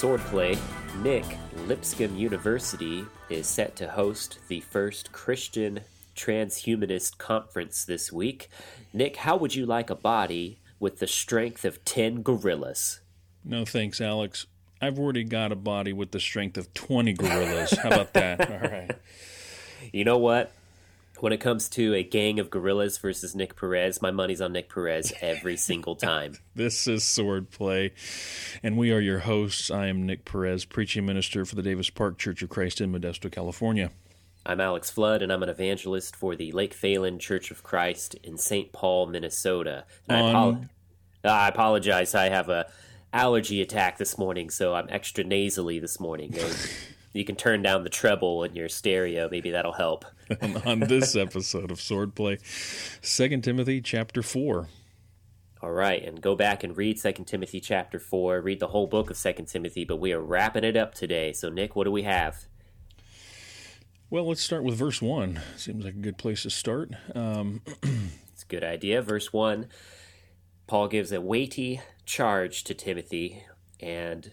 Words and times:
Swordplay, 0.00 0.58
Nick, 1.02 1.26
Lipscomb 1.66 2.16
University 2.16 3.04
is 3.28 3.46
set 3.46 3.76
to 3.76 3.86
host 3.86 4.38
the 4.48 4.60
first 4.60 5.12
Christian 5.12 5.80
transhumanist 6.16 7.18
conference 7.18 7.84
this 7.84 8.10
week. 8.10 8.48
Nick, 8.94 9.16
how 9.16 9.36
would 9.36 9.54
you 9.54 9.66
like 9.66 9.90
a 9.90 9.94
body 9.94 10.58
with 10.78 11.00
the 11.00 11.06
strength 11.06 11.66
of 11.66 11.84
10 11.84 12.22
gorillas? 12.22 13.00
No 13.44 13.66
thanks, 13.66 14.00
Alex. 14.00 14.46
I've 14.80 14.98
already 14.98 15.22
got 15.22 15.52
a 15.52 15.56
body 15.56 15.92
with 15.92 16.12
the 16.12 16.20
strength 16.20 16.56
of 16.56 16.72
20 16.72 17.12
gorillas. 17.12 17.76
How 17.76 17.90
about 17.90 18.14
that? 18.14 18.50
All 18.50 18.70
right. 18.70 18.92
You 19.92 20.04
know 20.04 20.16
what? 20.16 20.50
When 21.20 21.34
it 21.34 21.40
comes 21.40 21.68
to 21.70 21.92
a 21.92 22.02
gang 22.02 22.40
of 22.40 22.48
gorillas 22.48 22.96
versus 22.96 23.34
Nick 23.34 23.54
Perez, 23.54 24.00
my 24.00 24.10
money's 24.10 24.40
on 24.40 24.54
Nick 24.54 24.72
Perez 24.72 25.12
every 25.20 25.58
single 25.58 25.94
time. 25.94 26.38
This 26.54 26.86
is 26.86 27.02
Swordplay, 27.04 27.92
and 28.62 28.76
we 28.76 28.90
are 28.90 29.00
your 29.00 29.20
hosts. 29.20 29.70
I 29.70 29.86
am 29.86 30.04
Nick 30.04 30.24
Perez, 30.24 30.64
preaching 30.64 31.06
minister 31.06 31.44
for 31.44 31.54
the 31.54 31.62
Davis 31.62 31.90
Park 31.90 32.18
Church 32.18 32.42
of 32.42 32.48
Christ 32.48 32.80
in 32.80 32.92
Modesto, 32.92 33.30
California. 33.30 33.90
I'm 34.44 34.60
Alex 34.60 34.90
Flood, 34.90 35.20
and 35.22 35.30
I'm 35.30 35.42
an 35.42 35.48
evangelist 35.48 36.16
for 36.16 36.36
the 36.36 36.52
Lake 36.52 36.74
Phalen 36.74 37.18
Church 37.18 37.50
of 37.50 37.62
Christ 37.62 38.14
in 38.22 38.36
St. 38.36 38.72
Paul, 38.72 39.06
Minnesota. 39.06 39.84
And 40.08 40.18
I, 40.26 40.30
apo- 40.30 40.64
I 41.24 41.48
apologize. 41.48 42.14
I 42.14 42.30
have 42.30 42.48
a 42.48 42.70
allergy 43.12 43.60
attack 43.60 43.98
this 43.98 44.16
morning, 44.16 44.48
so 44.50 44.74
I'm 44.74 44.88
extra 44.88 45.24
nasally 45.24 45.78
this 45.78 46.00
morning. 46.00 46.34
you 47.12 47.24
can 47.24 47.36
turn 47.36 47.62
down 47.62 47.84
the 47.84 47.90
treble 47.90 48.44
in 48.44 48.54
your 48.54 48.68
stereo. 48.68 49.28
Maybe 49.30 49.50
that'll 49.50 49.72
help. 49.72 50.04
on 50.64 50.80
this 50.80 51.16
episode 51.16 51.70
of 51.70 51.78
Swordplay, 51.78 52.40
Second 53.04 53.42
Timothy 53.42 53.80
chapter 53.80 54.22
four. 54.22 54.68
All 55.62 55.72
right, 55.72 56.02
and 56.02 56.22
go 56.22 56.34
back 56.34 56.64
and 56.64 56.76
read 56.76 56.98
Second 56.98 57.26
Timothy 57.26 57.60
chapter 57.60 57.98
four. 57.98 58.40
Read 58.40 58.60
the 58.60 58.68
whole 58.68 58.86
book 58.86 59.10
of 59.10 59.16
Second 59.16 59.46
Timothy, 59.46 59.84
but 59.84 59.96
we 59.96 60.12
are 60.12 60.20
wrapping 60.20 60.64
it 60.64 60.76
up 60.76 60.94
today. 60.94 61.32
So, 61.32 61.50
Nick, 61.50 61.76
what 61.76 61.84
do 61.84 61.90
we 61.90 62.02
have? 62.02 62.46
Well, 64.08 64.26
let's 64.26 64.40
start 64.40 64.64
with 64.64 64.74
verse 64.74 65.02
one. 65.02 65.40
Seems 65.56 65.84
like 65.84 65.94
a 65.94 65.98
good 65.98 66.16
place 66.18 66.42
to 66.44 66.50
start. 66.50 66.90
Um, 67.14 67.60
it's 68.32 68.42
a 68.42 68.46
good 68.48 68.64
idea. 68.64 69.02
Verse 69.02 69.32
one. 69.32 69.66
Paul 70.66 70.88
gives 70.88 71.12
a 71.12 71.20
weighty 71.20 71.80
charge 72.06 72.64
to 72.64 72.74
Timothy, 72.74 73.44
and 73.80 74.30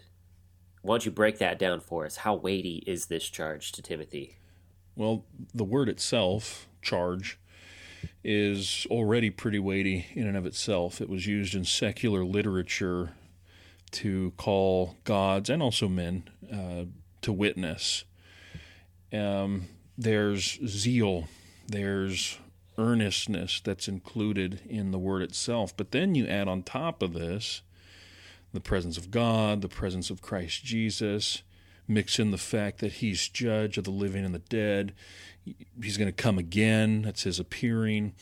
why 0.82 0.94
don't 0.94 1.06
you 1.06 1.12
break 1.12 1.38
that 1.40 1.60
down 1.60 1.80
for 1.80 2.06
us? 2.06 2.18
How 2.18 2.36
weighty 2.36 2.84
is 2.88 3.08
this 3.08 3.28
charge 3.30 3.72
to 3.74 3.82
Timothy? 3.82 4.38
Well, 4.96 5.26
the 5.54 5.64
word 5.64 5.90
itself, 5.90 6.68
charge, 6.82 7.40
is 8.24 8.88
already 8.90 9.30
pretty 9.30 9.60
weighty 9.60 10.08
in 10.14 10.28
and 10.28 10.38
of 10.38 10.46
itself. 10.46 11.02
It 11.02 11.10
was 11.10 11.28
used 11.28 11.56
in 11.56 11.66
secular 11.66 12.26
literature 12.26 13.12
to 13.92 14.34
call 14.38 14.96
gods 15.04 15.50
and 15.50 15.62
also 15.62 15.88
men 15.88 16.24
uh, 16.52 16.86
to 17.22 17.32
witness. 17.32 18.04
Um, 19.14 19.68
there's 19.98 20.60
zeal, 20.66 21.28
there's 21.68 22.38
earnestness 22.78 23.62
that's 23.62 23.88
included 23.88 24.62
in 24.68 24.92
the 24.92 25.00
word 25.00 25.22
itself. 25.22 25.76
But 25.76 25.92
then 25.92 26.16
you 26.16 26.28
add 26.28 26.48
on 26.48 26.64
top 26.64 27.02
of 27.02 27.14
this 27.14 27.62
the 28.58 28.62
presence 28.62 28.98
of 28.98 29.12
God, 29.12 29.62
the 29.62 29.68
presence 29.68 30.10
of 30.10 30.24
Christ 30.24 30.64
Jesus, 30.64 31.44
mix 31.88 32.18
in 32.18 32.32
the 32.32 32.40
fact 32.40 32.80
that 32.80 32.94
he's 32.94 33.30
judge 33.30 33.78
of 33.78 33.84
the 33.84 33.92
living 33.92 34.26
and 34.26 34.34
the 34.34 34.40
dead. 34.40 34.94
He's 35.80 35.96
going 35.96 36.08
to 36.08 36.24
come 36.24 36.40
again. 36.40 37.04
That's 37.04 37.22
his 37.22 37.40
appearing. 37.40 38.16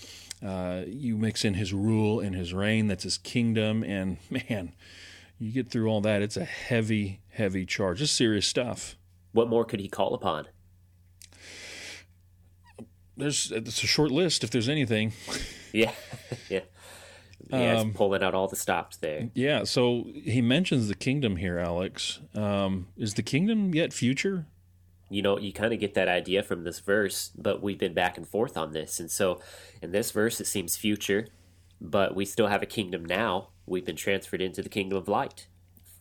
Uh, 0.45 0.81
you 0.87 1.15
mix 1.15 1.45
in 1.45 1.53
his 1.53 1.73
rule 1.73 2.19
and 2.19 2.35
his 2.35 2.53
reign. 2.53 2.87
That's 2.87 3.03
his 3.03 3.17
kingdom. 3.17 3.81
And 3.81 4.17
man, 4.49 4.73
you 5.39 5.53
get 5.53 5.69
through 5.69 5.87
all 5.87 6.01
that. 6.01 6.21
It's 6.21 6.35
a 6.35 6.43
heavy, 6.43 7.21
heavy 7.29 7.65
charge. 7.65 8.01
It's 8.01 8.11
serious 8.11 8.45
stuff. 8.45 8.97
What 9.31 9.47
more 9.47 9.63
could 9.63 9.79
he 9.79 9.87
call 9.87 10.13
upon? 10.13 10.47
There's 13.15 13.51
it's 13.51 13.81
a 13.81 13.87
short 13.87 14.11
list 14.11 14.43
if 14.43 14.49
there's 14.49 14.69
anything. 14.69 15.13
Yeah, 15.75 15.91
yeah. 16.49 16.61
Yeah, 17.49 17.79
um, 17.79 17.93
pulling 17.93 18.23
out 18.23 18.33
all 18.33 18.47
the 18.47 18.55
stops 18.55 18.97
there. 18.97 19.29
Yeah, 19.33 19.63
so 19.65 20.07
he 20.13 20.41
mentions 20.41 20.87
the 20.87 20.95
kingdom 20.95 21.35
here, 21.35 21.59
Alex. 21.59 22.19
Um, 22.33 22.87
is 22.97 23.13
the 23.13 23.23
kingdom 23.23 23.73
yet 23.75 23.93
future? 23.93 24.47
You 25.09 25.21
know, 25.21 25.37
you 25.37 25.53
kind 25.53 25.73
of 25.73 25.79
get 25.79 25.93
that 25.93 26.07
idea 26.07 26.41
from 26.41 26.63
this 26.63 26.79
verse, 26.79 27.31
but 27.37 27.61
we've 27.61 27.77
been 27.77 27.93
back 27.93 28.17
and 28.17 28.27
forth 28.27 28.57
on 28.57 28.73
this. 28.73 28.99
And 28.99 29.11
so 29.11 29.39
in 29.81 29.91
this 29.91 30.11
verse, 30.11 30.41
it 30.41 30.47
seems 30.47 30.75
future, 30.75 31.27
but 31.79 32.15
we 32.15 32.25
still 32.25 32.47
have 32.47 32.63
a 32.63 32.67
kingdom 32.67 33.05
now. 33.05 33.49
We've 33.67 33.85
been 33.85 33.95
transferred 33.95 34.41
into 34.41 34.63
the 34.63 34.69
kingdom 34.69 34.97
of 34.97 35.07
light, 35.07 35.47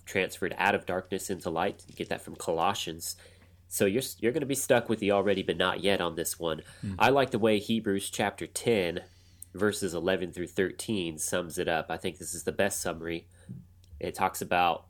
transferred 0.06 0.54
out 0.56 0.74
of 0.74 0.86
darkness 0.86 1.28
into 1.28 1.50
light. 1.50 1.84
You 1.86 1.94
get 1.94 2.08
that 2.08 2.22
from 2.22 2.36
Colossians. 2.36 3.16
So 3.68 3.86
you're 3.86 4.02
you're 4.20 4.32
going 4.32 4.40
to 4.40 4.46
be 4.46 4.54
stuck 4.54 4.88
with 4.88 5.00
the 5.00 5.12
already 5.12 5.42
but 5.42 5.56
not 5.56 5.82
yet 5.82 6.00
on 6.00 6.14
this 6.14 6.38
one. 6.38 6.62
Mm. 6.84 6.94
I 6.98 7.10
like 7.10 7.30
the 7.30 7.38
way 7.38 7.58
Hebrews 7.58 8.08
chapter 8.08 8.46
10 8.46 9.00
verses 9.54 9.94
11 9.94 10.32
through 10.32 10.48
13 10.48 11.18
sums 11.18 11.58
it 11.58 11.68
up. 11.68 11.86
I 11.88 11.96
think 11.96 12.18
this 12.18 12.34
is 12.34 12.44
the 12.44 12.52
best 12.52 12.80
summary. 12.80 13.26
It 14.00 14.14
talks 14.14 14.42
about 14.42 14.86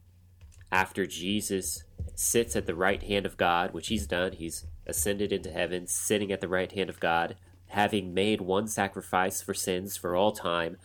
after 0.73 1.07
Jesus 1.07 1.85
sits 2.15 2.57
at 2.57 2.67
the 2.67 2.75
right 2.75 3.03
hand 3.03 3.27
of 3.27 3.37
God, 3.37 3.73
which 3.73 3.89
he's 3.89 4.07
done, 4.07 4.33
he's 4.33 4.67
ascended 4.87 5.33
into 5.33 5.51
heaven, 5.51 5.87
sitting 5.87 6.33
at 6.33 6.41
the 6.41 6.49
right 6.49 6.73
hand 6.73 6.91
of 6.91 7.01
God, 7.01 7.37
having 7.69 8.15
made 8.15 8.41
one 8.41 8.67
sacrifice 8.67 9.43
for 9.43 9.55
sins 9.55 9.97
for 9.97 10.17
all 10.17 10.33
time, 10.33 10.77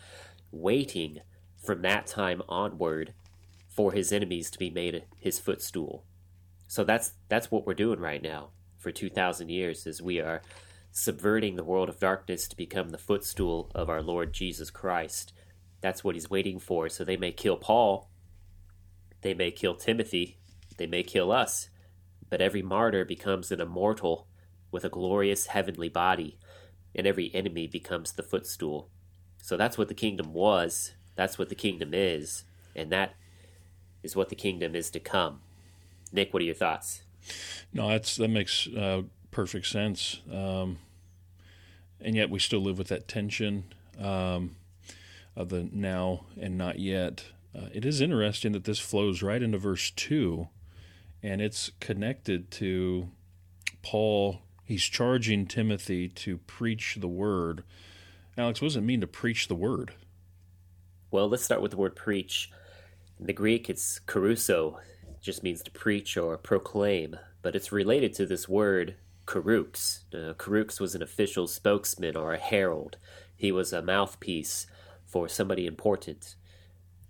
waiting 0.51 1.19
from 1.63 1.81
that 1.81 2.07
time 2.07 2.41
onward 2.47 3.13
for 3.67 3.93
his 3.93 4.11
enemies 4.11 4.51
to 4.51 4.59
be 4.59 4.69
made 4.69 5.03
his 5.17 5.39
footstool. 5.39 6.03
So 6.67 6.83
that's 6.83 7.13
that's 7.29 7.49
what 7.49 7.65
we're 7.65 7.73
doing 7.73 7.99
right 7.99 8.21
now 8.21 8.49
for 8.77 8.91
2000 8.91 9.49
years 9.49 9.85
is 9.85 10.01
we 10.01 10.19
are 10.19 10.41
subverting 10.91 11.55
the 11.55 11.63
world 11.63 11.89
of 11.89 11.99
darkness 11.99 12.47
to 12.47 12.57
become 12.57 12.89
the 12.89 12.97
footstool 12.97 13.71
of 13.75 13.89
our 13.89 14.01
Lord 14.01 14.33
Jesus 14.33 14.69
Christ. 14.69 15.33
That's 15.81 16.03
what 16.03 16.15
he's 16.15 16.29
waiting 16.29 16.59
for. 16.59 16.89
So 16.89 17.03
they 17.03 17.17
may 17.17 17.31
kill 17.31 17.57
Paul, 17.57 18.09
they 19.21 19.33
may 19.33 19.51
kill 19.51 19.75
Timothy, 19.75 20.37
they 20.77 20.87
may 20.87 21.03
kill 21.03 21.31
us, 21.31 21.69
but 22.29 22.41
every 22.41 22.61
martyr 22.61 23.05
becomes 23.05 23.51
an 23.51 23.61
immortal 23.61 24.27
with 24.71 24.83
a 24.85 24.89
glorious 24.89 25.47
heavenly 25.47 25.89
body, 25.89 26.37
and 26.95 27.07
every 27.07 27.33
enemy 27.33 27.67
becomes 27.67 28.13
the 28.13 28.23
footstool. 28.23 28.89
So 29.41 29.57
that's 29.57 29.77
what 29.77 29.87
the 29.87 29.93
kingdom 29.93 30.33
was, 30.33 30.93
that's 31.15 31.37
what 31.37 31.49
the 31.49 31.55
kingdom 31.55 31.93
is, 31.93 32.43
and 32.75 32.91
that 32.91 33.15
is 34.03 34.15
what 34.15 34.29
the 34.29 34.35
kingdom 34.35 34.75
is 34.75 34.89
to 34.91 34.99
come. 34.99 35.41
Nick, 36.11 36.33
what 36.33 36.41
are 36.41 36.45
your 36.45 36.55
thoughts? 36.55 37.01
No, 37.73 37.89
that's 37.89 38.15
that 38.15 38.29
makes 38.29 38.67
uh, 38.67 39.03
perfect 39.31 39.67
sense. 39.67 40.21
Um, 40.31 40.79
and 42.01 42.15
yet 42.15 42.29
we 42.29 42.39
still 42.39 42.61
live 42.61 42.77
with 42.77 42.87
that 42.87 43.07
tension 43.07 43.65
um, 43.99 44.55
of 45.35 45.49
the 45.49 45.67
now 45.71 46.25
and 46.39 46.57
not 46.57 46.79
yet. 46.79 47.25
Uh, 47.55 47.67
it 47.73 47.85
is 47.85 48.01
interesting 48.01 48.51
that 48.53 48.63
this 48.63 48.79
flows 48.79 49.21
right 49.21 49.41
into 49.41 49.57
verse 49.57 49.91
2, 49.91 50.47
and 51.23 51.41
it's 51.41 51.71
connected 51.79 52.51
to 52.51 53.09
Paul. 53.81 54.41
He's 54.63 54.83
charging 54.83 55.47
Timothy 55.47 56.07
to 56.09 56.37
preach 56.37 56.97
the 56.99 57.07
word. 57.07 57.63
Alex, 58.37 58.61
what 58.61 58.67
does 58.67 58.75
it 58.75 58.81
mean 58.81 59.01
to 59.01 59.07
preach 59.07 59.47
the 59.47 59.55
word? 59.55 59.93
Well, 61.11 61.27
let's 61.27 61.43
start 61.43 61.61
with 61.61 61.71
the 61.71 61.77
word 61.77 61.95
preach. 61.95 62.51
In 63.19 63.25
the 63.25 63.33
Greek, 63.33 63.69
it's 63.69 63.99
kerusso, 64.07 64.77
it 65.09 65.21
just 65.21 65.43
means 65.43 65.63
to 65.63 65.71
preach 65.71 66.15
or 66.15 66.37
proclaim, 66.37 67.17
but 67.41 67.55
it's 67.55 67.71
related 67.71 68.13
to 68.13 68.25
this 68.25 68.47
word 68.47 68.95
Kerux. 69.29 69.99
Uh, 70.11 70.81
was 70.81 70.95
an 70.95 71.03
official 71.03 71.47
spokesman 71.47 72.17
or 72.17 72.33
a 72.33 72.39
herald. 72.39 72.97
He 73.35 73.51
was 73.51 73.71
a 73.71 73.81
mouthpiece 73.81 74.65
for 75.05 75.29
somebody 75.29 75.67
important. 75.67 76.35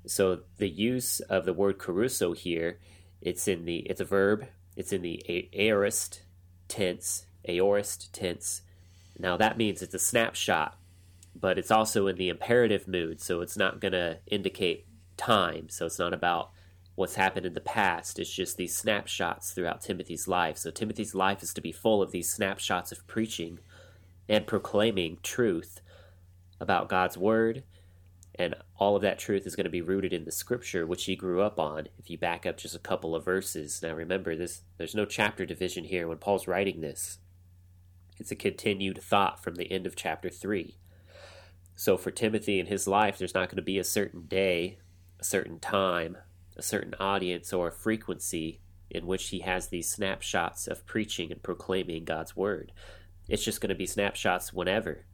So 0.06 0.42
the 0.58 0.70
use 0.70 1.22
of 1.22 1.46
the 1.46 1.54
word 1.54 1.78
kerusso 1.78 2.36
here, 2.36 2.80
it's 3.22 3.48
in 3.48 3.64
the 3.64 3.78
it's 3.90 4.02
a 4.02 4.06
verb. 4.06 4.48
It's 4.76 4.92
in 4.92 5.02
the 5.02 5.50
aorist 5.54 6.24
tense, 6.68 7.26
aorist 7.48 8.12
tense. 8.14 8.62
Now 9.18 9.38
that 9.38 9.58
means 9.58 9.82
it's 9.82 9.94
a 9.94 10.00
snapshot, 10.00 10.78
but 11.34 11.58
it's 11.58 11.72
also 11.72 12.08
in 12.08 12.18
the 12.18 12.30
imperative 12.30 12.88
mood, 12.88 13.22
so 13.22 13.42
it's 13.42 13.58
not 13.58 13.80
going 13.80 13.94
to 13.94 14.20
indicate 14.28 14.86
time. 15.16 15.70
So 15.70 15.86
it's 15.86 16.00
not 16.00 16.14
about 16.14 16.52
what's 17.00 17.16
happened 17.16 17.46
in 17.46 17.54
the 17.54 17.62
past. 17.62 18.20
It's 18.20 18.30
just 18.30 18.58
these 18.58 18.76
snapshots 18.76 19.52
throughout 19.52 19.80
Timothy's 19.80 20.28
life. 20.28 20.58
So 20.58 20.70
Timothy's 20.70 21.16
life 21.16 21.42
is 21.42 21.54
to 21.54 21.62
be 21.62 21.72
full 21.72 22.02
of 22.02 22.12
these 22.12 22.30
snapshots 22.30 22.92
of 22.92 23.08
preaching 23.08 23.60
and 24.28 24.46
proclaiming 24.46 25.18
truth 25.24 25.80
about 26.60 26.90
God's 26.90 27.18
word. 27.18 27.64
And 28.36 28.54
all 28.78 28.98
of 28.98 29.02
that 29.02 29.18
truth 29.18 29.48
is 29.48 29.56
going 29.56 29.64
to 29.64 29.70
be 29.70 29.82
rooted 29.82 30.12
in 30.12 30.26
the 30.26 30.32
scripture 30.32 30.86
which 30.86 31.06
he 31.06 31.16
grew 31.16 31.42
up 31.42 31.58
on. 31.58 31.88
If 31.98 32.10
you 32.10 32.18
back 32.18 32.46
up 32.46 32.58
just 32.58 32.76
a 32.76 32.80
couple 32.80 33.16
of 33.16 33.24
verses. 33.24 33.82
Now 33.82 33.94
remember 33.94 34.36
this 34.36 34.64
there's 34.78 34.94
no 34.94 35.06
chapter 35.06 35.46
division 35.46 35.86
here 35.86 36.06
when 36.06 36.18
Paul's 36.18 36.50
writing 36.50 36.82
this. 36.82 37.20
It's 38.18 38.32
a 38.32 38.36
continued 38.36 39.02
thought 39.02 39.42
from 39.42 39.56
the 39.56 39.72
end 39.72 39.88
of 39.88 39.96
chapter 39.96 40.30
3. 40.30 40.76
So 41.78 41.96
for 41.96 42.12
Timothy 42.12 42.60
in 42.60 42.66
his 42.66 42.90
life, 42.90 43.18
there's 43.18 43.34
not 43.34 43.48
going 43.48 43.56
to 43.56 43.62
be 43.62 43.80
a 43.80 43.86
certain 43.86 44.24
day, 44.24 44.80
a 45.18 45.24
certain 45.24 45.60
time, 45.60 46.18
a 46.60 46.62
certain 46.62 46.94
audience 47.00 47.52
or 47.54 47.72
frequency 47.72 48.60
in 48.92 49.08
which 49.08 49.30
he 49.30 49.40
has 49.40 49.68
these 49.68 49.90
snapshots 49.90 50.68
of 50.68 50.86
preaching 50.86 51.32
and 51.32 51.42
proclaiming 51.42 52.04
God's 52.04 52.36
word. 52.36 52.72
It's 53.28 53.44
just 53.44 53.62
going 53.62 53.70
to 53.70 53.76
be 53.76 53.86
snapshots 53.86 54.52
whenever. 54.52 55.06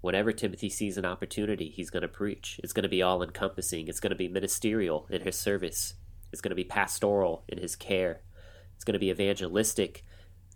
Whenever 0.00 0.32
Timothy 0.32 0.68
sees 0.68 0.98
an 0.98 1.04
opportunity, 1.04 1.70
he's 1.70 1.90
going 1.90 2.02
to 2.02 2.08
preach. 2.08 2.60
It's 2.62 2.72
going 2.72 2.82
to 2.82 2.88
be 2.88 3.02
all 3.02 3.22
encompassing. 3.22 3.88
It's 3.88 4.00
going 4.00 4.10
to 4.10 4.16
be 4.16 4.28
ministerial 4.28 5.06
in 5.08 5.22
his 5.22 5.36
service. 5.36 5.94
It's 6.32 6.42
going 6.42 6.50
to 6.50 6.56
be 6.56 6.64
pastoral 6.64 7.44
in 7.48 7.58
his 7.58 7.76
care. 7.76 8.20
It's 8.74 8.84
going 8.84 8.94
to 8.94 8.98
be 8.98 9.10
evangelistic 9.10 10.04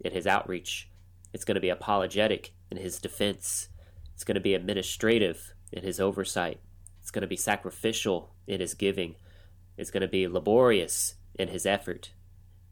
in 0.00 0.12
his 0.12 0.26
outreach. 0.26 0.90
It's 1.32 1.44
going 1.44 1.54
to 1.54 1.60
be 1.60 1.68
apologetic 1.68 2.52
in 2.70 2.76
his 2.76 2.98
defense. 2.98 3.68
It's 4.14 4.24
going 4.24 4.34
to 4.34 4.40
be 4.40 4.54
administrative 4.54 5.54
in 5.72 5.82
his 5.82 6.00
oversight. 6.00 6.60
It's 7.00 7.10
going 7.10 7.22
to 7.22 7.28
be 7.28 7.36
sacrificial 7.36 8.34
in 8.46 8.60
his 8.60 8.74
giving. 8.74 9.14
It's 9.78 9.90
going 9.90 10.02
to 10.02 10.08
be 10.08 10.26
laborious 10.26 11.14
in 11.36 11.48
his 11.48 11.64
effort. 11.64 12.10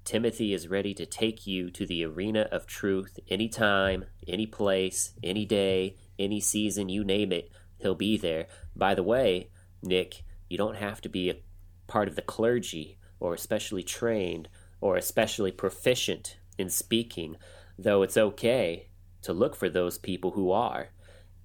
Timothy 0.04 0.52
is 0.52 0.68
ready 0.68 0.92
to 0.94 1.06
take 1.06 1.46
you 1.46 1.70
to 1.70 1.86
the 1.86 2.04
arena 2.04 2.48
of 2.52 2.66
truth 2.66 3.18
anytime, 3.28 4.04
any 4.26 4.46
place, 4.46 5.12
any 5.22 5.44
day, 5.44 5.96
any 6.18 6.40
season, 6.40 6.88
you 6.88 7.04
name 7.04 7.32
it, 7.32 7.50
he'll 7.78 7.94
be 7.94 8.16
there. 8.16 8.46
By 8.74 8.94
the 8.94 9.02
way, 9.02 9.50
Nick, 9.82 10.24
you 10.48 10.58
don't 10.58 10.76
have 10.76 11.00
to 11.02 11.08
be 11.08 11.30
a 11.30 11.40
part 11.86 12.08
of 12.08 12.16
the 12.16 12.22
clergy 12.22 12.98
or 13.20 13.34
especially 13.34 13.82
trained 13.82 14.48
or 14.80 14.96
especially 14.96 15.52
proficient 15.52 16.38
in 16.58 16.70
speaking, 16.70 17.36
though 17.78 18.02
it's 18.02 18.16
okay 18.16 18.88
to 19.22 19.32
look 19.32 19.54
for 19.54 19.68
those 19.68 19.98
people 19.98 20.32
who 20.32 20.50
are. 20.50 20.88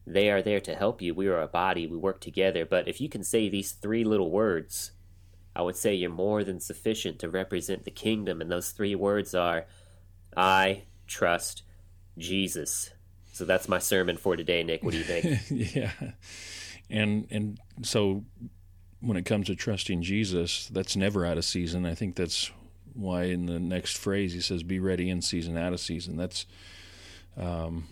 They 0.08 0.30
are 0.30 0.42
there 0.42 0.60
to 0.62 0.76
help 0.76 1.02
you. 1.02 1.14
We 1.14 1.28
are 1.28 1.42
a 1.42 1.48
body, 1.48 1.86
we 1.86 1.98
work 1.98 2.20
together. 2.20 2.66
But 2.66 2.88
if 2.88 3.00
you 3.00 3.10
can 3.10 3.24
say 3.24 3.48
these 3.48 3.72
three 3.72 4.04
little 4.04 4.32
words, 4.32 4.92
I 5.56 5.62
would 5.62 5.76
say 5.76 5.94
you're 5.94 6.10
more 6.10 6.44
than 6.44 6.60
sufficient 6.60 7.20
to 7.20 7.30
represent 7.30 7.84
the 7.84 7.92
kingdom, 7.92 8.42
and 8.42 8.50
those 8.50 8.72
three 8.72 8.96
words 8.96 9.36
are 9.36 9.66
I 10.36 10.84
trust 11.08 11.64
Jesus. 12.18 12.92
So 13.34 13.46
that's 13.46 13.68
my 13.68 13.80
sermon 13.80 14.18
for 14.18 14.36
today, 14.36 14.64
Nick. 14.64 14.84
What 14.84 14.92
do 14.92 14.98
you 14.98 15.04
think? 15.04 15.42
yeah. 15.76 15.92
And 16.90 17.28
and 17.32 17.60
so 17.82 18.26
when 19.02 19.18
it 19.18 19.26
comes 19.26 19.48
to 19.48 19.56
trusting 19.56 20.04
Jesus, 20.04 20.68
that's 20.68 20.96
never 20.96 21.26
out 21.26 21.38
of 21.38 21.46
season. 21.46 21.86
I 21.86 21.96
think 21.96 22.16
that's 22.16 22.52
why 22.94 23.24
in 23.24 23.46
the 23.46 23.60
next 23.60 23.98
phrase 23.98 24.34
he 24.34 24.42
says, 24.42 24.64
"Be 24.64 24.80
ready 24.80 25.10
in 25.10 25.22
season, 25.22 25.58
out 25.58 25.74
of 25.74 25.80
season." 25.80 26.18
That's 26.18 26.46
um, 27.38 27.88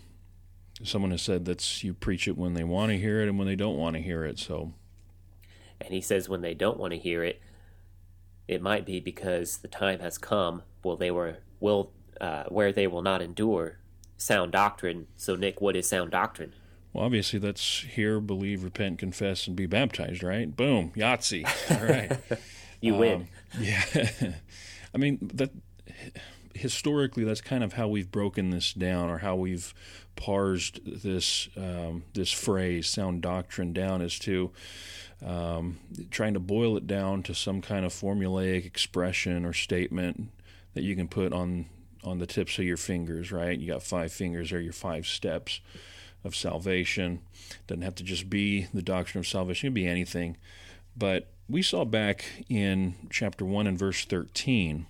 someone 0.82 1.10
has 1.10 1.22
said 1.22 1.44
that's 1.44 1.82
you 1.82 1.94
preach 1.94 2.28
it 2.28 2.36
when 2.36 2.54
they 2.54 2.64
want 2.64 2.90
to 2.92 2.98
hear 2.98 3.20
it 3.22 3.28
and 3.28 3.38
when 3.38 3.48
they 3.48 3.56
don't 3.56 3.76
want 3.76 3.96
to 3.96 4.02
hear 4.02 4.24
it. 4.24 4.38
So, 4.38 4.72
and 5.80 5.92
he 5.92 6.00
says 6.00 6.28
when 6.28 6.42
they 6.42 6.54
don't 6.54 6.78
want 6.78 6.92
to 6.92 6.98
hear 6.98 7.24
it, 7.24 7.40
it 8.50 8.60
might 8.60 8.84
be 8.84 8.98
because 8.98 9.58
the 9.58 9.68
time 9.68 10.00
has 10.00 10.18
come. 10.18 10.64
Well, 10.82 10.96
they 10.96 11.12
were 11.12 11.36
will 11.60 11.92
uh, 12.20 12.44
where 12.48 12.72
they 12.72 12.88
will 12.88 13.00
not 13.00 13.22
endure 13.22 13.78
sound 14.18 14.50
doctrine. 14.50 15.06
So, 15.16 15.36
Nick, 15.36 15.60
what 15.60 15.76
is 15.76 15.88
sound 15.88 16.10
doctrine? 16.10 16.52
Well, 16.92 17.04
obviously, 17.04 17.38
that's 17.38 17.82
hear, 17.82 18.18
believe, 18.20 18.64
repent, 18.64 18.98
confess, 18.98 19.46
and 19.46 19.54
be 19.54 19.66
baptized, 19.66 20.24
right? 20.24 20.54
Boom, 20.54 20.90
Yahtzee. 20.96 21.46
All 21.70 21.86
right. 21.86 22.40
you 22.80 22.94
um, 22.94 22.98
win. 22.98 23.28
Yeah. 23.60 23.84
I 24.94 24.98
mean, 24.98 25.18
that 25.34 25.52
historically, 26.52 27.22
that's 27.22 27.40
kind 27.40 27.62
of 27.62 27.74
how 27.74 27.86
we've 27.86 28.10
broken 28.10 28.50
this 28.50 28.72
down 28.72 29.10
or 29.10 29.18
how 29.18 29.36
we've 29.36 29.72
parsed 30.16 30.80
this 30.84 31.48
um, 31.56 32.02
this 32.14 32.32
phrase, 32.32 32.88
sound 32.88 33.22
doctrine, 33.22 33.72
down 33.72 34.02
as 34.02 34.18
to 34.18 34.50
um, 35.24 35.78
trying 36.10 36.34
to 36.34 36.40
boil 36.40 36.76
it 36.76 36.86
down 36.86 37.22
to 37.24 37.34
some 37.34 37.60
kind 37.60 37.84
of 37.84 37.92
formulaic 37.92 38.64
expression 38.64 39.44
or 39.44 39.52
statement 39.52 40.30
that 40.74 40.82
you 40.82 40.96
can 40.96 41.08
put 41.08 41.32
on 41.32 41.66
on 42.02 42.18
the 42.18 42.26
tips 42.26 42.58
of 42.58 42.64
your 42.64 42.78
fingers, 42.78 43.30
right? 43.30 43.58
You 43.58 43.66
got 43.66 43.82
five 43.82 44.12
fingers, 44.12 44.52
or 44.52 44.60
your 44.60 44.72
five 44.72 45.06
steps 45.06 45.60
of 46.24 46.34
salvation. 46.34 47.20
Doesn't 47.66 47.82
have 47.82 47.94
to 47.96 48.04
just 48.04 48.30
be 48.30 48.68
the 48.72 48.82
doctrine 48.82 49.20
of 49.20 49.26
salvation; 49.26 49.66
it 49.66 49.70
can 49.70 49.74
be 49.74 49.86
anything. 49.86 50.36
But 50.96 51.28
we 51.48 51.62
saw 51.62 51.84
back 51.84 52.24
in 52.48 52.94
chapter 53.10 53.44
one 53.44 53.66
and 53.66 53.78
verse 53.78 54.04
thirteen, 54.04 54.86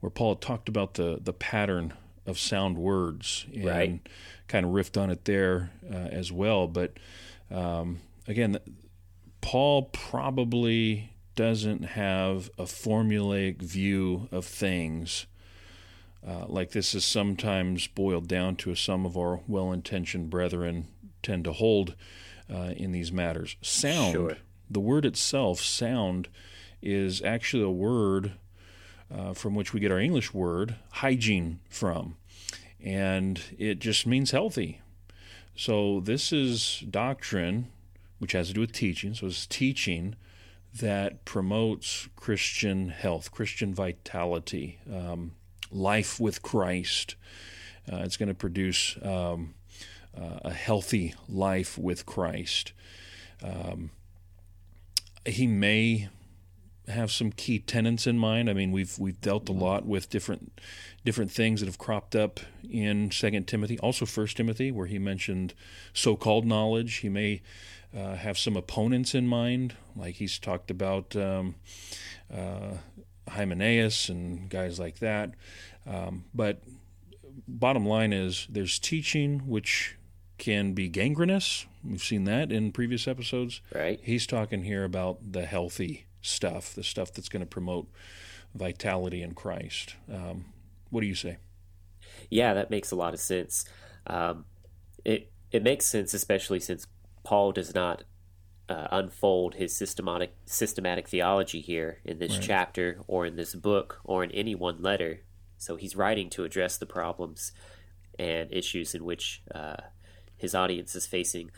where 0.00 0.10
Paul 0.10 0.36
talked 0.36 0.68
about 0.68 0.94
the 0.94 1.18
the 1.20 1.32
pattern 1.32 1.94
of 2.26 2.38
sound 2.38 2.76
words 2.76 3.46
and 3.54 3.64
right. 3.64 4.08
kind 4.48 4.66
of 4.66 4.72
riffed 4.72 5.00
on 5.00 5.10
it 5.10 5.24
there 5.24 5.70
uh, 5.90 5.96
as 5.96 6.32
well. 6.32 6.66
But 6.66 6.98
um, 7.50 8.00
again, 8.26 8.58
Paul 9.46 9.82
probably 9.92 11.12
doesn't 11.36 11.84
have 11.84 12.50
a 12.58 12.64
formulaic 12.64 13.62
view 13.62 14.28
of 14.32 14.44
things. 14.44 15.26
Uh, 16.26 16.46
like 16.48 16.72
this 16.72 16.96
is 16.96 17.04
sometimes 17.04 17.86
boiled 17.86 18.26
down 18.26 18.56
to 18.56 18.74
some 18.74 19.06
of 19.06 19.16
our 19.16 19.42
well 19.46 19.70
intentioned 19.70 20.30
brethren 20.30 20.88
tend 21.22 21.44
to 21.44 21.52
hold 21.52 21.94
uh, 22.52 22.72
in 22.76 22.90
these 22.90 23.12
matters. 23.12 23.54
Sound, 23.62 24.14
sure. 24.14 24.36
the 24.68 24.80
word 24.80 25.06
itself, 25.06 25.60
sound, 25.60 26.26
is 26.82 27.22
actually 27.22 27.62
a 27.62 27.70
word 27.70 28.32
uh, 29.16 29.32
from 29.32 29.54
which 29.54 29.72
we 29.72 29.78
get 29.78 29.92
our 29.92 30.00
English 30.00 30.34
word 30.34 30.74
hygiene 30.90 31.60
from. 31.70 32.16
And 32.84 33.40
it 33.56 33.78
just 33.78 34.08
means 34.08 34.32
healthy. 34.32 34.80
So 35.54 36.00
this 36.00 36.32
is 36.32 36.82
doctrine 36.90 37.68
which 38.18 38.32
has 38.32 38.48
to 38.48 38.54
do 38.54 38.60
with 38.60 38.72
teaching. 38.72 39.14
So 39.14 39.26
it's 39.26 39.46
teaching 39.46 40.16
that 40.80 41.24
promotes 41.24 42.08
Christian 42.16 42.90
health, 42.90 43.30
Christian 43.30 43.74
vitality, 43.74 44.78
um, 44.92 45.32
life 45.70 46.20
with 46.20 46.42
Christ. 46.42 47.16
Uh, 47.90 47.98
it's 47.98 48.16
going 48.16 48.28
to 48.28 48.34
produce 48.34 48.96
um, 49.02 49.54
uh, 50.16 50.40
a 50.44 50.52
healthy 50.52 51.14
life 51.28 51.78
with 51.78 52.04
Christ. 52.04 52.72
Um, 53.42 53.90
he 55.24 55.46
may 55.46 56.08
have 56.88 57.10
some 57.10 57.32
key 57.32 57.58
tenets 57.58 58.06
in 58.06 58.18
mind. 58.18 58.48
I 58.48 58.52
mean, 58.52 58.70
we've 58.70 58.98
we've 58.98 59.20
dealt 59.20 59.48
a 59.48 59.52
lot 59.52 59.86
with 59.86 60.08
different 60.08 60.60
different 61.04 61.30
things 61.30 61.60
that 61.60 61.66
have 61.66 61.78
cropped 61.78 62.14
up 62.14 62.40
in 62.68 63.10
Second 63.10 63.46
Timothy, 63.46 63.78
also 63.80 64.06
First 64.06 64.36
Timothy, 64.36 64.70
where 64.70 64.86
he 64.86 64.98
mentioned 64.98 65.54
so-called 65.92 66.44
knowledge. 66.44 66.96
He 66.96 67.08
may 67.08 67.42
uh, 67.94 68.14
have 68.16 68.38
some 68.38 68.56
opponents 68.56 69.14
in 69.14 69.26
mind, 69.26 69.74
like 69.94 70.16
he's 70.16 70.38
talked 70.38 70.70
about 70.70 71.14
um, 71.16 71.56
uh, 72.32 72.74
Hymenaeus 73.28 74.08
and 74.08 74.48
guys 74.48 74.78
like 74.78 74.98
that. 74.98 75.32
Um, 75.86 76.24
but 76.34 76.62
bottom 77.46 77.86
line 77.86 78.12
is, 78.12 78.46
there's 78.50 78.78
teaching 78.78 79.40
which 79.46 79.96
can 80.38 80.72
be 80.72 80.88
gangrenous. 80.88 81.66
We've 81.84 82.02
seen 82.02 82.24
that 82.24 82.52
in 82.52 82.72
previous 82.72 83.08
episodes. 83.08 83.60
Right. 83.74 84.00
He's 84.02 84.26
talking 84.26 84.64
here 84.64 84.84
about 84.84 85.32
the 85.32 85.46
healthy 85.46 86.06
stuff, 86.20 86.74
the 86.74 86.82
stuff 86.82 87.12
that's 87.12 87.28
going 87.28 87.40
to 87.40 87.46
promote 87.46 87.88
vitality 88.54 89.22
in 89.22 89.34
Christ. 89.34 89.96
Um, 90.12 90.46
what 90.90 91.00
do 91.00 91.06
you 91.06 91.14
say? 91.14 91.38
Yeah, 92.30 92.54
that 92.54 92.70
makes 92.70 92.90
a 92.90 92.96
lot 92.96 93.14
of 93.14 93.20
sense. 93.20 93.64
Um, 94.06 94.44
it 95.04 95.30
it 95.52 95.62
makes 95.62 95.86
sense, 95.86 96.12
especially 96.12 96.60
since 96.60 96.86
Paul 97.26 97.50
does 97.50 97.74
not 97.74 98.04
uh, 98.68 98.86
unfold 98.92 99.56
his 99.56 99.76
systematic 99.76 100.36
systematic 100.44 101.08
theology 101.08 101.60
here 101.60 101.98
in 102.04 102.20
this 102.20 102.34
right. 102.34 102.42
chapter 102.42 103.00
or 103.08 103.26
in 103.26 103.34
this 103.34 103.52
book 103.52 104.00
or 104.04 104.22
in 104.22 104.30
any 104.30 104.54
one 104.54 104.80
letter. 104.80 105.22
So 105.58 105.74
he's 105.74 105.96
writing 105.96 106.30
to 106.30 106.44
address 106.44 106.76
the 106.76 106.86
problems 106.86 107.50
and 108.16 108.52
issues 108.52 108.94
in 108.94 109.04
which 109.04 109.42
uh, 109.52 109.78
his 110.36 110.54
audience 110.54 110.94
is 110.94 111.04
facing. 111.04 111.50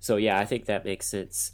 So 0.00 0.16
yeah, 0.16 0.38
I 0.38 0.44
think 0.44 0.66
that 0.66 0.84
makes 0.84 1.08
sense. 1.08 1.52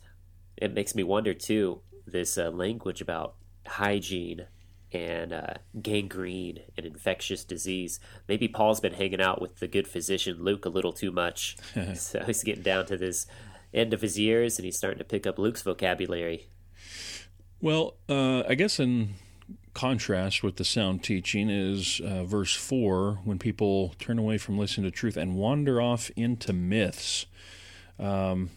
It 0.56 0.74
makes 0.74 0.96
me 0.96 1.04
wonder 1.04 1.32
too 1.32 1.82
this 2.04 2.36
uh, 2.36 2.50
language 2.50 3.00
about 3.00 3.36
hygiene 3.64 4.46
and 4.92 5.32
uh, 5.32 5.54
gangrene 5.80 6.58
and 6.76 6.84
infectious 6.84 7.44
disease. 7.44 8.00
Maybe 8.26 8.48
Paul's 8.48 8.80
been 8.80 8.94
hanging 8.94 9.22
out 9.22 9.40
with 9.40 9.60
the 9.60 9.68
good 9.68 9.86
physician 9.86 10.42
Luke 10.42 10.64
a 10.64 10.68
little 10.68 10.92
too 10.92 11.12
much, 11.12 11.56
so 11.94 12.24
he's 12.24 12.42
getting 12.42 12.64
down 12.64 12.86
to 12.86 12.96
this 12.96 13.26
end 13.72 13.92
of 13.92 14.00
his 14.00 14.18
years, 14.18 14.58
and 14.58 14.64
he's 14.64 14.76
starting 14.76 14.98
to 14.98 15.04
pick 15.04 15.26
up 15.26 15.38
Luke's 15.38 15.62
vocabulary. 15.62 16.48
Well, 17.60 17.94
uh, 18.08 18.42
I 18.48 18.54
guess 18.54 18.80
in 18.80 19.14
contrast 19.74 20.42
with 20.42 20.56
the 20.56 20.64
sound 20.64 21.02
teaching 21.02 21.48
is 21.48 22.00
uh, 22.04 22.24
verse 22.24 22.54
4 22.54 23.20
when 23.24 23.38
people 23.38 23.94
turn 23.98 24.18
away 24.18 24.38
from 24.38 24.58
listening 24.58 24.90
to 24.90 24.90
truth 24.90 25.16
and 25.16 25.36
wander 25.36 25.80
off 25.80 26.10
into 26.16 26.52
myths. 26.52 27.26
Um, 27.98 28.50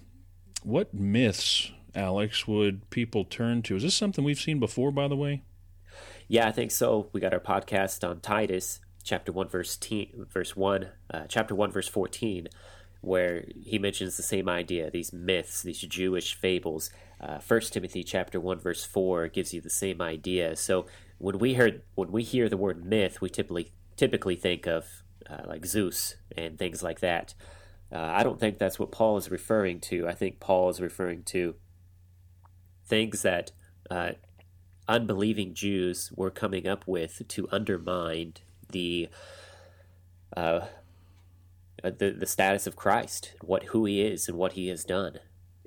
what 0.64 0.94
myths, 0.94 1.72
Alex, 1.94 2.48
would 2.48 2.90
people 2.90 3.24
turn 3.24 3.62
to? 3.64 3.76
Is 3.76 3.84
this 3.84 3.96
something 3.96 4.24
we've 4.24 4.40
seen 4.40 4.60
before, 4.60 4.92
by 4.92 5.08
the 5.08 5.16
way? 5.16 5.44
Yeah, 6.28 6.48
I 6.48 6.52
think 6.52 6.72
so. 6.72 7.10
We 7.14 7.22
got 7.22 7.34
our 7.34 7.40
podcast 7.40 8.08
on 8.08 8.20
Titus, 8.20 8.80
chapter 9.04 9.32
1, 9.32 9.48
verse, 9.48 9.78
te- 9.78 10.14
verse 10.16 10.56
1, 10.56 10.88
uh, 11.14 11.24
chapter 11.30 11.54
1, 11.54 11.72
verse 11.72 11.88
14 11.88 12.48
where 13.06 13.46
he 13.64 13.78
mentions 13.80 14.18
the 14.18 14.24
same 14.24 14.50
idea, 14.50 14.90
these 14.90 15.14
myths, 15.14 15.62
these 15.62 15.82
Jewish 15.82 16.34
fables. 16.36 16.90
Uh, 17.22 17.40
First 17.40 17.74
Timothy 17.74 18.04
chapter 18.04 18.40
one 18.40 18.60
verse 18.60 18.84
four 18.84 19.28
gives 19.28 19.54
you 19.54 19.62
the 19.62 19.70
same 19.70 20.02
idea. 20.02 20.56
So 20.56 20.86
when 21.18 21.40
we 21.40 21.54
heard 21.54 21.84
when 21.96 22.12
we 22.12 22.24
hear 22.24 22.50
the 22.50 22.58
word 22.58 22.86
myth, 22.86 23.22
we 23.22 23.30
typically 23.30 23.72
typically 23.96 24.36
think 24.36 24.68
of 24.68 24.86
uh, 25.30 25.44
like 25.46 25.66
Zeus 25.66 26.16
and 26.38 26.60
things 26.60 26.84
like 26.84 27.00
that. 27.00 27.34
Uh, 27.92 28.00
I 28.00 28.24
don't 28.24 28.40
think 28.40 28.58
that's 28.58 28.80
what 28.80 28.92
Paul 28.92 29.18
is 29.18 29.32
referring 29.32 29.80
to. 29.82 30.08
I 30.08 30.14
think 30.14 30.40
Paul 30.40 30.70
is 30.70 30.82
referring 30.82 31.24
to 31.24 31.56
things 32.86 33.22
that 33.22 33.52
uh, 33.90 34.12
unbelieving 34.88 35.54
Jews 35.54 36.12
were 36.16 36.32
coming 36.32 36.68
up 36.68 36.86
with 36.88 37.22
to 37.28 37.48
undermine 37.52 38.34
the 38.70 39.10
uh, 40.36 40.40
uh, 40.40 40.68
the 41.84 42.16
the 42.18 42.26
status 42.26 42.68
of 42.68 42.76
Christ, 42.76 43.34
what 43.42 43.66
who 43.66 43.86
He 43.86 44.02
is, 44.02 44.28
and 44.28 44.38
what 44.38 44.54
He 44.54 44.68
has 44.68 44.84
done. 44.84 45.20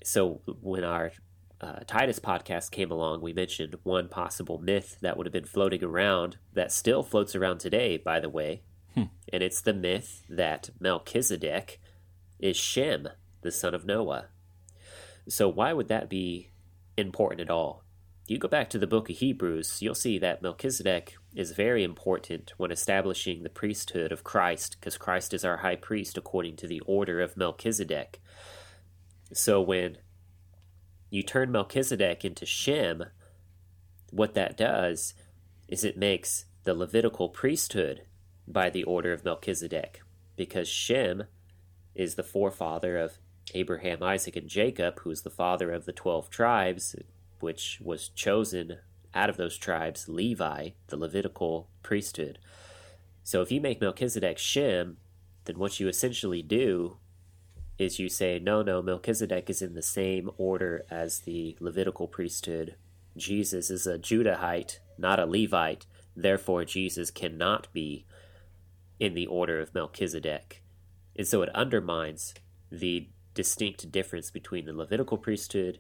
So 0.04 0.40
when 0.60 0.84
our 0.84 1.12
uh, 1.60 1.80
Titus 1.86 2.20
podcast 2.20 2.70
came 2.70 2.90
along, 2.90 3.20
we 3.20 3.32
mentioned 3.32 3.76
one 3.82 4.08
possible 4.08 4.58
myth 4.58 4.96
that 5.00 5.16
would 5.16 5.26
have 5.26 5.32
been 5.32 5.44
floating 5.44 5.82
around 5.82 6.38
that 6.52 6.72
still 6.72 7.02
floats 7.02 7.34
around 7.34 7.58
today, 7.58 7.96
by 7.96 8.20
the 8.20 8.28
way, 8.28 8.62
hmm. 8.94 9.04
and 9.32 9.42
it's 9.42 9.60
the 9.60 9.74
myth 9.74 10.22
that 10.28 10.70
Melchizedek 10.78 11.80
is 12.38 12.56
Shem, 12.56 13.08
the 13.42 13.50
son 13.50 13.74
of 13.74 13.84
Noah. 13.84 14.26
So 15.28 15.48
why 15.48 15.72
would 15.72 15.88
that 15.88 16.08
be 16.08 16.50
important 16.96 17.40
at 17.40 17.50
all? 17.50 17.84
You 18.26 18.38
go 18.38 18.48
back 18.48 18.70
to 18.70 18.78
the 18.78 18.86
book 18.86 19.10
of 19.10 19.16
Hebrews, 19.16 19.80
you'll 19.80 19.94
see 19.94 20.18
that 20.18 20.42
Melchizedek 20.42 21.16
is 21.38 21.52
very 21.52 21.84
important 21.84 22.52
when 22.56 22.72
establishing 22.72 23.44
the 23.44 23.48
priesthood 23.48 24.10
of 24.10 24.24
Christ, 24.24 24.76
because 24.78 24.98
Christ 24.98 25.32
is 25.32 25.44
our 25.44 25.58
high 25.58 25.76
priest 25.76 26.18
according 26.18 26.56
to 26.56 26.66
the 26.66 26.80
order 26.80 27.20
of 27.20 27.36
Melchizedek. 27.36 28.20
So 29.32 29.62
when 29.62 29.98
you 31.10 31.22
turn 31.22 31.52
Melchizedek 31.52 32.24
into 32.24 32.44
Shem, 32.44 33.04
what 34.10 34.34
that 34.34 34.56
does 34.56 35.14
is 35.68 35.84
it 35.84 35.96
makes 35.96 36.46
the 36.64 36.74
Levitical 36.74 37.28
priesthood 37.28 38.02
by 38.48 38.68
the 38.68 38.82
order 38.82 39.12
of 39.12 39.24
Melchizedek, 39.24 40.02
because 40.34 40.68
Shem 40.68 41.24
is 41.94 42.16
the 42.16 42.24
forefather 42.24 42.98
of 42.98 43.18
Abraham, 43.54 44.02
Isaac, 44.02 44.34
and 44.34 44.48
Jacob, 44.48 44.98
who 45.00 45.10
is 45.12 45.22
the 45.22 45.30
father 45.30 45.70
of 45.70 45.84
the 45.84 45.92
twelve 45.92 46.30
tribes, 46.30 46.96
which 47.38 47.78
was 47.80 48.08
chosen 48.08 48.78
out 49.14 49.30
of 49.30 49.36
those 49.36 49.56
tribes, 49.56 50.08
Levi, 50.08 50.70
the 50.88 50.96
Levitical 50.96 51.68
priesthood. 51.82 52.38
So 53.22 53.42
if 53.42 53.50
you 53.52 53.60
make 53.60 53.80
Melchizedek 53.80 54.38
Shem, 54.38 54.98
then 55.44 55.58
what 55.58 55.80
you 55.80 55.88
essentially 55.88 56.42
do 56.42 56.98
is 57.78 57.98
you 57.98 58.08
say, 58.08 58.38
no, 58.38 58.62
no, 58.62 58.82
Melchizedek 58.82 59.48
is 59.48 59.62
in 59.62 59.74
the 59.74 59.82
same 59.82 60.30
order 60.36 60.84
as 60.90 61.20
the 61.20 61.56
Levitical 61.60 62.08
priesthood. 62.08 62.74
Jesus 63.16 63.70
is 63.70 63.86
a 63.86 63.98
Judahite, 63.98 64.78
not 64.96 65.20
a 65.20 65.26
Levite. 65.26 65.86
Therefore, 66.16 66.64
Jesus 66.64 67.10
cannot 67.10 67.72
be 67.72 68.04
in 68.98 69.14
the 69.14 69.26
order 69.26 69.60
of 69.60 69.74
Melchizedek. 69.74 70.62
And 71.16 71.26
so 71.26 71.42
it 71.42 71.54
undermines 71.54 72.34
the 72.70 73.08
distinct 73.34 73.92
difference 73.92 74.30
between 74.30 74.64
the 74.64 74.72
Levitical 74.72 75.18
priesthood 75.18 75.78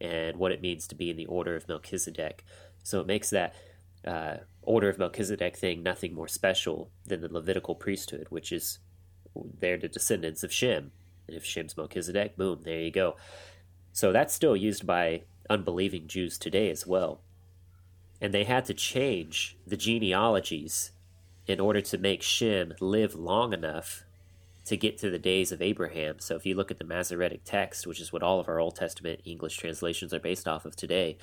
and 0.00 0.36
what 0.36 0.52
it 0.52 0.60
means 0.60 0.86
to 0.86 0.94
be 0.94 1.10
in 1.10 1.16
the 1.16 1.26
order 1.26 1.56
of 1.56 1.68
Melchizedek. 1.68 2.44
So 2.82 3.00
it 3.00 3.06
makes 3.06 3.30
that 3.30 3.54
uh, 4.06 4.38
order 4.62 4.88
of 4.88 4.98
Melchizedek 4.98 5.56
thing 5.56 5.82
nothing 5.82 6.14
more 6.14 6.28
special 6.28 6.90
than 7.06 7.20
the 7.20 7.32
Levitical 7.32 7.74
priesthood, 7.74 8.26
which 8.30 8.52
is 8.52 8.78
they're 9.60 9.78
the 9.78 9.88
descendants 9.88 10.42
of 10.42 10.52
Shem. 10.52 10.92
And 11.26 11.36
if 11.36 11.44
Shem's 11.44 11.76
Melchizedek, 11.76 12.36
boom, 12.36 12.60
there 12.64 12.80
you 12.80 12.90
go. 12.90 13.16
So 13.92 14.12
that's 14.12 14.34
still 14.34 14.56
used 14.56 14.86
by 14.86 15.22
unbelieving 15.50 16.06
Jews 16.06 16.38
today 16.38 16.70
as 16.70 16.86
well. 16.86 17.20
And 18.20 18.32
they 18.34 18.44
had 18.44 18.64
to 18.66 18.74
change 18.74 19.56
the 19.66 19.76
genealogies 19.76 20.92
in 21.46 21.60
order 21.60 21.80
to 21.80 21.98
make 21.98 22.22
Shem 22.22 22.74
live 22.80 23.14
long 23.14 23.52
enough 23.52 24.04
to 24.68 24.76
get 24.76 24.98
to 24.98 25.08
the 25.08 25.18
days 25.18 25.50
of 25.50 25.62
Abraham. 25.62 26.18
So 26.18 26.36
if 26.36 26.44
you 26.44 26.54
look 26.54 26.70
at 26.70 26.76
the 26.76 26.84
Masoretic 26.84 27.40
text, 27.42 27.86
which 27.86 28.00
is 28.00 28.12
what 28.12 28.22
all 28.22 28.38
of 28.38 28.48
our 28.48 28.60
Old 28.60 28.76
Testament 28.76 29.22
English 29.24 29.56
translations 29.56 30.12
are 30.12 30.20
based 30.20 30.46
off 30.46 30.66
of 30.66 30.76
today, 30.76 31.16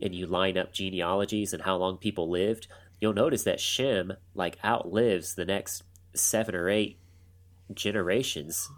and 0.00 0.14
you 0.14 0.26
line 0.26 0.56
up 0.56 0.72
genealogies 0.72 1.52
and 1.52 1.64
how 1.64 1.76
long 1.76 1.96
people 1.96 2.30
lived, 2.30 2.68
you'll 3.00 3.12
notice 3.12 3.42
that 3.42 3.58
Shem 3.58 4.12
like 4.32 4.58
outlives 4.64 5.34
the 5.34 5.44
next 5.44 5.82
seven 6.14 6.54
or 6.54 6.68
eight 6.68 7.00
generations 7.74 8.70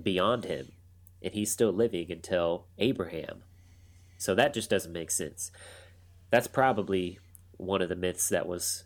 beyond 0.00 0.44
him, 0.44 0.68
and 1.20 1.34
he's 1.34 1.50
still 1.50 1.72
living 1.72 2.12
until 2.12 2.66
Abraham. 2.78 3.42
So 4.16 4.36
that 4.36 4.54
just 4.54 4.70
doesn't 4.70 4.92
make 4.92 5.10
sense. 5.10 5.50
That's 6.30 6.46
probably 6.46 7.18
one 7.56 7.82
of 7.82 7.88
the 7.88 7.96
myths 7.96 8.28
that 8.28 8.46
was 8.46 8.84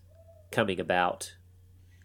coming 0.51 0.81
about 0.81 1.35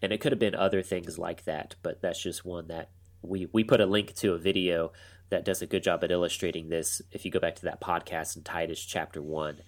and 0.03 0.11
it 0.11 0.19
could 0.19 0.33
have 0.33 0.39
been 0.39 0.53
other 0.53 0.83
things 0.83 1.17
like 1.17 1.45
that, 1.45 1.75
but 1.81 2.01
that's 2.01 2.21
just 2.21 2.43
one 2.43 2.67
that 2.67 2.89
we 3.21 3.47
we 3.53 3.63
put 3.63 3.79
a 3.79 3.85
link 3.85 4.13
to 4.15 4.33
a 4.33 4.37
video 4.37 4.91
that 5.29 5.45
does 5.45 5.61
a 5.61 5.65
good 5.65 5.81
job 5.81 6.03
at 6.03 6.11
illustrating 6.11 6.67
this. 6.67 7.01
If 7.11 7.23
you 7.23 7.31
go 7.31 7.39
back 7.39 7.55
to 7.55 7.61
that 7.63 7.79
podcast 7.81 8.35
in 8.35 8.43
Titus 8.43 8.83
chapter 8.83 9.21
one. 9.21 9.61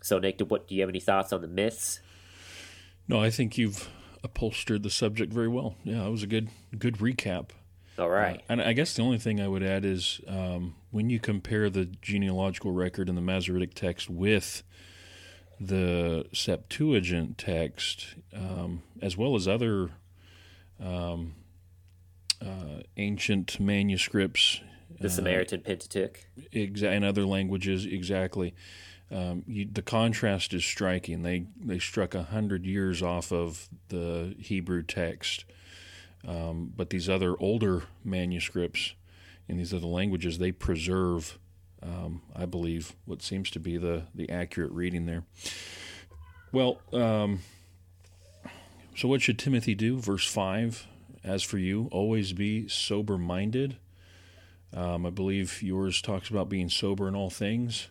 So 0.00 0.18
Nick, 0.18 0.38
do, 0.38 0.46
what 0.46 0.66
do 0.66 0.74
you 0.74 0.80
have 0.80 0.88
any 0.88 1.00
thoughts 1.00 1.32
on 1.32 1.42
the 1.42 1.48
myths? 1.48 2.00
No, 3.06 3.20
I 3.20 3.30
think 3.30 3.58
you've 3.58 3.88
upholstered 4.24 4.82
the 4.82 4.90
subject 4.90 5.32
very 5.32 5.48
well. 5.48 5.76
Yeah, 5.84 6.06
it 6.06 6.10
was 6.10 6.22
a 6.22 6.26
good 6.26 6.48
good 6.76 6.96
recap. 6.96 7.50
All 7.98 8.08
right. 8.08 8.38
Uh, 8.38 8.44
and 8.48 8.62
I 8.62 8.72
guess 8.72 8.94
the 8.94 9.02
only 9.02 9.18
thing 9.18 9.38
I 9.38 9.48
would 9.48 9.62
add 9.62 9.84
is 9.84 10.18
um, 10.26 10.76
when 10.90 11.10
you 11.10 11.20
compare 11.20 11.68
the 11.68 11.84
genealogical 11.84 12.72
record 12.72 13.10
in 13.10 13.16
the 13.16 13.20
Masoretic 13.20 13.74
text 13.74 14.08
with 14.08 14.62
the 15.66 16.26
Septuagint 16.32 17.38
text, 17.38 18.16
um, 18.34 18.82
as 19.00 19.16
well 19.16 19.36
as 19.36 19.46
other 19.46 19.90
um, 20.80 21.34
uh, 22.40 22.82
ancient 22.96 23.60
manuscripts, 23.60 24.60
the 24.98 25.06
uh, 25.06 25.10
Samaritan 25.10 25.60
Pentateuch, 25.60 26.26
exa- 26.52 26.94
in 26.94 27.04
other 27.04 27.24
languages, 27.24 27.86
exactly. 27.86 28.54
Um, 29.10 29.44
you, 29.46 29.68
the 29.70 29.82
contrast 29.82 30.54
is 30.54 30.64
striking. 30.64 31.22
They 31.22 31.46
they 31.60 31.78
struck 31.78 32.14
a 32.14 32.22
hundred 32.24 32.64
years 32.64 33.02
off 33.02 33.30
of 33.30 33.68
the 33.88 34.34
Hebrew 34.38 34.82
text, 34.82 35.44
um, 36.26 36.72
but 36.74 36.90
these 36.90 37.08
other 37.08 37.36
older 37.38 37.84
manuscripts 38.04 38.94
in 39.48 39.58
these 39.58 39.74
other 39.74 39.86
languages 39.86 40.38
they 40.38 40.52
preserve 40.52 41.38
um, 41.82 42.22
I 42.34 42.46
believe, 42.46 42.94
what 43.04 43.22
seems 43.22 43.50
to 43.50 43.60
be 43.60 43.76
the, 43.76 44.04
the 44.14 44.30
accurate 44.30 44.72
reading 44.72 45.06
there. 45.06 45.24
Well, 46.52 46.80
um, 46.92 47.40
so 48.96 49.08
what 49.08 49.22
should 49.22 49.38
Timothy 49.38 49.74
do? 49.74 49.98
Verse 49.98 50.26
5 50.26 50.86
As 51.24 51.42
for 51.42 51.58
you, 51.58 51.88
always 51.90 52.32
be 52.32 52.68
sober 52.68 53.18
minded. 53.18 53.76
Um, 54.74 55.04
I 55.04 55.10
believe 55.10 55.62
yours 55.62 56.00
talks 56.00 56.30
about 56.30 56.48
being 56.48 56.68
sober 56.68 57.08
in 57.08 57.14
all 57.14 57.30
things. 57.30 57.88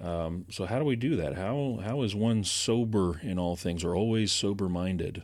Um, 0.00 0.46
so 0.50 0.66
how 0.66 0.78
do 0.78 0.84
we 0.84 0.96
do 0.96 1.16
that? 1.16 1.36
How 1.36 1.80
how 1.82 2.02
is 2.02 2.14
one 2.14 2.44
sober 2.44 3.18
in 3.22 3.38
all 3.38 3.56
things, 3.56 3.82
or 3.82 3.94
always 3.94 4.30
sober 4.30 4.68
minded? 4.68 5.22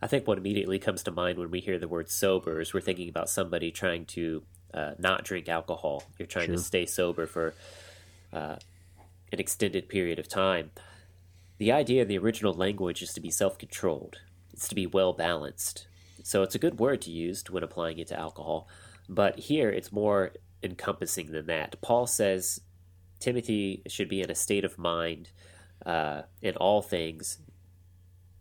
I 0.00 0.06
think 0.06 0.26
what 0.26 0.38
immediately 0.38 0.78
comes 0.78 1.02
to 1.04 1.10
mind 1.10 1.38
when 1.38 1.50
we 1.50 1.60
hear 1.60 1.78
the 1.78 1.88
word 1.88 2.10
sober 2.10 2.60
is 2.60 2.74
we're 2.74 2.80
thinking 2.80 3.08
about 3.08 3.28
somebody 3.28 3.70
trying 3.70 4.04
to 4.06 4.42
uh, 4.74 4.92
not 4.98 5.24
drink 5.24 5.48
alcohol. 5.48 6.04
You're 6.18 6.26
trying 6.26 6.46
sure. 6.46 6.56
to 6.56 6.62
stay 6.62 6.84
sober 6.84 7.26
for 7.26 7.54
uh, 8.32 8.56
an 9.32 9.40
extended 9.40 9.88
period 9.88 10.18
of 10.18 10.28
time. 10.28 10.70
The 11.58 11.72
idea 11.72 12.02
of 12.02 12.08
the 12.08 12.18
original 12.18 12.52
language 12.52 13.00
is 13.00 13.14
to 13.14 13.20
be 13.20 13.30
self 13.30 13.56
controlled, 13.56 14.18
it's 14.52 14.68
to 14.68 14.74
be 14.74 14.86
well 14.86 15.12
balanced. 15.12 15.86
So 16.22 16.42
it's 16.42 16.54
a 16.54 16.58
good 16.58 16.78
word 16.78 17.02
to 17.02 17.10
use 17.10 17.44
when 17.50 17.62
applying 17.62 17.98
it 17.98 18.08
to 18.08 18.18
alcohol. 18.18 18.66
But 19.08 19.38
here 19.38 19.70
it's 19.70 19.92
more 19.92 20.32
encompassing 20.62 21.32
than 21.32 21.46
that. 21.46 21.80
Paul 21.82 22.06
says 22.06 22.60
Timothy 23.20 23.82
should 23.86 24.08
be 24.08 24.22
in 24.22 24.30
a 24.30 24.34
state 24.34 24.64
of 24.64 24.78
mind 24.78 25.30
uh, 25.84 26.22
in 26.40 26.56
all 26.56 26.82
things 26.82 27.38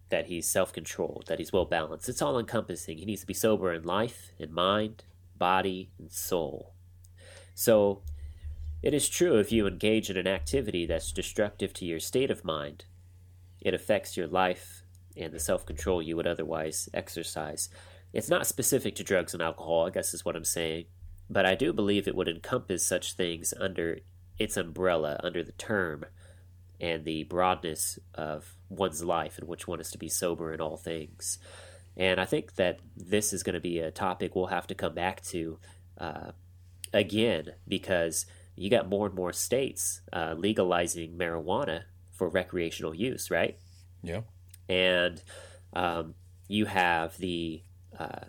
that 0.10 0.28
he's 0.28 0.48
self 0.48 0.72
controlled, 0.72 1.26
that 1.28 1.40
he's 1.40 1.52
well 1.52 1.66
balanced. 1.66 2.08
It's 2.10 2.22
all 2.22 2.40
encompassing. 2.40 2.98
He 2.98 3.06
needs 3.06 3.22
to 3.22 3.28
be 3.28 3.34
sober 3.34 3.74
in 3.74 3.84
life, 3.84 4.32
in 4.40 4.54
mind, 4.54 5.04
body, 5.38 5.92
and 6.00 6.12
soul. 6.12 6.74
So, 7.54 8.02
it 8.82 8.94
is 8.94 9.08
true 9.08 9.38
if 9.38 9.52
you 9.52 9.66
engage 9.66 10.10
in 10.10 10.18
an 10.18 10.28
activity 10.28 10.86
that's 10.86 11.12
destructive 11.12 11.74
to 11.74 11.86
your 11.86 12.00
state 12.00 12.30
of 12.30 12.44
mind, 12.44 12.86
it 13.62 13.74
affects 13.74 14.18
your 14.18 14.28
life 14.28 14.84
and 15.16 15.32
the 15.32 15.40
self 15.40 15.66
control 15.66 16.02
you 16.02 16.16
would 16.16 16.28
otherwise 16.28 16.90
exercise. 16.94 17.70
It's 18.12 18.30
not 18.30 18.46
specific 18.46 18.96
to 18.96 19.04
drugs 19.04 19.34
and 19.34 19.42
alcohol, 19.42 19.88
I 19.88 19.90
guess 19.90 20.14
is 20.14 20.26
what 20.26 20.36
I'm 20.36 20.44
saying, 20.44 20.86
but 21.30 21.46
I 21.46 21.56
do 21.56 21.74
believe 21.74 22.08
it 22.08 22.16
would 22.16 22.28
encompass 22.28 22.86
such 22.86 23.14
things 23.14 23.54
under 23.60 24.00
its 24.38 24.58
umbrella, 24.58 25.20
under 25.24 25.44
the 25.44 25.52
term 25.54 26.06
and 26.80 27.06
the 27.06 27.24
broadness 27.24 27.98
of 28.14 28.56
one's 28.70 29.04
life 29.04 29.40
in 29.40 29.48
which 29.48 29.68
one 29.68 29.80
is 29.80 29.92
to 29.92 29.98
be 29.98 30.10
sober 30.10 30.54
in 30.54 30.60
all 30.60 30.78
things. 30.78 31.40
And 31.96 32.20
I 32.20 32.26
think 32.26 32.56
that 32.56 32.80
this 32.96 33.34
is 33.34 33.44
going 33.44 33.54
to 33.54 33.60
be 33.60 33.80
a 33.80 33.92
topic 33.92 34.36
we'll 34.36 34.48
have 34.48 34.68
to 34.68 34.76
come 34.76 34.96
back 34.96 35.22
to 35.26 35.60
uh, 35.98 36.32
again 36.92 37.54
because 37.68 38.26
you 38.56 38.70
got 38.70 38.90
more 38.90 39.08
and 39.08 39.16
more 39.16 39.34
states 39.34 40.02
uh, 40.12 40.36
legalizing 40.38 41.18
marijuana 41.18 41.84
for 42.12 42.30
recreational 42.30 42.94
use, 42.94 43.32
right? 43.32 43.58
Yeah. 44.02 44.22
And 44.70 45.22
um, 45.74 46.16
you 46.48 46.66
have 46.66 47.18
the 47.18 47.64
uh, 47.98 48.26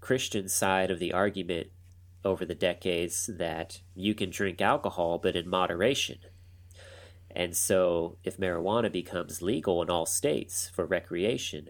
Christian 0.00 0.48
side 0.48 0.90
of 0.90 0.98
the 0.98 1.12
argument 1.12 1.68
over 2.24 2.44
the 2.44 2.54
decades 2.54 3.30
that 3.38 3.80
you 3.94 4.14
can 4.14 4.30
drink 4.30 4.60
alcohol, 4.60 5.18
but 5.18 5.36
in 5.36 5.48
moderation. 5.48 6.18
And 7.30 7.56
so, 7.56 8.16
if 8.24 8.38
marijuana 8.38 8.90
becomes 8.90 9.42
legal 9.42 9.82
in 9.82 9.90
all 9.90 10.06
states 10.06 10.70
for 10.74 10.84
recreation, 10.84 11.68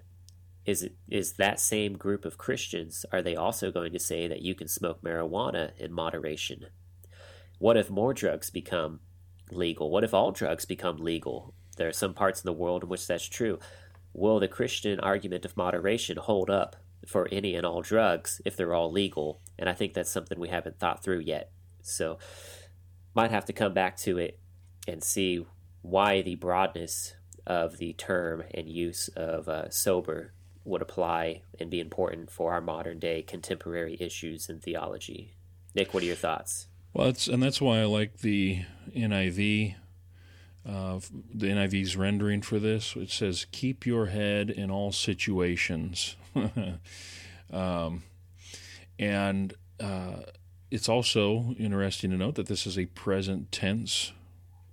is 0.69 0.83
it, 0.83 0.97
is 1.09 1.33
that 1.33 1.59
same 1.59 1.95
group 1.95 2.27
of 2.27 2.37
Christians 2.37 3.07
are 3.11 3.23
they 3.23 3.35
also 3.35 3.73
going 3.73 3.91
to 3.91 3.99
say 3.99 4.29
that 4.29 4.43
you 4.43 4.55
can 4.55 4.69
smoke 4.69 5.01
marijuana 5.03 5.71
in 5.79 5.91
moderation? 5.95 6.67
What 7.59 7.79
if 7.79 7.89
more 7.89 8.13
drugs 8.13 8.51
become 8.51 9.01
legal? 9.51 9.91
What 9.91 10.05
if 10.05 10.13
all 10.13 10.31
drugs 10.31 10.67
become 10.67 10.99
legal? 10.99 11.55
There 11.79 11.89
are 11.89 11.93
some 11.93 12.13
parts 12.13 12.41
of 12.41 12.45
the 12.45 12.53
world 12.53 12.83
in 12.83 12.91
which 12.91 13.07
that's 13.07 13.27
true. 13.27 13.59
Will 14.13 14.41
the 14.41 14.47
Christian 14.47 15.01
argument 15.01 15.47
of 15.47 15.57
moderation 15.57 16.19
hold 16.19 16.51
up 16.51 16.77
for 17.07 17.29
any 17.33 17.55
and 17.55 17.65
all 17.65 17.81
drugs 17.81 18.43
if 18.45 18.55
they're 18.55 18.75
all 18.75 18.93
legal? 18.93 19.41
And 19.59 19.71
I 19.71 19.73
think 19.73 19.95
that's 19.95 20.11
something 20.11 20.39
we 20.39 20.51
haven't 20.51 20.79
thought 20.79 21.03
through 21.03 21.21
yet. 21.21 21.51
So, 21.81 22.19
might 23.15 23.31
have 23.31 23.47
to 23.47 23.55
come 23.55 23.73
back 23.73 23.97
to 24.01 24.19
it 24.19 24.39
and 24.87 25.03
see 25.03 25.47
why 25.81 26.21
the 26.21 26.35
broadness 26.35 27.15
of 27.47 27.79
the 27.79 27.95
term 27.95 28.43
and 28.53 28.69
use 28.69 29.09
of 29.17 29.49
uh, 29.49 29.71
sober 29.71 30.35
would 30.69 30.83
apply 30.83 31.43
and 31.59 31.71
be 31.71 31.81
important 31.81 32.31
for 32.31 32.53
our 32.53 32.61
modern 32.61 32.99
day 32.99 33.23
contemporary 33.23 33.97
issues 34.01 34.49
in 34.49 34.61
theology. 34.61 35.35
Nick, 35.75 35.95
what 35.95 36.03
are 36.03 36.07
your 36.07 36.17
thoughts? 36.17 36.69
Well, 36.93 37.13
and 37.31 37.43
that's 37.43 37.61
why 37.61 37.81
I 37.81 37.85
like 37.85 38.19
the 38.19 38.63
NIV, 38.95 39.75
uh, 40.67 41.01
the 41.35 41.47
NIV's 41.47 41.97
rendering 41.97 42.43
for 42.43 42.59
this. 42.59 42.97
It 42.97 43.11
says, 43.11 43.47
"Keep 43.53 43.87
your 43.87 44.07
head 44.07 44.51
in 44.51 44.71
all 44.71 44.93
situations," 44.93 46.17
um, 47.53 48.03
and 48.99 49.55
uh, 49.79 50.23
it's 50.71 50.89
also 50.89 51.55
interesting 51.59 52.11
to 52.11 52.17
note 52.17 52.35
that 52.37 52.47
this 52.47 52.67
is 52.67 52.79
a 52.79 52.87
present 52.87 53.53
tense 53.53 54.13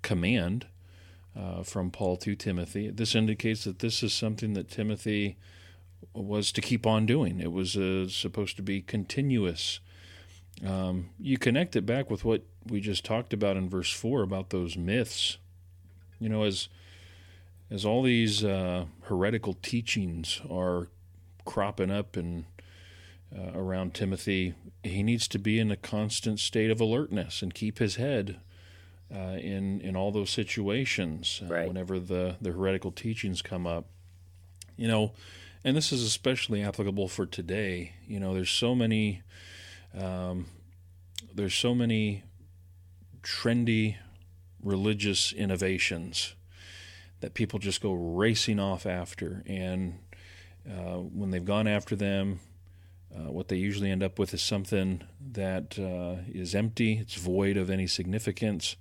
command 0.02 0.68
uh, 1.38 1.64
from 1.64 1.92
Paul 1.92 2.18
to 2.18 2.36
Timothy. 2.36 2.90
This 2.90 3.16
indicates 3.16 3.66
that 3.66 3.80
this 3.80 4.02
is 4.04 4.14
something 4.14 4.54
that 4.54 4.70
Timothy 4.70 5.38
was 6.24 6.52
to 6.54 6.62
keep 6.62 6.86
on 6.86 7.06
doing. 7.06 7.40
It 7.40 7.52
was 7.52 7.76
uh, 7.76 8.08
supposed 8.08 8.56
to 8.58 8.62
be 8.62 8.82
continuous. 8.82 9.80
Um, 10.66 11.10
you 11.20 11.38
connect 11.38 11.76
it 11.76 11.86
back 11.86 12.10
with 12.10 12.24
what 12.24 12.44
we 12.66 12.80
just 12.80 13.04
talked 13.04 13.34
about 13.34 13.58
in 13.58 13.70
verse 13.70 13.92
four 13.92 14.22
about 14.22 14.50
those 14.50 14.78
myths. 14.78 15.38
You 16.20 16.30
know, 16.30 16.44
as 16.44 16.70
as 17.70 17.86
all 17.86 18.04
these 18.04 18.44
uh, 18.44 18.86
heretical 19.04 19.56
teachings 19.62 20.42
are 20.50 20.88
cropping 21.46 21.92
up 21.92 22.16
and 22.16 22.46
uh, 23.36 23.52
around 23.54 23.94
Timothy, 23.94 24.54
he 24.84 25.04
needs 25.04 25.28
to 25.28 25.40
be 25.40 25.60
in 25.60 25.72
a 25.72 25.76
constant 25.76 26.40
state 26.40 26.72
of 26.72 26.80
alertness 26.80 27.42
and 27.42 27.54
keep 27.54 27.80
his 27.80 27.96
head 27.96 28.40
uh, 29.14 29.38
in 29.40 29.82
in 29.82 29.96
all 29.96 30.12
those 30.12 30.30
situations 30.30 31.42
uh, 31.44 31.54
right. 31.54 31.68
whenever 31.68 32.00
the 32.00 32.38
the 32.42 32.52
heretical 32.52 32.92
teachings 32.92 33.42
come 33.42 33.68
up. 33.68 33.86
You 34.78 34.88
know, 34.88 35.12
and 35.66 35.76
this 35.76 35.92
is 35.92 36.04
especially 36.04 36.62
applicable 36.62 37.08
for 37.08 37.26
today. 37.26 37.94
You 38.08 38.20
know, 38.20 38.36
there's 38.36 38.52
so 38.52 38.76
many, 38.76 39.24
um, 40.00 40.46
there's 41.34 41.56
so 41.56 41.74
many 41.74 42.24
trendy 43.24 43.96
religious 44.64 45.34
innovations 45.34 46.36
that 47.20 47.34
people 47.34 47.58
just 47.58 47.82
go 47.82 47.94
racing 47.94 48.60
off 48.60 48.86
after, 48.86 49.42
and 49.48 49.98
uh, 50.70 50.98
when 50.98 51.32
they've 51.32 51.44
gone 51.44 51.68
after 51.68 51.96
them, 51.96 52.42
uh, 53.16 53.32
what 53.32 53.48
they 53.48 53.56
usually 53.56 53.90
end 53.90 54.04
up 54.04 54.20
with 54.20 54.36
is 54.36 54.44
something 54.44 55.02
that 55.32 55.80
uh, 55.80 56.22
is 56.32 56.54
empty, 56.54 57.00
it's 57.00 57.16
void 57.16 57.58
of 57.58 57.72
any 57.72 57.88
significance. 57.88 58.76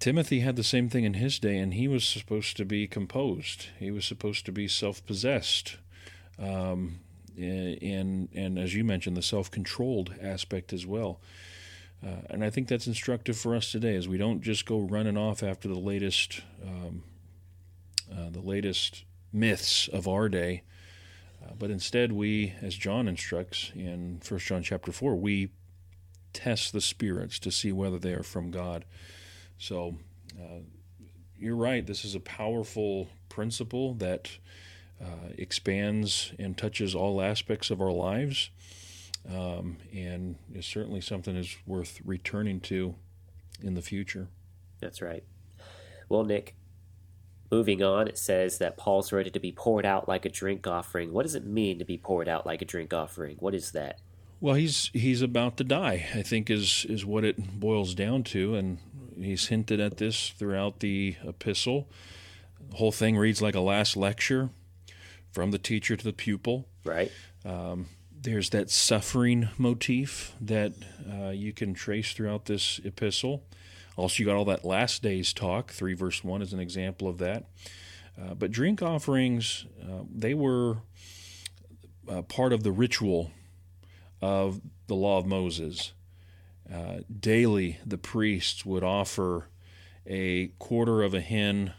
Timothy 0.00 0.40
had 0.40 0.56
the 0.56 0.64
same 0.64 0.88
thing 0.88 1.04
in 1.04 1.14
his 1.14 1.38
day, 1.38 1.58
and 1.58 1.74
he 1.74 1.86
was 1.86 2.04
supposed 2.04 2.56
to 2.56 2.64
be 2.64 2.86
composed. 2.86 3.66
He 3.78 3.90
was 3.90 4.06
supposed 4.06 4.46
to 4.46 4.52
be 4.52 4.66
self-possessed, 4.66 5.76
um, 6.38 7.00
and 7.36 8.30
and 8.34 8.58
as 8.58 8.74
you 8.74 8.82
mentioned, 8.82 9.14
the 9.18 9.22
self-controlled 9.22 10.14
aspect 10.20 10.72
as 10.72 10.86
well. 10.86 11.20
Uh, 12.02 12.22
and 12.30 12.42
I 12.42 12.48
think 12.48 12.66
that's 12.66 12.86
instructive 12.86 13.36
for 13.36 13.54
us 13.54 13.70
today, 13.70 13.94
as 13.94 14.08
we 14.08 14.16
don't 14.16 14.40
just 14.40 14.64
go 14.64 14.78
running 14.78 15.18
off 15.18 15.42
after 15.42 15.68
the 15.68 15.78
latest, 15.78 16.40
um, 16.66 17.02
uh, 18.10 18.30
the 18.30 18.40
latest 18.40 19.04
myths 19.34 19.86
of 19.88 20.08
our 20.08 20.30
day, 20.30 20.62
uh, 21.44 21.52
but 21.58 21.70
instead 21.70 22.10
we, 22.10 22.54
as 22.62 22.74
John 22.74 23.06
instructs 23.06 23.70
in 23.74 24.20
First 24.22 24.46
John 24.46 24.62
chapter 24.62 24.92
four, 24.92 25.14
we 25.14 25.50
test 26.32 26.72
the 26.72 26.80
spirits 26.80 27.38
to 27.40 27.50
see 27.50 27.70
whether 27.70 27.98
they 27.98 28.14
are 28.14 28.22
from 28.22 28.50
God. 28.50 28.86
So 29.60 29.94
uh, 30.40 30.60
you're 31.38 31.54
right. 31.54 31.86
This 31.86 32.04
is 32.04 32.14
a 32.14 32.20
powerful 32.20 33.08
principle 33.28 33.92
that 33.94 34.30
uh, 35.00 35.28
expands 35.36 36.32
and 36.38 36.56
touches 36.56 36.94
all 36.94 37.20
aspects 37.20 37.70
of 37.70 37.80
our 37.80 37.92
lives, 37.92 38.48
um, 39.30 39.76
and 39.94 40.36
is 40.54 40.64
certainly 40.64 41.02
something 41.02 41.34
that's 41.34 41.56
worth 41.66 42.00
returning 42.04 42.60
to 42.60 42.94
in 43.62 43.74
the 43.74 43.82
future. 43.82 44.28
That's 44.80 45.02
right. 45.02 45.24
Well, 46.08 46.24
Nick, 46.24 46.56
moving 47.50 47.82
on, 47.82 48.08
it 48.08 48.16
says 48.16 48.56
that 48.58 48.78
Paul's 48.78 49.12
ready 49.12 49.30
to 49.30 49.40
be 49.40 49.52
poured 49.52 49.84
out 49.84 50.08
like 50.08 50.24
a 50.24 50.30
drink 50.30 50.66
offering. 50.66 51.12
What 51.12 51.24
does 51.24 51.34
it 51.34 51.46
mean 51.46 51.78
to 51.78 51.84
be 51.84 51.98
poured 51.98 52.28
out 52.28 52.46
like 52.46 52.62
a 52.62 52.64
drink 52.64 52.94
offering? 52.94 53.36
What 53.40 53.54
is 53.54 53.72
that? 53.72 54.00
Well, 54.40 54.54
he's 54.54 54.90
he's 54.94 55.20
about 55.20 55.58
to 55.58 55.64
die. 55.64 56.06
I 56.14 56.22
think 56.22 56.48
is 56.48 56.86
is 56.88 57.04
what 57.04 57.24
it 57.24 57.60
boils 57.60 57.94
down 57.94 58.22
to, 58.24 58.54
and 58.54 58.78
he's 59.24 59.48
hinted 59.48 59.80
at 59.80 59.96
this 59.96 60.30
throughout 60.30 60.80
the 60.80 61.16
epistle. 61.26 61.88
The 62.70 62.76
whole 62.76 62.92
thing 62.92 63.16
reads 63.16 63.42
like 63.42 63.54
a 63.54 63.60
last 63.60 63.96
lecture 63.96 64.50
from 65.32 65.50
the 65.50 65.58
teacher 65.58 65.96
to 65.96 66.04
the 66.04 66.12
pupil. 66.12 66.66
Right. 66.84 67.10
Um, 67.44 67.86
there's 68.22 68.50
that 68.50 68.70
suffering 68.70 69.48
motif 69.56 70.34
that 70.40 70.72
uh, 71.10 71.30
you 71.30 71.52
can 71.52 71.72
trace 71.74 72.12
throughout 72.12 72.44
this 72.44 72.80
epistle. 72.84 73.44
Also, 73.96 74.20
you 74.20 74.26
got 74.26 74.36
all 74.36 74.44
that 74.46 74.64
last 74.64 75.02
day's 75.02 75.32
talk. 75.32 75.72
Three 75.72 75.94
verse 75.94 76.22
one 76.22 76.42
is 76.42 76.52
an 76.52 76.60
example 76.60 77.08
of 77.08 77.18
that. 77.18 77.46
Uh, 78.20 78.34
but 78.34 78.50
drink 78.50 78.82
offerings, 78.82 79.66
uh, 79.82 80.02
they 80.14 80.34
were 80.34 80.78
uh, 82.08 82.22
part 82.22 82.52
of 82.52 82.62
the 82.62 82.72
ritual 82.72 83.30
of 84.20 84.60
the 84.86 84.94
law 84.94 85.18
of 85.18 85.26
Moses. 85.26 85.92
Uh, 86.72 87.00
daily, 87.18 87.78
the 87.84 87.98
priests 87.98 88.64
would 88.64 88.84
offer 88.84 89.48
a 90.06 90.48
quarter 90.58 91.02
of 91.02 91.14
a 91.14 91.20
hin 91.20 91.72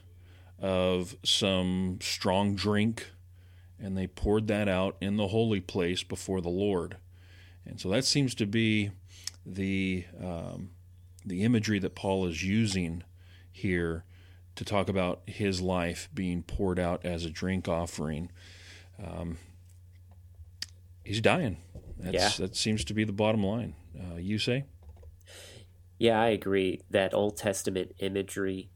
of 0.60 1.16
some 1.24 1.98
strong 2.02 2.56
drink, 2.56 3.10
and 3.80 3.98
they 3.98 4.08
poured 4.08 4.48
that 4.48 4.68
out 4.68 4.96
in 5.02 5.18
the 5.18 5.30
holy 5.30 5.62
place 5.62 6.04
before 6.04 6.42
the 6.42 6.50
Lord. 6.50 6.98
And 7.66 7.80
so 7.80 7.90
that 7.90 8.06
seems 8.06 8.36
to 8.36 8.46
be 8.46 8.92
the 9.46 10.06
um, 10.22 10.72
the 11.26 11.44
imagery 11.44 11.80
that 11.80 11.96
Paul 11.96 12.26
is 12.26 12.44
using 12.44 13.04
here 13.52 14.04
to 14.56 14.66
talk 14.66 14.90
about 14.90 15.22
his 15.26 15.62
life 15.62 16.10
being 16.14 16.44
poured 16.44 16.80
out 16.80 17.06
as 17.06 17.26
a 17.26 17.30
drink 17.30 17.68
offering. 17.68 18.32
Um, 19.04 19.38
he's 21.04 21.22
dying. 21.22 21.58
That's, 21.98 22.40
Yeah. 22.40 22.46
That 22.46 22.56
seems 22.56 22.84
to 22.86 22.94
be 22.94 23.04
the 23.04 23.14
bottom 23.14 23.44
line. 23.44 23.76
Uh, 23.98 24.18
you 24.18 24.40
say? 24.40 24.66
Yeah, 26.02 26.20
I 26.20 26.30
agree. 26.30 26.82
That 26.90 27.14
Old 27.14 27.38
Testament 27.38 27.94
imagery 28.00 28.72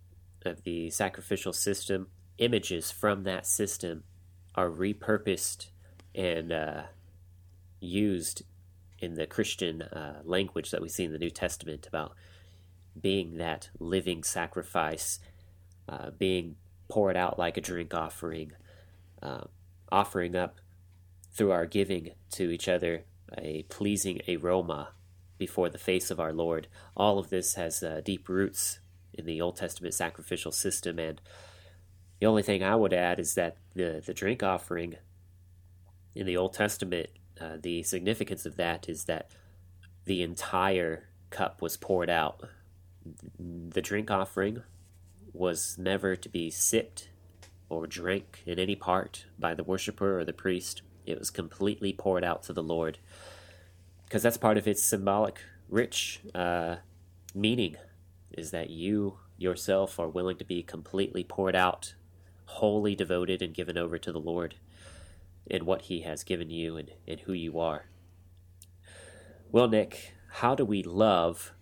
of 0.46 0.62
the 0.62 0.92
sacrificial 0.92 1.54
system, 1.54 2.10
images 2.38 2.92
from 2.92 3.24
that 3.24 3.48
system 3.48 4.04
are 4.54 4.70
repurposed 4.70 5.70
and 6.14 6.52
uh, 6.52 6.84
used 7.80 8.44
in 9.00 9.16
the 9.16 9.26
Christian 9.26 9.82
uh, 9.82 10.22
language 10.24 10.70
that 10.70 10.84
we 10.84 10.88
see 10.88 11.06
in 11.06 11.14
the 11.14 11.18
New 11.18 11.32
Testament 11.32 11.88
about 11.88 12.14
being 13.02 13.38
that 13.38 13.72
living 13.80 14.24
sacrifice, 14.24 15.18
uh, 15.90 16.12
being 16.12 16.58
poured 16.90 17.18
out 17.18 17.40
like 17.40 17.58
a 17.58 17.62
drink 17.62 17.96
offering, 17.96 18.52
uh, 19.24 19.46
offering 19.92 20.36
up 20.36 20.60
through 21.34 21.50
our 21.50 21.66
giving 21.66 22.12
to 22.34 22.52
each 22.52 22.70
other 22.70 23.06
a 23.36 23.64
pleasing 23.64 24.22
aroma 24.30 24.90
before 25.38 25.70
the 25.70 25.78
face 25.78 26.12
of 26.12 26.20
our 26.20 26.34
Lord. 26.34 26.68
All 26.96 27.20
of 27.20 27.30
this 27.30 27.56
has 27.56 27.84
uh, 27.84 28.02
deep 28.04 28.30
roots 28.30 28.80
in 29.14 29.26
the 29.26 29.42
Old 29.42 29.56
Testament 29.56 29.94
sacrificial 29.94 30.52
system, 30.52 31.00
and 31.00 31.22
the 32.20 32.28
only 32.28 32.44
thing 32.44 32.64
I 32.64 32.76
would 32.76 32.94
add 32.94 33.20
is 33.20 33.36
that 33.36 33.58
the 33.74 34.02
the 34.06 34.14
drink 34.14 34.44
offering 34.44 34.96
in 36.16 36.26
the 36.26 36.38
Old 36.38 36.54
Testament, 36.54 37.10
uh, 37.40 37.58
the 37.62 37.84
significance 37.84 38.46
of 38.46 38.56
that 38.56 38.88
is 38.88 39.06
that 39.06 39.30
the 40.06 40.22
entire 40.22 41.10
cup 41.30 41.62
was 41.62 41.76
poured 41.76 42.10
out. 42.10 42.50
The 43.38 43.82
drink 43.82 44.10
offering 44.10 44.64
was 45.34 45.78
never 45.78 46.16
to 46.16 46.30
be 46.30 46.50
sipped 46.50 47.10
or 47.68 47.88
drank 47.88 48.42
in 48.46 48.58
any 48.58 48.76
part 48.76 49.26
by 49.38 49.54
the 49.54 49.64
worshiper 49.64 50.20
or 50.20 50.24
the 50.24 50.34
priest. 50.34 50.82
It 51.06 51.20
was 51.20 51.30
completely 51.30 51.92
poured 51.92 52.24
out 52.24 52.44
to 52.44 52.54
the 52.54 52.64
Lord 52.64 53.00
because 54.06 54.24
that's 54.24 54.38
part 54.38 54.58
of 54.58 54.68
its 54.68 54.82
symbolic, 54.82 55.40
rich 55.70 56.22
uh, 56.34 56.78
meaning 57.34 57.76
is 58.32 58.52
that 58.52 58.70
you 58.70 59.18
yourself 59.38 60.00
are 60.00 60.08
willing 60.08 60.38
to 60.38 60.46
be 60.46 60.64
completely 60.64 61.24
poured 61.24 61.56
out, 61.56 61.96
wholly 62.46 62.96
devoted 62.96 63.42
and 63.42 63.54
given 63.54 63.78
over 63.78 63.98
to 63.98 64.12
the 64.12 64.20
Lord 64.20 64.56
in 65.46 65.66
what 65.66 65.84
He 65.84 66.02
has 66.02 66.24
given 66.24 66.50
you 66.50 66.78
and, 66.78 66.92
and 67.08 67.22
who 67.22 67.34
you 67.34 67.60
are. 67.60 67.86
Well, 69.52 69.68
Nick, 69.68 70.14
how 70.34 70.56
do 70.56 70.66
we 70.66 70.84
love 70.84 71.54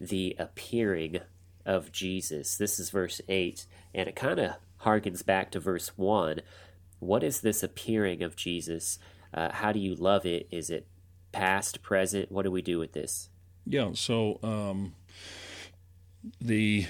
the 0.00 0.36
appearing 0.38 1.20
of 1.64 1.92
Jesus? 1.92 2.56
This 2.56 2.78
is 2.78 2.90
verse 2.90 3.20
8, 3.28 3.66
and 3.94 4.08
it 4.08 4.16
kind 4.16 4.38
of 4.38 4.52
harkens 4.82 5.24
back 5.24 5.50
to 5.52 5.60
verse 5.60 5.96
1. 5.96 6.40
What 6.98 7.22
is 7.22 7.40
this 7.40 7.62
appearing 7.62 8.22
of 8.22 8.36
Jesus? 8.36 8.98
Uh, 9.32 9.52
how 9.52 9.72
do 9.72 9.78
you 9.78 9.94
love 9.94 10.26
it? 10.26 10.48
Is 10.50 10.70
it 10.70 10.86
past, 11.32 11.82
present? 11.82 12.30
What 12.30 12.42
do 12.42 12.50
we 12.50 12.62
do 12.62 12.78
with 12.78 12.92
this? 12.92 13.28
Yeah, 13.66 13.90
so 13.94 14.38
um, 14.42 14.94
the 16.40 16.86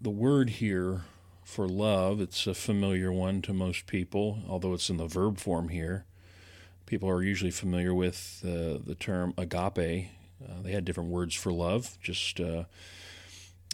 the 0.00 0.10
word 0.10 0.50
here 0.50 1.02
for 1.44 1.68
love, 1.68 2.20
it's 2.20 2.46
a 2.46 2.54
familiar 2.54 3.12
one 3.12 3.42
to 3.42 3.52
most 3.52 3.86
people, 3.86 4.40
although 4.48 4.72
it's 4.72 4.90
in 4.90 4.96
the 4.96 5.06
verb 5.06 5.38
form 5.38 5.68
here. 5.68 6.04
People 6.86 7.08
are 7.08 7.22
usually 7.22 7.50
familiar 7.50 7.94
with 7.94 8.42
uh, 8.44 8.78
the 8.84 8.96
term 8.98 9.34
agape. 9.38 10.08
Uh, 10.42 10.62
they 10.62 10.72
had 10.72 10.84
different 10.84 11.10
words 11.10 11.34
for 11.34 11.52
love, 11.52 11.98
just 12.02 12.40
uh, 12.40 12.64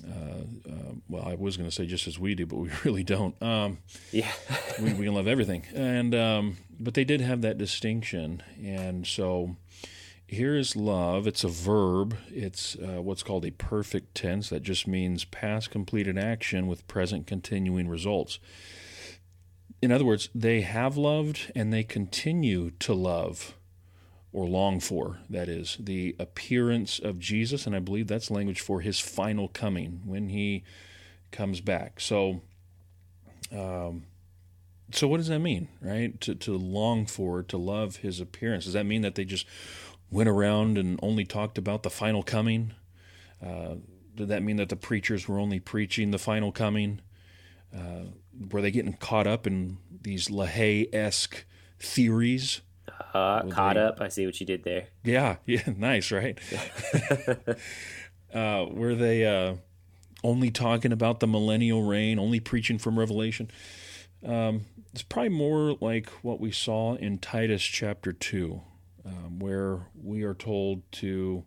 uh, 0.05 0.71
uh, 0.71 0.93
well, 1.09 1.25
I 1.27 1.35
was 1.35 1.57
going 1.57 1.69
to 1.69 1.75
say 1.75 1.87
just 1.87 2.07
as 2.07 2.19
we 2.19 2.35
do, 2.35 2.47
but 2.47 2.57
we 2.57 2.71
really 2.85 3.05
don't. 3.05 3.41
Um, 3.43 3.79
yeah, 4.13 4.31
we, 4.81 4.93
we 4.95 5.05
can 5.05 5.15
love 5.15 5.29
everything, 5.29 5.65
and 5.75 6.15
um, 6.15 6.57
but 6.79 6.95
they 6.95 7.05
did 7.05 7.21
have 7.21 7.43
that 7.43 7.59
distinction, 7.59 8.43
and 8.63 9.07
so 9.07 9.57
here 10.27 10.57
is 10.57 10.77
love. 10.77 11.27
It's 11.27 11.43
a 11.43 11.49
verb. 11.49 12.17
It's 12.29 12.77
uh, 12.77 13.01
what's 13.03 13.23
called 13.23 13.45
a 13.47 13.51
perfect 13.51 14.15
tense. 14.15 14.51
That 14.51 14.63
just 14.63 14.87
means 14.87 15.25
past 15.25 15.71
completed 15.71 16.19
action 16.19 16.67
with 16.67 16.87
present 16.87 17.27
continuing 17.27 17.89
results. 17.89 18.39
In 19.81 19.93
other 19.93 20.05
words, 20.05 20.29
they 20.35 20.63
have 20.63 20.97
loved 20.97 21.53
and 21.55 21.73
they 21.73 21.85
continue 21.85 22.73
to 22.81 22.95
love 22.95 23.55
or 24.39 24.47
long 24.47 24.79
for, 24.79 25.19
that 25.29 25.49
is, 25.49 25.77
the 25.81 26.15
appearance 26.21 27.01
of 27.01 27.19
Jesus. 27.19 27.67
And 27.67 27.75
I 27.75 27.81
believe 27.81 28.07
that's 28.07 28.31
language 28.31 28.61
for 28.61 28.81
his 28.81 29.01
final 29.01 29.49
coming 29.49 30.03
when 30.05 30.29
he 30.29 30.63
comes 31.33 31.61
back. 31.61 31.99
So, 31.99 32.43
um, 33.51 34.05
so 34.93 35.09
what 35.09 35.17
does 35.17 35.27
that 35.27 35.41
mean, 35.41 35.67
right? 35.81 36.21
To, 36.21 36.37
to 36.37 36.57
long 36.57 37.05
for, 37.05 37.43
to 37.43 37.59
love 37.59 37.97
his 37.97 38.21
appearance. 38.21 38.67
Does 38.67 38.75
that 38.75 38.87
mean 38.87 39.03
that 39.03 39.17
they 39.17 39.25
just 39.25 39.45
went 40.09 40.29
around 40.29 40.79
and 40.79 41.01
only 41.03 41.25
talked 41.25 41.59
about 41.59 41.83
the 41.83 41.91
final 41.91 42.23
coming? 42.23 42.75
Uh, 43.45 43.75
did 44.15 44.29
that 44.29 44.45
mean 44.45 44.59
that 44.59 44.69
the 44.69 44.77
preachers 44.77 45.27
were 45.27 45.41
only 45.41 45.59
preaching 45.59 46.13
the 46.13 46.19
final 46.19 46.53
coming? 46.53 47.01
Uh, 47.77 48.05
were 48.53 48.63
they 48.63 48.71
getting 48.71 48.93
caught 48.93 49.27
up 49.27 49.49
in 49.49 49.79
these 49.91 50.29
LaHaye 50.29 50.95
esque 50.95 51.45
theories? 51.81 52.61
Caught 53.51 53.75
they, 53.75 53.81
up. 53.81 54.01
I 54.01 54.09
see 54.09 54.27
what 54.27 54.39
you 54.41 54.47
did 54.47 54.65
there. 54.65 54.87
Yeah, 55.05 55.37
yeah, 55.47 55.63
nice, 55.77 56.11
right? 56.11 56.39
uh, 58.35 58.67
were 58.71 58.95
they 58.95 59.25
uh, 59.25 59.57
only 60.25 60.51
talking 60.51 60.93
about 60.93 61.21
the 61.21 61.27
millennial 61.27 61.83
reign, 61.83 62.19
only 62.19 62.41
preaching 62.41 62.79
from 62.79 62.99
Revelation? 62.99 63.51
Um, 64.25 64.67
it's 64.93 65.03
probably 65.03 65.31
more 65.31 65.77
like 65.81 66.09
what 66.23 66.41
we 66.41 66.51
saw 66.51 66.95
in 66.97 67.19
Titus 67.19 67.63
chapter 67.63 68.13
2, 68.13 68.61
um, 69.07 69.39
where 69.39 69.87
we 69.95 70.23
are 70.25 70.35
told 70.35 70.83
to 70.93 71.45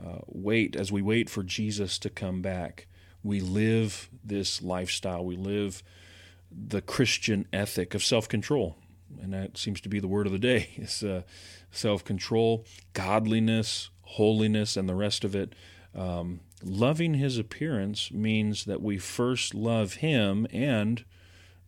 uh, 0.00 0.18
wait 0.26 0.76
as 0.76 0.92
we 0.92 1.02
wait 1.02 1.28
for 1.28 1.42
Jesus 1.42 1.98
to 2.00 2.10
come 2.10 2.40
back. 2.40 2.86
We 3.22 3.40
live 3.40 4.10
this 4.22 4.62
lifestyle, 4.62 5.24
we 5.24 5.36
live 5.36 5.82
the 6.50 6.82
Christian 6.82 7.46
ethic 7.52 7.94
of 7.94 8.04
self 8.04 8.28
control 8.28 8.76
and 9.22 9.32
that 9.32 9.56
seems 9.56 9.80
to 9.82 9.88
be 9.88 10.00
the 10.00 10.08
word 10.08 10.26
of 10.26 10.32
the 10.32 10.38
day. 10.38 10.70
It's 10.76 11.02
uh, 11.02 11.22
self 11.70 12.04
control, 12.04 12.64
godliness, 12.92 13.90
holiness, 14.02 14.76
and 14.76 14.88
the 14.88 14.94
rest 14.94 15.24
of 15.24 15.34
it. 15.34 15.54
Um, 15.94 16.40
loving 16.62 17.14
His 17.14 17.38
appearance 17.38 18.10
means 18.12 18.64
that 18.64 18.82
we 18.82 18.98
first 18.98 19.54
love 19.54 19.94
Him, 19.94 20.46
and 20.52 21.04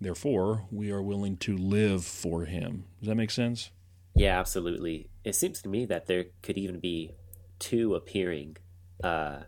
therefore 0.01 0.67
we 0.71 0.91
are 0.91 1.03
willing 1.03 1.37
to 1.39 1.57
live 1.57 2.05
for 2.05 2.45
Him. 2.45 2.85
Does 3.01 3.09
that 3.09 3.15
make 3.15 3.31
sense? 3.31 3.71
Yeah, 4.15 4.39
absolutely. 4.39 5.09
It 5.25 5.35
seems 5.35 5.61
to 5.63 5.69
me 5.69 5.85
that 5.87 6.07
there 6.07 6.27
could 6.43 6.57
even 6.57 6.81
be 6.81 7.13
two 7.59 7.95
appearing 7.95 8.57
uh, 9.03 9.41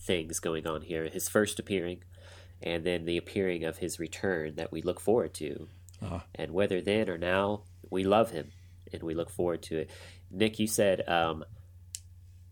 things 0.00 0.40
going 0.40 0.66
on 0.66 0.82
here. 0.82 1.08
His 1.08 1.28
first 1.28 1.58
appearing, 1.58 2.02
and 2.62 2.84
then 2.84 3.04
the 3.04 3.16
appearing 3.16 3.64
of 3.64 3.78
His 3.78 4.00
return 4.00 4.56
that 4.56 4.72
we 4.72 4.82
look 4.82 5.00
forward 5.00 5.34
to. 5.34 5.68
Uh-huh. 6.02 6.20
And 6.34 6.52
whether 6.52 6.80
then 6.80 7.08
or 7.08 7.18
now, 7.18 7.62
we 7.90 8.04
love 8.04 8.30
him 8.30 8.52
and 8.92 9.02
we 9.02 9.14
look 9.14 9.30
forward 9.30 9.62
to 9.64 9.78
it. 9.78 9.90
Nick, 10.30 10.58
you 10.58 10.66
said 10.66 11.08
um, 11.08 11.44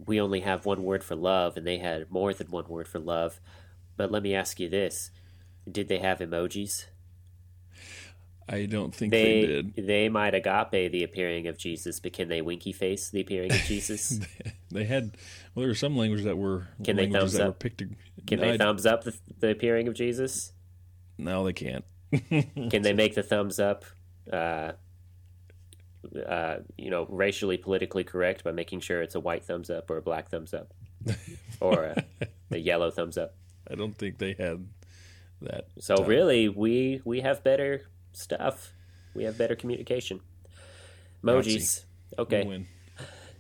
we 0.05 0.21
only 0.21 0.41
have 0.41 0.67
one 0.67 0.83
word 0.83 1.05
for 1.05 1.15
love, 1.15 1.57
and 1.57 1.67
they 1.67 1.79
had 1.79 2.11
more 2.11 2.33
than 2.33 2.51
one 2.51 2.69
word 2.69 2.89
for 2.89 2.99
love. 2.99 3.41
But 3.97 4.11
let 4.11 4.23
me 4.23 4.35
ask 4.35 4.61
you 4.61 4.69
this 4.69 5.11
did 5.71 5.89
they 5.89 5.99
have 5.99 6.19
emojis? 6.19 6.87
I 8.49 8.67
don't 8.67 8.95
think 8.95 9.11
they, 9.11 9.25
they, 9.25 9.47
did. 9.47 9.87
They 9.87 10.09
might 10.09 10.35
agape 10.35 10.93
the 10.93 11.03
appearing 11.03 11.49
of 11.49 11.59
Jesus, 11.59 11.99
but 11.99 12.13
can 12.13 12.29
they 12.29 12.43
winky 12.43 12.73
face 12.73 13.11
the 13.11 13.21
appearing 13.21 13.51
of 13.51 13.61
Jesus? 13.63 14.21
they 14.71 14.85
had. 14.85 15.17
Well, 15.55 15.63
there 15.63 15.69
were 15.69 15.75
some 15.75 15.97
languages 15.97 16.27
that 16.27 16.39
were. 16.39 16.69
Can 16.85 16.97
they 16.97 17.11
thumbs 17.11 17.39
up? 17.39 17.59
Picked, 17.59 17.83
can 18.27 18.39
they 18.39 18.57
thumbs 18.57 18.87
up 18.87 19.03
the, 19.03 19.17
the 19.41 19.51
appearing 19.51 19.89
of 19.89 19.95
Jesus? 19.95 20.53
No, 21.19 21.45
they 21.45 21.53
can't. 21.53 21.85
Can 22.31 22.83
they 22.83 22.93
make 22.93 23.15
the 23.15 23.23
thumbs 23.23 23.59
up? 23.59 23.85
Uh, 24.33 24.73
uh, 26.27 26.57
you 26.79 26.91
know, 26.91 27.07
racially 27.09 27.57
politically 27.57 28.05
correct 28.05 28.45
by 28.45 28.53
making 28.53 28.81
sure 28.81 29.03
it's 29.03 29.15
a 29.15 29.21
white 29.21 29.45
thumbs 29.45 29.71
up 29.71 29.91
or 29.91 29.97
a 29.97 30.03
black 30.03 30.29
thumbs 30.29 30.55
up 30.55 30.73
or 31.61 31.85
a, 31.85 32.05
a 32.51 32.59
yellow 32.59 32.91
thumbs 32.91 33.19
up. 33.19 33.35
I 33.69 33.75
don't 33.75 33.97
think 33.97 34.19
they 34.19 34.37
had 34.39 34.67
that. 35.43 35.67
So 35.81 35.97
time. 35.97 36.07
really, 36.07 36.49
we 36.49 37.01
we 37.05 37.21
have 37.21 37.43
better 37.43 37.83
stuff. 38.13 38.73
We 39.15 39.25
have 39.25 39.37
better 39.37 39.57
communication. 39.57 40.21
Emojis. 41.25 41.85
Okay. 42.19 42.67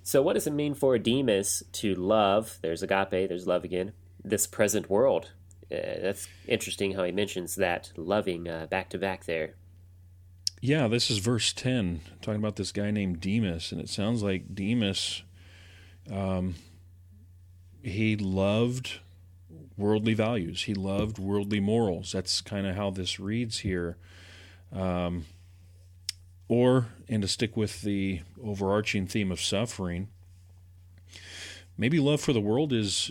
So 0.02 0.22
what 0.22 0.34
does 0.34 0.46
it 0.46 0.52
mean 0.52 0.74
for 0.74 0.98
Demas 0.98 1.62
to 1.72 1.94
love? 1.94 2.58
There's 2.62 2.82
agape. 2.82 3.28
There's 3.28 3.46
love 3.46 3.64
again. 3.64 3.92
This 4.24 4.46
present 4.46 4.90
world 4.90 5.32
uh, 5.72 6.00
that's 6.00 6.28
interesting 6.46 6.92
how 6.92 7.04
he 7.04 7.12
mentions 7.12 7.56
that 7.56 7.92
loving 7.96 8.48
uh, 8.48 8.66
back 8.70 8.88
to 8.90 8.98
back 8.98 9.24
there. 9.24 9.54
Yeah, 10.60 10.88
this 10.88 11.10
is 11.10 11.18
verse 11.18 11.52
10, 11.52 12.00
talking 12.22 12.40
about 12.40 12.56
this 12.56 12.72
guy 12.72 12.90
named 12.90 13.20
Demas. 13.20 13.72
And 13.72 13.80
it 13.80 13.88
sounds 13.88 14.22
like 14.22 14.54
Demas, 14.54 15.22
um, 16.10 16.54
he 17.82 18.16
loved 18.16 19.00
worldly 19.76 20.14
values, 20.14 20.64
he 20.64 20.74
loved 20.74 21.18
worldly 21.18 21.60
morals. 21.60 22.12
That's 22.12 22.40
kind 22.40 22.66
of 22.66 22.74
how 22.74 22.90
this 22.90 23.20
reads 23.20 23.58
here. 23.58 23.96
Um, 24.72 25.26
or, 26.48 26.86
and 27.08 27.22
to 27.22 27.28
stick 27.28 27.56
with 27.56 27.82
the 27.82 28.22
overarching 28.42 29.06
theme 29.06 29.30
of 29.30 29.40
suffering, 29.40 30.08
maybe 31.76 31.98
love 31.98 32.20
for 32.20 32.32
the 32.32 32.40
world 32.40 32.72
is 32.72 33.10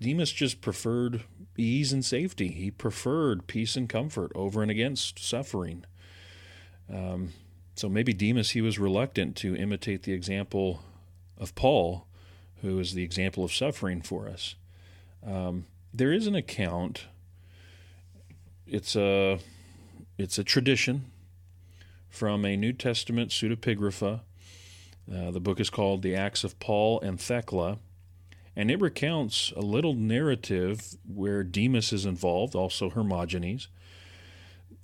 Demas 0.00 0.32
just 0.32 0.60
preferred 0.60 1.22
ease 1.56 1.92
and 1.92 2.04
safety. 2.04 2.48
He 2.48 2.70
preferred 2.70 3.46
peace 3.46 3.76
and 3.76 3.88
comfort 3.88 4.32
over 4.34 4.62
and 4.62 4.70
against 4.70 5.18
suffering. 5.18 5.84
Um, 6.92 7.32
so 7.74 7.88
maybe 7.88 8.12
Demas, 8.12 8.50
he 8.50 8.60
was 8.60 8.78
reluctant 8.78 9.36
to 9.36 9.56
imitate 9.56 10.02
the 10.02 10.12
example 10.12 10.82
of 11.38 11.54
Paul, 11.54 12.06
who 12.62 12.78
is 12.78 12.94
the 12.94 13.02
example 13.02 13.44
of 13.44 13.52
suffering 13.52 14.02
for 14.02 14.28
us. 14.28 14.54
Um, 15.26 15.66
there 15.92 16.12
is 16.12 16.26
an 16.26 16.34
account. 16.34 17.06
It's 18.66 18.94
a 18.96 19.38
it's 20.18 20.38
a 20.38 20.44
tradition 20.44 21.10
from 22.08 22.44
a 22.44 22.56
New 22.56 22.72
Testament 22.72 23.30
pseudepigrapha. 23.30 24.20
Uh, 25.12 25.30
the 25.30 25.40
book 25.40 25.58
is 25.58 25.70
called 25.70 26.02
The 26.02 26.14
Acts 26.14 26.44
of 26.44 26.58
Paul 26.60 27.00
and 27.00 27.18
Thecla 27.18 27.78
and 28.60 28.70
it 28.70 28.78
recounts 28.78 29.54
a 29.56 29.62
little 29.62 29.94
narrative 29.94 30.98
where 31.06 31.42
Demas 31.42 31.94
is 31.94 32.04
involved, 32.04 32.54
also 32.54 32.90
Hermogenes. 32.90 33.68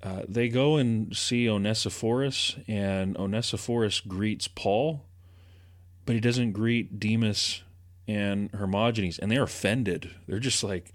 uh, 0.02 0.22
they 0.26 0.48
go 0.48 0.76
and 0.76 1.14
see 1.14 1.46
Onesiphorus, 1.46 2.56
and 2.66 3.18
Onesiphorus 3.18 4.00
greets 4.00 4.48
Paul, 4.48 5.04
but 6.06 6.14
he 6.14 6.22
doesn't 6.22 6.52
greet 6.52 6.98
Demas 6.98 7.64
and 8.08 8.50
Hermogenes, 8.52 9.18
and 9.18 9.30
they're 9.30 9.42
offended. 9.42 10.10
They're 10.26 10.38
just 10.38 10.64
like, 10.64 10.90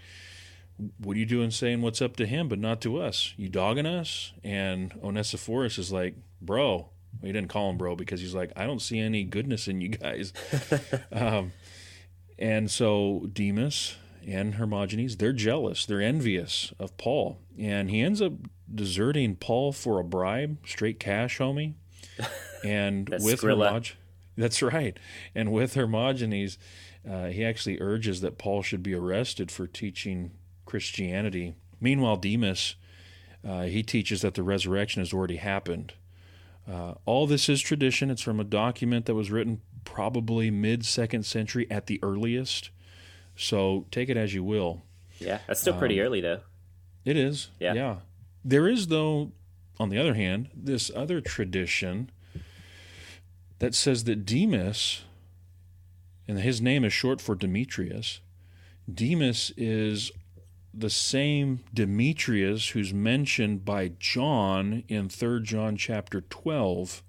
"What 0.98 1.16
are 1.16 1.20
you 1.20 1.28
doing 1.28 1.52
saying 1.52 1.84
what's 1.84 2.02
up 2.02 2.16
to 2.16 2.26
him, 2.26 2.48
but 2.48 2.58
not 2.58 2.82
to 2.82 3.00
us? 3.00 3.36
You 3.38 3.48
dogging 3.48 3.86
us?" 3.86 4.34
And 4.44 4.92
Onesiphorus 5.04 5.78
is 5.78 5.92
like, 5.92 6.16
"Bro." 6.42 6.90
Well, 7.20 7.28
he 7.28 7.32
didn't 7.32 7.50
call 7.50 7.70
him 7.70 7.78
bro 7.78 7.96
because 7.96 8.22
he's 8.22 8.34
like, 8.34 8.52
"I 8.56 8.66
don't 8.66 8.82
see 8.82 8.98
any 8.98 9.24
goodness 9.24 9.68
in 9.68 9.82
you 9.82 9.90
guys." 9.90 10.34
um, 11.12 11.52
and 12.42 12.72
so 12.72 13.28
Demas 13.32 13.96
and 14.28 14.56
Hermogenes, 14.56 15.18
they're 15.18 15.32
jealous, 15.32 15.86
they're 15.86 16.02
envious 16.02 16.74
of 16.80 16.98
Paul, 16.98 17.40
and 17.58 17.90
he 17.90 18.02
ends 18.02 18.22
up 18.22 18.34
deserting 18.74 19.36
Paul 19.36 19.72
for 19.72 20.00
a 20.00 20.04
bribe, 20.04 20.58
straight 20.66 21.00
cash, 21.00 21.38
homie. 21.38 21.76
And 22.64 23.10
with 23.10 23.42
Hermogenes, 23.42 23.94
that's 24.38 24.62
right. 24.62 24.96
And 25.34 25.52
with 25.52 25.74
Hermogenes, 25.74 26.60
uh, 27.10 27.26
he 27.30 27.44
actually 27.44 27.82
urges 27.82 28.22
that 28.22 28.38
Paul 28.38 28.62
should 28.62 28.84
be 28.84 28.94
arrested 28.94 29.50
for 29.50 29.66
teaching 29.66 30.30
Christianity. 30.68 31.56
Meanwhile, 31.80 32.18
Demas, 32.18 32.76
uh, 33.44 33.64
he 33.64 33.82
teaches 33.82 34.22
that 34.22 34.36
the 34.36 34.44
resurrection 34.44 35.02
has 35.02 35.12
already 35.12 35.38
happened. 35.38 35.94
Uh, 36.72 36.94
all 37.06 37.26
this 37.26 37.50
is 37.50 37.62
tradition. 37.62 38.12
It's 38.12 38.22
from 38.22 38.40
a 38.40 38.44
document 38.44 39.08
that 39.08 39.16
was 39.16 39.32
written 39.32 39.62
probably 39.86 40.52
mid 40.52 40.86
second 40.86 41.26
century 41.26 41.68
at 41.70 41.88
the 41.88 42.00
earliest. 42.04 42.70
So 43.36 43.86
take 43.92 44.10
it 44.10 44.18
as 44.18 44.34
you 44.34 44.44
will. 44.44 44.84
Yeah, 45.20 45.40
that's 45.48 45.62
still 45.62 45.78
pretty 45.78 46.00
um, 46.00 46.08
early, 46.08 46.22
though. 46.22 46.42
It 47.06 47.18
is. 47.18 47.50
Yeah. 47.60 47.74
Yeah. 47.74 47.96
There 48.44 48.68
is, 48.68 48.88
though, 48.88 49.32
on 49.80 49.90
the 49.90 49.98
other 49.98 50.14
hand, 50.14 50.50
this 50.56 50.92
other 50.96 51.22
tradition 51.22 52.10
that 53.60 53.76
says 53.76 54.06
that 54.06 54.26
Demas, 54.26 55.04
and 56.28 56.40
his 56.40 56.62
name 56.62 56.84
is 56.84 56.94
short 56.94 57.22
for 57.22 57.36
Demetrius, 57.36 58.20
Demas 58.92 59.52
is 59.56 60.12
the 60.74 60.90
same 60.90 61.62
Demetrius 61.74 62.70
who's 62.70 62.94
mentioned 62.94 63.66
by 63.66 63.92
John 64.00 64.84
in 64.88 65.10
3 65.10 65.42
John 65.44 65.78
chapter 65.78 66.22
12. 66.22 67.04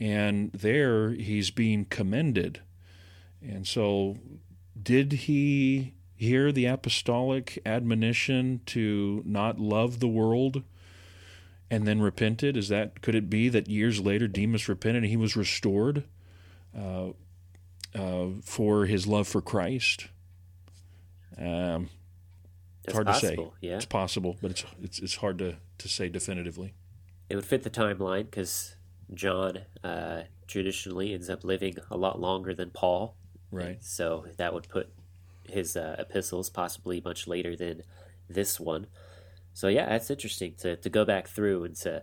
And 0.00 0.50
there 0.52 1.10
he's 1.10 1.50
being 1.50 1.84
commended. 1.84 2.62
And 3.42 3.66
so, 3.66 4.16
did 4.82 5.12
he 5.12 5.94
hear 6.16 6.52
the 6.52 6.66
apostolic 6.66 7.58
admonition 7.64 8.60
to 8.66 9.22
not 9.24 9.58
love 9.58 10.00
the 10.00 10.08
world 10.08 10.62
and 11.70 11.86
then 11.86 12.00
repented? 12.00 12.56
Is 12.56 12.68
that 12.68 13.00
could 13.00 13.14
it 13.14 13.30
be 13.30 13.48
that 13.48 13.68
years 13.68 14.00
later 14.00 14.26
Demas 14.26 14.68
repented 14.68 15.04
and 15.04 15.10
he 15.10 15.16
was 15.16 15.36
restored 15.36 16.04
uh, 16.76 17.10
uh, 17.94 18.26
for 18.42 18.86
his 18.86 19.06
love 19.06 19.28
for 19.28 19.40
Christ? 19.40 20.08
Um, 21.38 21.88
it's, 22.84 22.92
hard 22.92 23.06
possible, 23.06 23.44
to 23.44 23.50
say. 23.50 23.56
Yeah. 23.68 23.76
It's 23.76 23.84
possible, 23.84 24.36
but 24.42 24.50
it's 24.50 24.64
it's 24.82 24.98
it's 24.98 25.16
hard 25.16 25.38
to 25.38 25.56
to 25.78 25.88
say 25.88 26.08
definitively. 26.08 26.74
It 27.28 27.36
would 27.36 27.44
fit 27.44 27.62
the 27.62 27.70
timeline 27.70 28.24
because 28.24 28.74
John 29.14 29.60
uh, 29.82 30.22
traditionally 30.46 31.14
ends 31.14 31.30
up 31.30 31.44
living 31.44 31.76
a 31.90 31.96
lot 31.96 32.20
longer 32.20 32.54
than 32.54 32.70
Paul. 32.70 33.16
Right. 33.50 33.82
So 33.82 34.26
that 34.36 34.54
would 34.54 34.68
put 34.68 34.92
his 35.48 35.76
uh, 35.76 35.96
epistles 35.98 36.48
possibly 36.50 37.00
much 37.04 37.26
later 37.26 37.56
than 37.56 37.82
this 38.28 38.60
one. 38.60 38.86
So 39.52 39.68
yeah, 39.68 39.88
that's 39.88 40.10
interesting 40.10 40.54
to, 40.58 40.76
to 40.76 40.88
go 40.88 41.04
back 41.04 41.28
through 41.28 41.64
and 41.64 41.76
to 41.76 42.02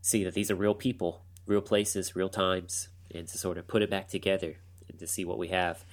see 0.00 0.22
that 0.24 0.34
these 0.34 0.50
are 0.50 0.54
real 0.54 0.74
people, 0.74 1.24
real 1.46 1.60
places, 1.60 2.14
real 2.14 2.28
times, 2.28 2.88
and 3.12 3.26
to 3.28 3.38
sort 3.38 3.58
of 3.58 3.66
put 3.66 3.82
it 3.82 3.90
back 3.90 4.08
together 4.08 4.56
and 4.88 4.98
to 4.98 5.06
see 5.06 5.24
what 5.24 5.38
we 5.38 5.48
have. 5.48 5.84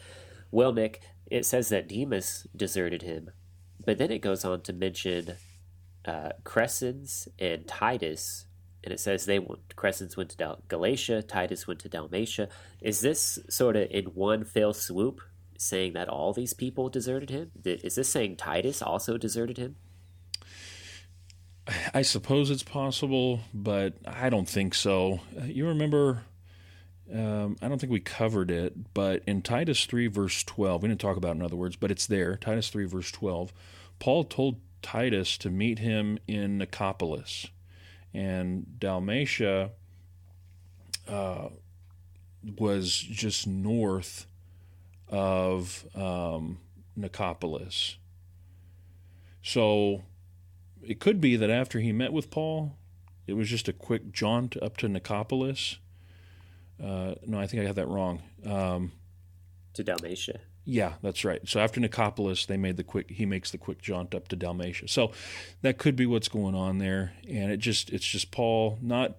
Well, 0.51 0.73
Nick, 0.73 1.01
it 1.27 1.45
says 1.45 1.69
that 1.69 1.87
Demas 1.87 2.45
deserted 2.55 3.01
him, 3.01 3.31
but 3.83 3.97
then 3.97 4.11
it 4.11 4.19
goes 4.19 4.45
on 4.45 4.61
to 4.61 4.73
mention 4.73 5.35
uh, 6.05 6.29
Crescens 6.43 7.27
and 7.39 7.67
Titus, 7.67 8.45
and 8.83 8.93
it 8.93 8.99
says 8.99 9.25
they 9.25 9.39
went, 9.39 9.75
Crescens 9.75 10.17
went 10.17 10.29
to 10.31 10.37
Dal- 10.37 10.63
Galatia, 10.67 11.21
Titus 11.21 11.67
went 11.67 11.79
to 11.81 11.89
Dalmatia. 11.89 12.49
Is 12.81 13.01
this 13.01 13.39
sort 13.49 13.75
of 13.75 13.89
in 13.91 14.05
one 14.05 14.43
fell 14.43 14.73
swoop 14.73 15.21
saying 15.57 15.93
that 15.93 16.09
all 16.09 16.33
these 16.33 16.53
people 16.53 16.89
deserted 16.89 17.29
him? 17.29 17.51
Is 17.63 17.95
this 17.95 18.09
saying 18.09 18.37
Titus 18.37 18.81
also 18.81 19.17
deserted 19.17 19.57
him? 19.57 19.75
I 21.93 22.01
suppose 22.01 22.49
it's 22.49 22.63
possible, 22.63 23.41
but 23.53 23.93
I 24.05 24.29
don't 24.29 24.49
think 24.49 24.73
so. 24.73 25.19
Uh, 25.39 25.43
you 25.43 25.67
remember, 25.67 26.23
um, 27.13 27.55
I 27.61 27.67
don't 27.67 27.79
think 27.79 27.93
we 27.93 27.99
covered 27.99 28.49
it, 28.49 28.93
but 28.95 29.23
in 29.27 29.43
Titus 29.43 29.85
3, 29.85 30.07
verse 30.07 30.43
12, 30.43 30.81
we 30.81 30.89
didn't 30.89 31.01
talk 31.01 31.17
about 31.17 31.35
in 31.35 31.43
other 31.43 31.55
words, 31.55 31.75
but 31.75 31.91
it's 31.91 32.07
there. 32.07 32.35
Titus 32.35 32.69
3, 32.69 32.85
verse 32.85 33.11
12. 33.11 33.53
Paul 33.99 34.23
told 34.23 34.59
Titus 34.81 35.37
to 35.37 35.51
meet 35.51 35.79
him 35.79 36.17
in 36.27 36.57
Nicopolis. 36.57 37.49
And 38.13 38.79
Dalmatia 38.79 39.71
uh, 41.07 41.49
was 42.57 42.97
just 42.97 43.47
north 43.47 44.25
of 45.07 45.85
um, 45.95 46.59
Nicopolis. 46.97 47.95
So 49.41 50.03
it 50.81 50.99
could 50.99 51.21
be 51.21 51.35
that 51.35 51.49
after 51.49 51.79
he 51.79 51.91
met 51.91 52.13
with 52.13 52.29
Paul, 52.29 52.77
it 53.27 53.33
was 53.33 53.49
just 53.49 53.67
a 53.67 53.73
quick 53.73 54.11
jaunt 54.11 54.57
up 54.61 54.77
to 54.77 54.87
Nicopolis. 54.87 55.77
Uh, 56.81 57.15
no, 57.25 57.39
I 57.39 57.47
think 57.47 57.61
I 57.61 57.65
got 57.65 57.75
that 57.75 57.87
wrong. 57.87 58.21
Um, 58.45 58.91
to 59.73 59.83
Dalmatia. 59.83 60.39
Yeah, 60.63 60.93
that's 61.01 61.25
right. 61.25 61.41
So 61.47 61.59
after 61.59 61.81
Nicopolis, 61.81 62.45
they 62.45 62.57
made 62.57 62.77
the 62.77 62.83
quick. 62.83 63.09
He 63.09 63.25
makes 63.25 63.51
the 63.51 63.57
quick 63.57 63.81
jaunt 63.81 64.13
up 64.13 64.27
to 64.29 64.35
Dalmatia. 64.35 64.87
So 64.87 65.11
that 65.63 65.77
could 65.77 65.95
be 65.95 66.05
what's 66.05 66.27
going 66.27 66.53
on 66.55 66.77
there, 66.77 67.13
and 67.27 67.51
it 67.51 67.57
just 67.57 67.89
it's 67.89 68.05
just 68.05 68.31
Paul 68.31 68.77
not 68.81 69.15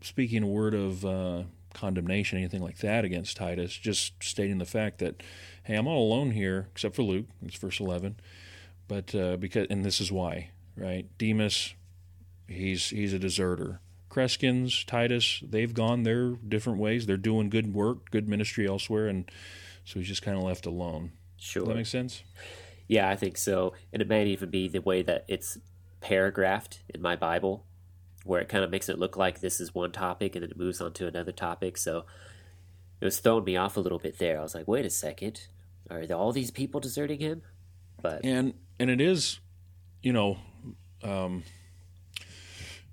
speaking 0.00 0.44
a 0.44 0.46
word 0.46 0.74
of 0.74 1.04
uh, 1.04 1.42
condemnation, 1.74 2.38
anything 2.38 2.62
like 2.62 2.78
that 2.78 3.04
against 3.04 3.36
Titus, 3.36 3.76
just 3.76 4.22
stating 4.22 4.58
the 4.58 4.64
fact 4.64 4.98
that 4.98 5.22
hey, 5.64 5.74
I'm 5.74 5.88
all 5.88 6.06
alone 6.06 6.30
here 6.30 6.68
except 6.70 6.94
for 6.94 7.02
Luke. 7.02 7.26
It's 7.44 7.56
verse 7.56 7.80
eleven, 7.80 8.16
but 8.86 9.12
uh, 9.12 9.36
because 9.38 9.66
and 9.68 9.84
this 9.84 10.00
is 10.00 10.12
why 10.12 10.50
right? 10.76 11.06
Demas, 11.18 11.74
he's 12.46 12.90
he's 12.90 13.12
a 13.12 13.18
deserter. 13.18 13.80
Crescens, 14.10 14.84
Titus, 14.86 15.42
they've 15.46 15.74
gone 15.74 16.02
their 16.02 16.30
different 16.30 16.78
ways. 16.78 17.06
They're 17.06 17.16
doing 17.16 17.50
good 17.50 17.74
work, 17.74 18.10
good 18.10 18.28
ministry 18.28 18.66
elsewhere, 18.66 19.08
and 19.08 19.30
so 19.86 20.00
he's 20.00 20.08
just 20.08 20.22
kind 20.22 20.36
of 20.36 20.42
left 20.42 20.66
alone. 20.66 21.12
Sure. 21.38 21.62
Does 21.62 21.68
that 21.68 21.76
make 21.76 21.86
sense? 21.86 22.22
Yeah, 22.88 23.08
I 23.08 23.16
think 23.16 23.38
so. 23.38 23.72
And 23.92 24.02
it 24.02 24.08
might 24.08 24.26
even 24.26 24.50
be 24.50 24.68
the 24.68 24.80
way 24.80 25.02
that 25.02 25.24
it's 25.28 25.58
paragraphed 26.00 26.80
in 26.92 27.00
my 27.00 27.14
Bible, 27.14 27.64
where 28.24 28.40
it 28.40 28.48
kind 28.48 28.64
of 28.64 28.70
makes 28.70 28.88
it 28.88 28.98
look 28.98 29.16
like 29.16 29.40
this 29.40 29.60
is 29.60 29.74
one 29.74 29.92
topic 29.92 30.34
and 30.34 30.42
then 30.42 30.50
it 30.50 30.58
moves 30.58 30.80
on 30.80 30.92
to 30.94 31.06
another 31.06 31.30
topic. 31.30 31.76
So 31.76 32.04
it 33.00 33.04
was 33.04 33.20
throwing 33.20 33.44
me 33.44 33.56
off 33.56 33.76
a 33.76 33.80
little 33.80 34.00
bit 34.00 34.18
there. 34.18 34.40
I 34.40 34.42
was 34.42 34.56
like, 34.56 34.66
wait 34.66 34.84
a 34.84 34.90
second, 34.90 35.46
are 35.88 36.02
all 36.12 36.32
these 36.32 36.50
people 36.50 36.80
deserting 36.80 37.20
him? 37.20 37.42
But 38.02 38.24
and 38.24 38.54
and 38.80 38.90
it 38.90 39.00
is, 39.00 39.38
you 40.02 40.12
know, 40.12 40.38
um, 41.02 41.44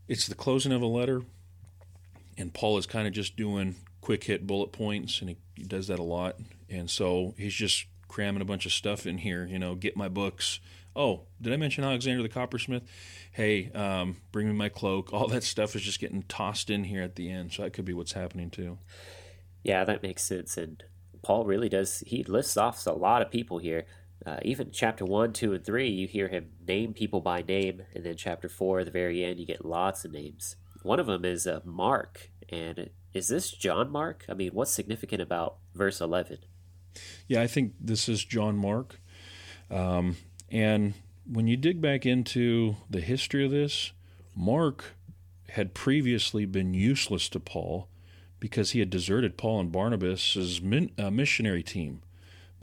it's 0.07 0.27
the 0.27 0.35
closing 0.35 0.71
of 0.71 0.83
a 0.83 0.87
letter, 0.87 1.23
and 2.37 2.53
Paul 2.53 2.77
is 2.77 2.85
kind 2.85 3.07
of 3.07 3.13
just 3.13 3.35
doing 3.35 3.75
quick 4.01 4.25
hit 4.25 4.45
bullet 4.45 4.71
points, 4.71 5.19
and 5.21 5.29
he, 5.29 5.37
he 5.55 5.63
does 5.63 5.87
that 5.87 5.99
a 5.99 6.03
lot. 6.03 6.35
And 6.69 6.89
so 6.89 7.33
he's 7.37 7.53
just 7.53 7.85
cramming 8.07 8.41
a 8.41 8.45
bunch 8.45 8.65
of 8.65 8.71
stuff 8.71 9.05
in 9.05 9.17
here. 9.19 9.45
You 9.45 9.59
know, 9.59 9.75
get 9.75 9.97
my 9.97 10.07
books. 10.07 10.59
Oh, 10.95 11.21
did 11.41 11.51
I 11.51 11.57
mention 11.57 11.83
Alexander 11.83 12.21
the 12.21 12.29
coppersmith? 12.29 12.83
Hey, 13.31 13.71
um, 13.71 14.17
bring 14.31 14.47
me 14.47 14.53
my 14.53 14.69
cloak. 14.69 15.11
All 15.11 15.27
that 15.27 15.43
stuff 15.43 15.75
is 15.75 15.81
just 15.81 15.99
getting 15.99 16.23
tossed 16.23 16.69
in 16.69 16.83
here 16.83 17.01
at 17.01 17.15
the 17.15 17.31
end. 17.31 17.53
So 17.53 17.63
that 17.63 17.73
could 17.73 17.85
be 17.85 17.93
what's 17.93 18.13
happening 18.13 18.49
too. 18.49 18.77
Yeah, 19.63 19.83
that 19.85 20.03
makes 20.03 20.23
sense. 20.23 20.57
And 20.57 20.83
Paul 21.23 21.45
really 21.45 21.69
does. 21.69 22.03
He 22.05 22.23
lists 22.23 22.57
off 22.57 22.85
a 22.85 22.91
lot 22.91 23.21
of 23.21 23.31
people 23.31 23.57
here. 23.57 23.85
Uh, 24.25 24.37
even 24.43 24.71
chapter 24.71 25.03
1, 25.03 25.33
2, 25.33 25.53
and 25.53 25.65
3, 25.65 25.89
you 25.89 26.07
hear 26.07 26.27
him 26.29 26.51
name 26.65 26.93
people 26.93 27.19
by 27.19 27.41
name. 27.41 27.81
And 27.95 28.05
then 28.05 28.15
chapter 28.15 28.47
4, 28.47 28.81
at 28.81 28.85
the 28.85 28.91
very 28.91 29.23
end, 29.23 29.39
you 29.39 29.45
get 29.45 29.65
lots 29.65 30.05
of 30.05 30.11
names. 30.11 30.55
One 30.83 30.99
of 30.99 31.07
them 31.07 31.25
is 31.25 31.47
uh, 31.47 31.61
Mark. 31.65 32.29
And 32.49 32.89
is 33.13 33.27
this 33.27 33.51
John 33.51 33.91
Mark? 33.91 34.25
I 34.29 34.33
mean, 34.33 34.51
what's 34.51 34.71
significant 34.71 35.21
about 35.21 35.57
verse 35.73 35.99
11? 35.99 36.39
Yeah, 37.27 37.41
I 37.41 37.47
think 37.47 37.73
this 37.79 38.07
is 38.07 38.23
John 38.23 38.57
Mark. 38.57 38.99
Um, 39.69 40.17
and 40.51 40.93
when 41.25 41.47
you 41.47 41.57
dig 41.57 41.81
back 41.81 42.05
into 42.05 42.75
the 42.89 43.01
history 43.01 43.45
of 43.45 43.51
this, 43.51 43.91
Mark 44.35 44.95
had 45.49 45.73
previously 45.73 46.45
been 46.45 46.73
useless 46.73 47.29
to 47.29 47.39
Paul 47.39 47.87
because 48.39 48.71
he 48.71 48.79
had 48.79 48.89
deserted 48.89 49.37
Paul 49.37 49.59
and 49.61 49.71
Barnabas' 49.71 50.61
min, 50.61 50.91
uh, 50.97 51.09
missionary 51.11 51.63
team 51.63 52.01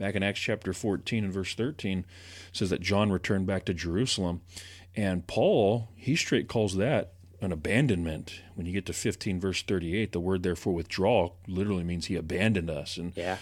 back 0.01 0.15
in 0.15 0.23
Acts 0.23 0.39
chapter 0.39 0.73
14 0.73 1.23
and 1.23 1.33
verse 1.33 1.53
13 1.53 2.05
says 2.51 2.71
that 2.71 2.81
John 2.81 3.11
returned 3.11 3.45
back 3.45 3.65
to 3.65 3.73
Jerusalem. 3.73 4.41
And 4.95 5.27
Paul, 5.27 5.89
he 5.95 6.15
straight 6.15 6.47
calls 6.47 6.75
that 6.77 7.13
an 7.39 7.51
abandonment. 7.51 8.41
When 8.55 8.65
you 8.65 8.73
get 8.73 8.85
to 8.87 8.93
15 8.93 9.39
verse 9.39 9.61
38, 9.61 10.11
the 10.11 10.19
word 10.19 10.43
therefore 10.43 10.73
withdraw 10.73 11.31
literally 11.47 11.83
means 11.83 12.07
he 12.07 12.15
abandoned 12.15 12.69
us. 12.69 12.97
And 12.97 13.13
Yeah. 13.15 13.37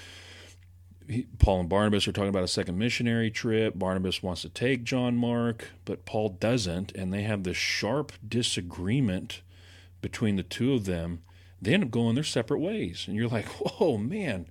He, 1.10 1.28
Paul 1.40 1.62
and 1.62 1.70
Barnabas 1.70 2.08
are 2.08 2.12
talking 2.12 2.30
about 2.30 2.44
a 2.44 2.48
second 2.48 2.78
missionary 2.78 3.32
trip. 3.32 3.78
Barnabas 3.78 4.22
wants 4.22 4.44
to 4.44 4.50
take 4.50 4.84
John 4.84 5.18
Mark, 5.18 5.70
but 5.84 6.06
Paul 6.06 6.30
doesn't, 6.30 6.92
and 6.94 7.12
they 7.12 7.24
have 7.24 7.44
this 7.44 7.58
sharp 7.58 8.14
disagreement 8.28 9.42
between 10.02 10.36
the 10.36 10.44
two 10.44 10.74
of 10.74 10.86
them. 10.86 11.24
They 11.62 11.74
end 11.74 11.84
up 11.84 11.92
going 11.92 12.16
their 12.16 12.24
separate 12.24 12.60
ways, 12.60 13.06
and 13.08 13.16
you're 13.16 13.28
like, 13.28 13.46
"Whoa, 13.60 13.98
man, 13.98 14.46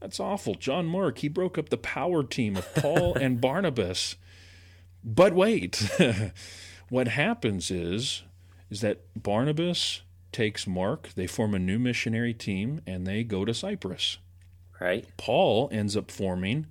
that's 0.00 0.18
awful." 0.18 0.54
John 0.54 0.86
Mark, 0.86 1.18
he 1.18 1.28
broke 1.28 1.58
up 1.58 1.68
the 1.68 1.76
power 1.76 2.24
team 2.24 2.56
of 2.56 2.74
Paul 2.74 3.14
and 3.20 3.40
Barnabas. 3.40 4.16
But 5.04 5.34
wait, 5.34 5.88
what 6.88 7.08
happens 7.08 7.70
is 7.70 8.22
is 8.70 8.80
that 8.80 9.00
Barnabas 9.20 10.02
takes 10.32 10.66
Mark, 10.66 11.10
they 11.16 11.26
form 11.26 11.54
a 11.54 11.58
new 11.58 11.78
missionary 11.78 12.32
team, 12.32 12.80
and 12.86 13.04
they 13.04 13.24
go 13.24 13.44
to 13.44 13.52
Cyprus. 13.52 14.18
Right. 14.80 15.06
Paul 15.16 15.68
ends 15.70 15.96
up 15.96 16.10
forming 16.10 16.66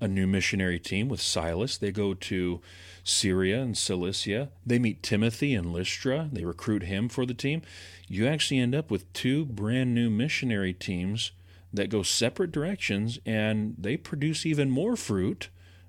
a 0.00 0.08
new 0.08 0.26
missionary 0.26 0.78
team 0.78 1.08
with 1.08 1.20
Silas. 1.20 1.76
They 1.76 1.90
go 1.90 2.14
to 2.14 2.60
Syria 3.04 3.60
and 3.60 3.76
Cilicia. 3.76 4.50
They 4.64 4.78
meet 4.78 5.02
Timothy 5.02 5.54
in 5.54 5.72
Lystra. 5.72 6.28
They 6.32 6.44
recruit 6.44 6.84
him 6.84 7.08
for 7.08 7.26
the 7.26 7.34
team. 7.34 7.62
You 8.08 8.26
actually 8.26 8.60
end 8.60 8.74
up 8.74 8.90
with 8.90 9.12
two 9.12 9.44
brand 9.44 9.94
new 9.94 10.08
missionary 10.08 10.72
teams 10.72 11.32
that 11.72 11.90
go 11.90 12.02
separate 12.02 12.52
directions 12.52 13.18
and 13.26 13.74
they 13.78 13.96
produce 13.96 14.46
even 14.46 14.70
more 14.70 14.96
fruit 14.96 15.48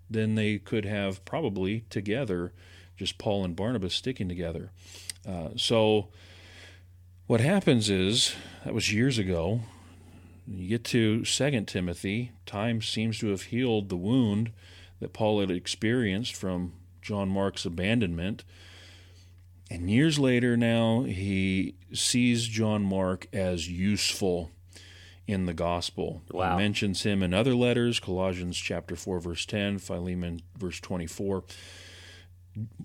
than 0.10 0.36
they 0.36 0.58
could 0.58 0.86
have 0.86 1.24
probably 1.24 1.86
together, 1.89 2.54
just 2.97 3.17
Paul 3.17 3.45
and 3.45 3.56
Barnabas 3.56 3.93
sticking 3.93 4.28
together. 4.28 4.71
Uh, 5.28 5.50
so, 5.56 6.10
what 7.28 7.39
happens 7.39 7.89
is, 7.89 8.36
that 8.65 8.74
was 8.74 8.91
years 8.91 9.17
ago, 9.17 9.62
you 10.53 10.69
get 10.69 10.83
to 10.85 11.23
Second 11.25 11.67
Timothy, 11.67 12.31
time 12.45 12.81
seems 12.81 13.19
to 13.19 13.27
have 13.27 13.43
healed 13.43 13.89
the 13.89 13.97
wound 13.97 14.51
that 14.99 15.13
Paul 15.13 15.39
had 15.39 15.51
experienced 15.51 16.35
from 16.35 16.73
John 17.01 17.29
Mark's 17.29 17.65
abandonment. 17.65 18.43
And 19.69 19.89
years 19.89 20.19
later 20.19 20.57
now, 20.57 21.03
he 21.03 21.75
sees 21.93 22.47
John 22.47 22.83
Mark 22.83 23.27
as 23.33 23.69
useful 23.69 24.51
in 25.27 25.45
the 25.45 25.53
gospel. 25.53 26.21
Wow. 26.31 26.57
He 26.57 26.63
mentions 26.63 27.03
him 27.03 27.23
in 27.23 27.33
other 27.33 27.55
letters, 27.55 27.99
Colossians 27.99 28.57
chapter 28.57 28.95
4 28.95 29.19
verse 29.19 29.45
10, 29.45 29.79
Philemon 29.79 30.41
verse 30.57 30.79
24. 30.79 31.43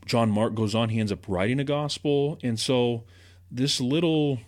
John 0.05 0.31
Mark 0.31 0.55
goes 0.55 0.75
on, 0.75 0.91
he 0.91 1.01
ends 1.01 1.11
up 1.11 1.27
writing 1.29 1.59
a 1.59 1.65
gospel, 1.65 2.39
and 2.43 2.59
so 2.59 3.03
this 3.51 3.81
little 3.81 4.39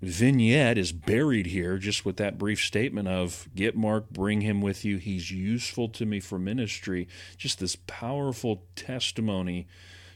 vignette 0.00 0.78
is 0.78 0.92
buried 0.92 1.46
here 1.46 1.78
just 1.78 2.04
with 2.04 2.16
that 2.18 2.38
brief 2.38 2.60
statement 2.60 3.08
of 3.08 3.48
get 3.54 3.76
Mark, 3.76 4.10
bring 4.10 4.42
him 4.42 4.60
with 4.60 4.84
you. 4.84 4.96
He's 4.98 5.30
useful 5.30 5.88
to 5.90 6.06
me 6.06 6.20
for 6.20 6.38
ministry. 6.38 7.08
Just 7.36 7.58
this 7.58 7.76
powerful 7.76 8.64
testimony 8.76 9.66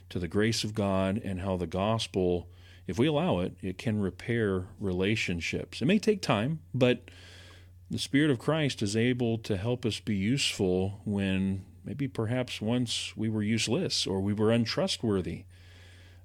to 0.09 0.19
the 0.19 0.29
grace 0.29 0.63
of 0.63 0.75
God 0.75 1.21
and 1.25 1.41
how 1.41 1.57
the 1.57 1.67
gospel, 1.67 2.49
if 2.87 2.99
we 2.99 3.07
allow 3.07 3.41
it, 3.41 3.57
it 3.63 3.79
can 3.79 4.01
repair 4.01 4.67
relationships. 4.79 5.83
It 5.83 5.87
may 5.87 5.99
take 5.99 6.23
time, 6.23 6.61
but 6.75 7.11
the 7.91 7.99
Spirit 7.99 8.31
of 8.31 8.39
Christ 8.39 8.83
is 8.83 8.97
able 8.97 9.39
to 9.39 9.57
help 9.57 9.85
us 9.85 10.01
be 10.01 10.17
useful 10.17 11.01
when 11.05 11.65
maybe 11.85 12.09
perhaps 12.09 12.61
once 12.61 13.13
we 13.17 13.29
were 13.29 13.43
useless 13.43 14.07
or 14.07 14.21
we 14.21 14.33
were 14.33 14.53
untrustworthy 14.53 15.45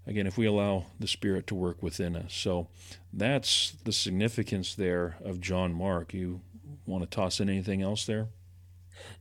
again, 0.07 0.25
if 0.25 0.37
we 0.37 0.45
allow 0.45 0.85
the 0.99 1.07
Spirit 1.07 1.45
to 1.47 1.55
work 1.55 1.83
within 1.83 2.15
us. 2.15 2.33
So 2.33 2.69
that's 3.13 3.73
the 3.83 3.91
significance 3.91 4.73
there 4.73 5.17
of 5.23 5.41
John 5.41 5.73
Mark. 5.73 6.13
You 6.13 6.41
want 6.85 7.03
to 7.03 7.09
toss 7.09 7.39
in 7.39 7.49
anything 7.49 7.81
else 7.81 8.05
there? 8.05 8.29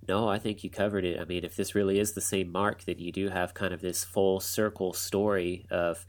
No, 0.08 0.28
I 0.28 0.38
think 0.38 0.64
you 0.64 0.70
covered 0.70 1.04
it. 1.04 1.20
I 1.20 1.24
mean, 1.24 1.44
if 1.44 1.56
this 1.56 1.74
really 1.74 1.98
is 1.98 2.12
the 2.12 2.20
same 2.20 2.50
Mark, 2.50 2.84
then 2.84 2.98
you 2.98 3.12
do 3.12 3.28
have 3.28 3.52
kind 3.52 3.74
of 3.74 3.80
this 3.80 4.04
full 4.04 4.40
circle 4.40 4.92
story 4.92 5.66
of 5.70 6.06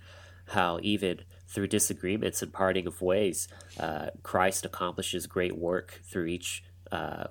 how 0.50 0.80
even 0.82 1.22
through 1.48 1.68
disagreements 1.68 2.42
and 2.42 2.54
parting 2.54 2.88
of 2.88 3.02
ways, 3.02 3.48
uh, 3.80 4.12
Christ 4.24 4.66
accomplishes 4.66 5.28
great 5.28 5.58
work 5.58 6.02
through 6.06 6.28
each 6.28 6.64
uh, 6.92 7.26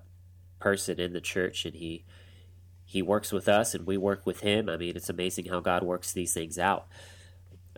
person 0.59 1.01
in 1.01 1.13
the 1.13 1.21
church, 1.21 1.65
and 1.65 1.75
he 1.75 2.05
he 2.85 3.03
works 3.03 3.33
with 3.33 3.49
us, 3.49 3.75
and 3.75 3.87
we 3.87 3.97
work 3.97 4.27
with 4.27 4.41
him. 4.41 4.69
I 4.69 4.77
mean, 4.77 4.97
it's 4.97 5.09
amazing 5.09 5.47
how 5.47 5.61
God 5.61 5.83
works 5.83 6.13
these 6.13 6.33
things 6.35 6.59
out. 6.59 6.87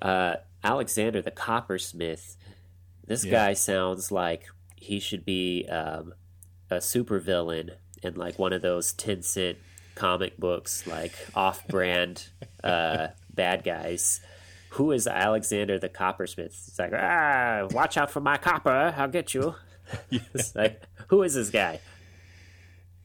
Uh, 0.03 0.37
Alexander 0.65 1.23
the 1.23 1.31
coppersmith, 1.31 2.37
this 3.07 3.25
Yeah. 3.25 3.31
guy 3.31 3.53
sounds 3.55 4.11
like 4.13 4.47
he 4.77 5.01
should 5.01 5.25
be 5.25 5.67
um, 5.69 6.15
a 6.71 6.77
supervillain 6.77 7.71
in 8.03 8.15
like 8.15 8.39
one 8.39 8.53
of 8.53 8.63
those 8.63 8.93
10 8.93 9.23
cent 9.23 9.59
comic 9.95 10.37
books, 10.39 10.87
like 10.87 11.13
off 11.35 11.67
brand 11.69 12.29
uh, 12.63 13.09
bad 13.33 13.65
guys. 13.65 14.21
Who 14.73 14.93
is 14.93 15.07
Alexander 15.07 15.79
the 15.79 15.89
coppersmith? 15.89 16.47
It's 16.69 16.79
like, 16.79 16.93
ah, 16.95 17.67
watch 17.73 17.97
out 17.97 18.11
for 18.11 18.21
my 18.21 18.37
copper, 18.37 18.95
I'll 18.97 19.09
get 19.09 19.35
you. 19.35 19.55
It's 20.11 20.55
like, 20.55 20.83
who 21.09 21.23
is 21.23 21.35
this 21.35 21.49
guy? 21.49 21.81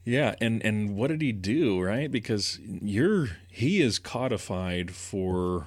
Yeah, 0.04 0.34
and 0.38 0.62
and 0.62 0.96
what 0.96 1.08
did 1.08 1.22
he 1.22 1.32
do, 1.32 1.80
right? 1.80 2.10
Because 2.10 2.58
you're 2.62 3.30
he 3.48 3.80
is 3.80 3.98
codified 3.98 4.90
for 4.90 5.66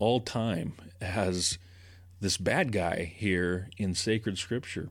all 0.00 0.20
time 0.20 0.72
as 1.00 1.58
this 2.20 2.36
bad 2.36 2.72
guy 2.72 3.14
here 3.16 3.70
in 3.78 3.94
sacred 3.94 4.36
scripture. 4.38 4.88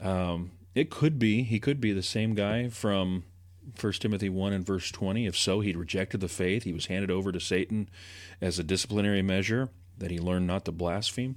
Um, 0.00 0.52
it 0.74 0.90
could 0.90 1.18
be 1.18 1.42
he 1.42 1.60
could 1.60 1.80
be 1.80 1.92
the 1.92 2.02
same 2.02 2.34
guy 2.34 2.68
from 2.68 3.24
1 3.80 3.92
Timothy 3.94 4.28
1 4.28 4.52
and 4.52 4.64
verse 4.64 4.90
20. 4.90 5.26
If 5.26 5.36
so, 5.36 5.60
he'd 5.60 5.76
rejected 5.76 6.20
the 6.20 6.28
faith. 6.28 6.62
He 6.62 6.72
was 6.72 6.86
handed 6.86 7.10
over 7.10 7.32
to 7.32 7.40
Satan 7.40 7.88
as 8.40 8.58
a 8.58 8.64
disciplinary 8.64 9.22
measure 9.22 9.68
that 9.98 10.10
he 10.10 10.18
learned 10.18 10.46
not 10.46 10.64
to 10.64 10.72
blaspheme. 10.72 11.36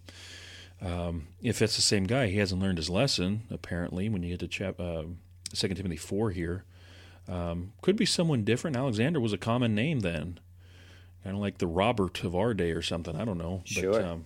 Um, 0.82 1.28
if 1.42 1.62
it's 1.62 1.76
the 1.76 1.82
same 1.82 2.06
guy, 2.06 2.28
he 2.28 2.38
hasn't 2.38 2.62
learned 2.62 2.78
his 2.78 2.90
lesson, 2.90 3.44
apparently, 3.52 4.10
when 4.10 4.24
you 4.24 4.30
get 4.30 4.40
to 4.40 4.48
chap, 4.48 4.80
uh, 4.80 5.04
2 5.54 5.68
Timothy 5.70 5.98
4 5.98 6.32
here. 6.32 6.64
Um, 7.28 7.74
could 7.82 7.96
be 7.96 8.06
someone 8.06 8.44
different. 8.44 8.76
Alexander 8.76 9.20
was 9.20 9.34
a 9.34 9.38
common 9.38 9.76
name 9.76 10.00
then, 10.00 10.40
kind 11.24 11.36
of 11.36 11.42
like 11.42 11.58
the 11.58 11.68
Robert 11.68 12.24
of 12.24 12.36
our 12.36 12.54
day 12.54 12.72
or 12.72 12.82
something. 12.82 13.16
I 13.16 13.26
don't 13.26 13.38
know. 13.38 13.62
Sure. 13.66 13.92
But, 13.94 14.04
um, 14.04 14.26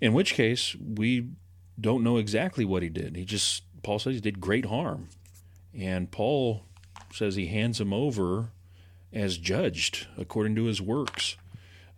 in 0.00 0.12
which 0.12 0.34
case, 0.34 0.76
we 0.76 1.30
don't 1.80 2.04
know 2.04 2.16
exactly 2.16 2.64
what 2.64 2.82
he 2.82 2.88
did. 2.88 3.16
He 3.16 3.24
just, 3.24 3.62
Paul 3.82 3.98
says 3.98 4.14
he 4.14 4.20
did 4.20 4.40
great 4.40 4.66
harm. 4.66 5.08
And 5.76 6.10
Paul 6.10 6.62
says 7.12 7.36
he 7.36 7.46
hands 7.46 7.80
him 7.80 7.92
over 7.92 8.50
as 9.12 9.38
judged 9.38 10.06
according 10.16 10.54
to 10.56 10.64
his 10.64 10.80
works. 10.80 11.36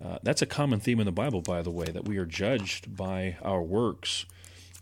Uh, 0.02 0.18
that's 0.22 0.42
a 0.42 0.46
common 0.46 0.80
theme 0.80 0.98
in 0.98 1.06
the 1.06 1.12
Bible, 1.12 1.42
by 1.42 1.60
the 1.60 1.70
way, 1.70 1.86
that 1.86 2.06
we 2.06 2.16
are 2.16 2.24
judged 2.24 2.96
by 2.96 3.36
our 3.42 3.62
works. 3.62 4.24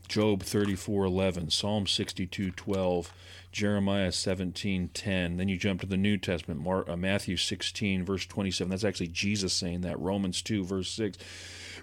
Job 0.08 0.42
34:11, 0.42 1.50
Psalm 1.50 1.84
62:12, 1.86 3.12
Jeremiah 3.52 4.10
17:10. 4.10 5.36
Then 5.36 5.48
you 5.48 5.56
jump 5.56 5.80
to 5.82 5.86
the 5.86 5.96
New 5.96 6.16
Testament, 6.16 6.60
Mark, 6.60 6.88
uh, 6.88 6.96
Matthew 6.96 7.36
16 7.36 8.04
verse 8.04 8.26
27. 8.26 8.70
That's 8.70 8.84
actually 8.84 9.08
Jesus 9.08 9.52
saying 9.52 9.82
that. 9.82 9.98
Romans 9.98 10.42
2 10.42 10.64
verse 10.64 10.90
6, 10.90 11.18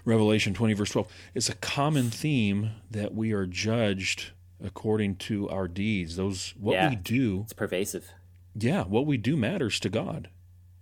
Revelation 0.04 0.54
20 0.54 0.74
verse 0.74 0.90
12. 0.90 1.08
It's 1.34 1.48
a 1.48 1.54
common 1.54 2.10
theme 2.10 2.70
that 2.90 3.14
we 3.14 3.32
are 3.32 3.46
judged 3.46 4.30
according 4.62 5.16
to 5.16 5.48
our 5.48 5.68
deeds. 5.68 6.16
Those 6.16 6.54
what 6.58 6.74
Yeah. 6.74 6.90
we 6.90 6.96
do 6.96 7.42
It's 7.44 7.52
pervasive. 7.52 8.10
yeah, 8.58 8.84
what 8.84 9.06
we 9.06 9.16
do 9.16 9.36
matters 9.36 9.78
to 9.80 9.88
God, 9.88 10.28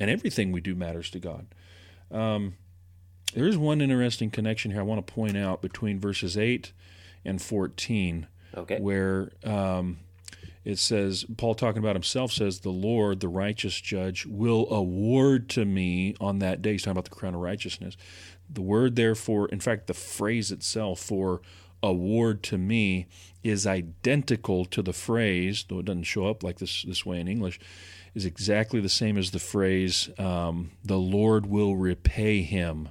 and 0.01 0.11
everything 0.11 0.53
we 0.53 0.61
do 0.61 0.75
matters 0.75 1.11
to 1.11 1.19
God. 1.19 1.47
Um, 2.11 2.55
there 3.33 3.49
is 3.49 3.59
one 3.59 3.81
interesting 3.81 4.31
connection 4.31 4.71
here 4.71 4.81
I 4.81 4.85
want 4.85 5.05
to 5.05 5.13
point 5.13 5.37
out 5.37 5.61
between 5.61 5.99
verses 5.99 6.37
8 6.39 6.73
and 7.25 7.41
14, 7.41 8.27
Okay. 8.57 8.79
where 8.79 9.33
um, 9.43 9.99
it 10.65 10.79
says, 10.79 11.25
Paul 11.37 11.55
talking 11.55 11.81
about 11.83 11.97
himself 11.97 12.33
says, 12.33 12.61
The 12.61 12.71
Lord, 12.71 13.21
the 13.21 13.29
righteous 13.29 13.81
judge, 13.81 14.25
will 14.27 14.71
award 14.73 15.49
to 15.51 15.65
me 15.65 16.15
on 16.21 16.39
that 16.39 16.63
day. 16.63 16.73
He's 16.73 16.83
talking 16.83 16.93
about 16.93 17.05
the 17.05 17.11
crown 17.11 17.35
of 17.35 17.41
righteousness. 17.41 17.97
The 18.49 18.63
word, 18.63 18.97
therefore, 18.97 19.49
in 19.49 19.61
fact, 19.61 19.87
the 19.87 19.95
phrase 19.95 20.53
itself 20.53 21.01
for 21.01 21.41
award 21.83 22.43
to 22.45 22.57
me 22.57 23.07
is 23.43 23.67
identical 23.67 24.65
to 24.65 24.81
the 24.81 24.93
phrase, 24.95 25.67
though 25.69 25.81
it 25.81 25.85
doesn't 25.85 26.05
show 26.05 26.27
up 26.27 26.43
like 26.43 26.59
this 26.59 26.83
this 26.83 27.05
way 27.05 27.21
in 27.21 27.29
English, 27.29 27.61
is 28.15 28.25
exactly 28.25 28.81
the 28.81 28.89
same 28.89 29.19
as 29.19 29.33
the 29.33 29.39
phrase, 29.39 30.09
um, 30.19 30.71
the 30.83 30.99
Lord 30.99 31.45
will 31.47 31.77
repay 31.77 32.41
him. 32.43 32.89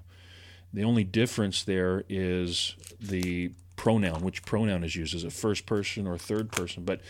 The 0.72 0.84
only 0.84 1.04
difference 1.04 1.64
there 1.64 2.04
is 2.10 2.76
the 3.00 3.52
pronoun, 3.76 4.22
which 4.22 4.44
pronoun 4.44 4.84
is 4.84 4.96
used. 4.96 5.16
Is 5.16 5.24
it 5.24 5.34
first 5.34 5.66
person 5.66 6.08
or 6.08 6.18
third 6.18 6.52
person? 6.52 6.84
But 6.84 7.02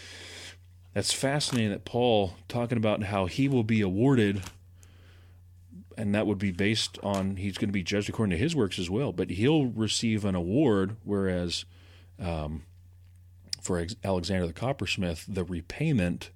that's 0.93 1.14
fascinating 1.14 1.72
that 1.72 1.86
Paul, 1.86 2.36
talking 2.47 2.78
about 2.78 3.03
how 3.03 3.26
he 3.26 3.47
will 3.47 3.64
be 3.64 3.82
awarded 3.82 4.43
and 5.97 6.16
that 6.16 6.26
would 6.26 6.39
be 6.39 6.51
based 6.51 6.97
on 7.03 7.36
he's 7.36 7.57
going 7.57 7.70
to 7.70 7.74
be 7.74 7.84
judged 7.84 8.09
according 8.09 8.32
to 8.32 8.38
his 8.38 8.55
works 8.55 8.80
as 8.80 8.89
well. 8.89 9.11
But 9.11 9.30
he'll 9.32 9.68
receive 9.68 10.26
an 10.26 10.36
award, 10.36 10.97
whereas 11.03 11.66
um, 12.20 12.64
for 13.61 13.86
Alexander 14.03 14.47
the 14.47 14.53
coppersmith, 14.53 15.26
the 15.28 15.43
repayment 15.43 16.32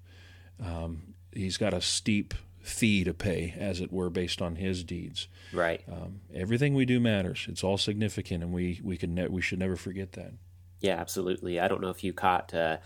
um, 0.64 1.14
he's 1.32 1.56
got 1.56 1.74
a 1.74 1.80
steep 1.80 2.34
fee 2.68 3.04
to 3.04 3.14
pay, 3.14 3.54
as 3.58 3.80
it 3.80 3.92
were, 3.92 4.10
based 4.10 4.42
on 4.42 4.56
his 4.56 4.84
deeds. 4.84 5.28
Right. 5.52 5.82
Um, 5.90 6.20
everything 6.34 6.74
we 6.74 6.84
do 6.84 7.00
matters. 7.00 7.46
It's 7.48 7.64
all 7.64 7.78
significant, 7.78 8.44
and 8.44 8.52
we 8.52 8.80
we 8.84 8.96
can 8.96 9.14
ne- 9.14 9.28
we 9.28 9.40
should 9.40 9.58
never 9.58 9.76
forget 9.76 10.12
that. 10.12 10.34
Yeah, 10.80 10.96
absolutely. 10.96 11.58
I 11.58 11.68
don't 11.68 11.80
know 11.80 11.90
if 11.90 12.04
you 12.04 12.12
caught 12.12 12.54
uh, 12.54 12.78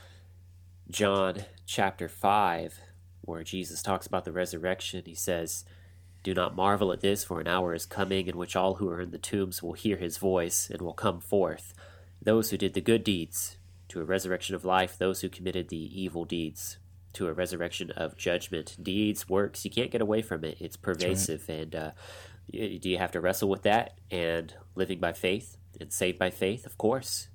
John 0.90 1.44
chapter 1.66 2.08
five, 2.08 2.80
where 3.20 3.42
Jesus 3.42 3.82
talks 3.82 4.06
about 4.06 4.24
the 4.24 4.32
resurrection. 4.32 5.02
He 5.04 5.14
says, 5.14 5.64
"Do 6.22 6.32
not 6.32 6.56
marvel 6.56 6.92
at 6.92 7.00
this, 7.00 7.24
for 7.24 7.40
an 7.40 7.48
hour 7.48 7.74
is 7.74 7.84
coming 7.84 8.26
in 8.28 8.38
which 8.38 8.56
all 8.56 8.76
who 8.76 8.88
are 8.88 9.00
in 9.00 9.10
the 9.10 9.18
tombs 9.18 9.62
will 9.62 9.74
hear 9.74 9.96
His 9.96 10.16
voice 10.16 10.70
and 10.70 10.80
will 10.80 10.94
come 10.94 11.20
forth. 11.20 11.74
Those 12.20 12.50
who 12.50 12.56
did 12.56 12.74
the 12.74 12.80
good 12.80 13.04
deeds." 13.04 13.56
To 13.88 14.00
a 14.00 14.04
resurrection 14.04 14.54
of 14.54 14.64
life, 14.64 14.96
those 14.96 15.20
who 15.20 15.28
committed 15.28 15.68
the 15.68 16.00
evil 16.02 16.24
deeds 16.24 16.78
to 17.14 17.28
a 17.28 17.32
resurrection 17.32 17.90
of 17.92 18.16
judgment. 18.16 18.76
Deeds, 18.82 19.28
works, 19.28 19.64
you 19.64 19.70
can't 19.70 19.90
get 19.90 20.00
away 20.00 20.22
from 20.22 20.44
it. 20.44 20.58
It's 20.60 20.76
pervasive. 20.76 21.44
Right. 21.48 21.60
And 21.60 21.74
uh, 21.74 21.90
do 22.50 22.88
you 22.90 22.98
have 22.98 23.12
to 23.12 23.20
wrestle 23.20 23.48
with 23.48 23.62
that 23.62 23.98
and 24.10 24.54
living 24.74 25.00
by 25.00 25.12
faith 25.12 25.56
and 25.80 25.92
saved 25.92 26.18
by 26.18 26.30
faith? 26.30 26.66
Of 26.66 26.78
course. 26.78 27.28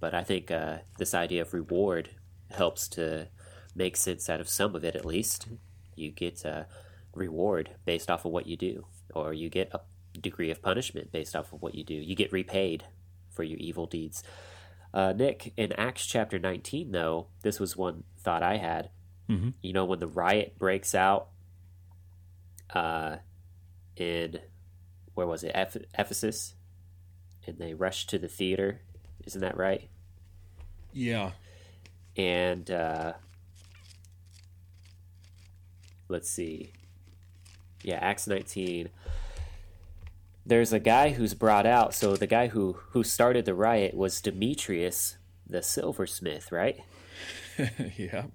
But 0.00 0.14
I 0.14 0.24
think 0.24 0.50
uh, 0.50 0.78
this 0.98 1.14
idea 1.14 1.42
of 1.42 1.54
reward 1.54 2.10
helps 2.50 2.88
to 2.88 3.28
make 3.74 3.96
sense 3.96 4.28
out 4.28 4.40
of 4.40 4.48
some 4.48 4.74
of 4.74 4.84
it 4.84 4.94
at 4.94 5.04
least. 5.04 5.48
You 5.94 6.10
get 6.10 6.44
a 6.44 6.66
reward 7.14 7.70
based 7.84 8.10
off 8.10 8.24
of 8.24 8.32
what 8.32 8.46
you 8.46 8.56
do, 8.56 8.86
or 9.14 9.32
you 9.32 9.48
get 9.48 9.70
a 9.72 9.80
degree 10.20 10.50
of 10.50 10.62
punishment 10.62 11.12
based 11.12 11.34
off 11.34 11.52
of 11.52 11.62
what 11.62 11.74
you 11.74 11.84
do. 11.84 11.94
You 11.94 12.14
get 12.14 12.32
repaid 12.32 12.84
for 13.30 13.42
your 13.42 13.58
evil 13.58 13.86
deeds. 13.86 14.22
Uh, 14.92 15.12
Nick, 15.12 15.52
in 15.56 15.72
Acts 15.72 16.06
chapter 16.06 16.38
19, 16.38 16.92
though, 16.92 17.28
this 17.42 17.60
was 17.60 17.76
one 17.76 18.04
thought 18.18 18.42
I 18.42 18.56
had. 18.56 18.90
Mm-hmm. 19.28 19.50
You 19.60 19.72
know, 19.72 19.84
when 19.84 20.00
the 20.00 20.06
riot 20.06 20.58
breaks 20.58 20.94
out 20.94 21.28
uh, 22.74 23.16
in, 23.96 24.38
where 25.14 25.26
was 25.26 25.42
it, 25.42 25.52
Eph- 25.54 25.76
Ephesus? 25.98 26.54
And 27.46 27.58
they 27.58 27.74
rush 27.74 28.06
to 28.08 28.18
the 28.18 28.28
theater. 28.28 28.80
Isn't 29.24 29.40
that 29.40 29.56
right? 29.56 29.88
Yeah. 30.92 31.32
And 32.16 32.70
uh, 32.70 33.14
let's 36.08 36.28
see. 36.28 36.72
Yeah, 37.82 37.96
Acts 37.96 38.26
19 38.26 38.88
there's 40.46 40.72
a 40.72 40.78
guy 40.78 41.10
who's 41.10 41.34
brought 41.34 41.66
out. 41.66 41.92
So 41.92 42.16
the 42.16 42.26
guy 42.26 42.46
who 42.46 42.78
who 42.90 43.02
started 43.02 43.44
the 43.44 43.54
riot 43.54 43.94
was 43.94 44.20
Demetrius, 44.20 45.16
the 45.46 45.62
silversmith, 45.62 46.52
right? 46.52 46.80
yeah. 47.96 48.26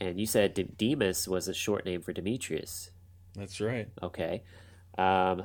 And 0.00 0.18
you 0.18 0.26
said 0.26 0.54
De- 0.54 0.64
Demas 0.64 1.28
was 1.28 1.48
a 1.48 1.54
short 1.54 1.84
name 1.84 2.02
for 2.02 2.12
Demetrius. 2.12 2.90
That's 3.34 3.60
right. 3.60 3.88
Okay. 4.02 4.42
Um, 4.98 5.44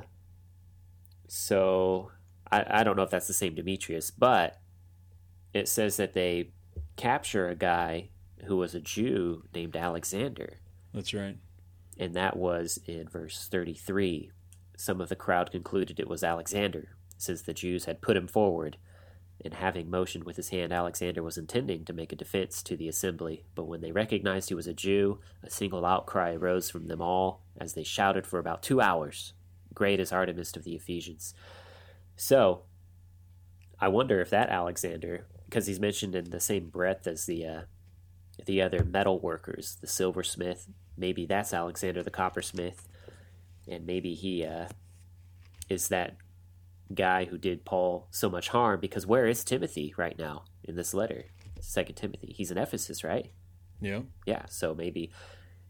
so 1.28 2.10
I, 2.50 2.80
I 2.80 2.84
don't 2.84 2.96
know 2.96 3.02
if 3.02 3.10
that's 3.10 3.28
the 3.28 3.32
same 3.32 3.54
Demetrius, 3.54 4.10
but 4.10 4.60
it 5.52 5.68
says 5.68 5.96
that 5.96 6.12
they 6.12 6.50
capture 6.96 7.48
a 7.48 7.56
guy 7.56 8.10
who 8.44 8.56
was 8.56 8.74
a 8.74 8.80
Jew 8.80 9.44
named 9.54 9.76
Alexander. 9.76 10.58
That's 10.92 11.14
right. 11.14 11.36
And 11.98 12.14
that 12.14 12.36
was 12.36 12.78
in 12.86 13.08
verse 13.08 13.46
33 13.50 14.32
some 14.80 15.00
of 15.02 15.10
the 15.10 15.16
crowd 15.16 15.52
concluded 15.52 16.00
it 16.00 16.08
was 16.08 16.24
Alexander, 16.24 16.96
since 17.18 17.42
the 17.42 17.52
Jews 17.52 17.84
had 17.84 18.00
put 18.00 18.16
him 18.16 18.26
forward. 18.26 18.78
And 19.42 19.54
having 19.54 19.88
motioned 19.88 20.24
with 20.24 20.36
his 20.36 20.50
hand, 20.50 20.72
Alexander 20.72 21.22
was 21.22 21.38
intending 21.38 21.84
to 21.86 21.94
make 21.94 22.12
a 22.12 22.16
defense 22.16 22.62
to 22.64 22.76
the 22.76 22.88
assembly. 22.88 23.44
But 23.54 23.64
when 23.64 23.80
they 23.80 23.92
recognized 23.92 24.48
he 24.50 24.54
was 24.54 24.66
a 24.66 24.74
Jew, 24.74 25.20
a 25.42 25.48
single 25.48 25.86
outcry 25.86 26.34
arose 26.34 26.68
from 26.68 26.88
them 26.88 27.00
all, 27.00 27.42
as 27.58 27.72
they 27.72 27.82
shouted 27.82 28.26
for 28.26 28.38
about 28.38 28.62
two 28.62 28.80
hours, 28.80 29.32
Great 29.72 30.00
is 30.00 30.12
Artemis 30.12 30.56
of 30.56 30.64
the 30.64 30.74
Ephesians. 30.74 31.34
So, 32.16 32.62
I 33.80 33.88
wonder 33.88 34.20
if 34.20 34.28
that 34.30 34.50
Alexander, 34.50 35.26
because 35.46 35.66
he's 35.66 35.80
mentioned 35.80 36.14
in 36.14 36.30
the 36.30 36.40
same 36.40 36.68
breath 36.68 37.06
as 37.06 37.24
the 37.24 37.46
uh, 37.46 37.60
the 38.46 38.60
other 38.60 38.84
metal 38.84 39.18
workers, 39.18 39.76
the 39.80 39.86
silversmith, 39.86 40.68
maybe 40.96 41.24
that's 41.24 41.54
Alexander 41.54 42.02
the 42.02 42.10
coppersmith, 42.10 42.88
and 43.68 43.86
maybe 43.86 44.14
he 44.14 44.44
uh, 44.44 44.66
is 45.68 45.88
that 45.88 46.16
guy 46.94 47.24
who 47.24 47.38
did 47.38 47.64
Paul 47.64 48.08
so 48.10 48.28
much 48.28 48.48
harm. 48.48 48.80
Because 48.80 49.06
where 49.06 49.26
is 49.26 49.44
Timothy 49.44 49.94
right 49.96 50.18
now 50.18 50.44
in 50.64 50.76
this 50.76 50.94
letter? 50.94 51.26
Second 51.60 51.94
Timothy. 51.94 52.34
He's 52.36 52.50
in 52.50 52.58
Ephesus, 52.58 53.04
right? 53.04 53.30
Yeah. 53.80 54.00
Yeah. 54.26 54.46
So 54.48 54.74
maybe 54.74 55.10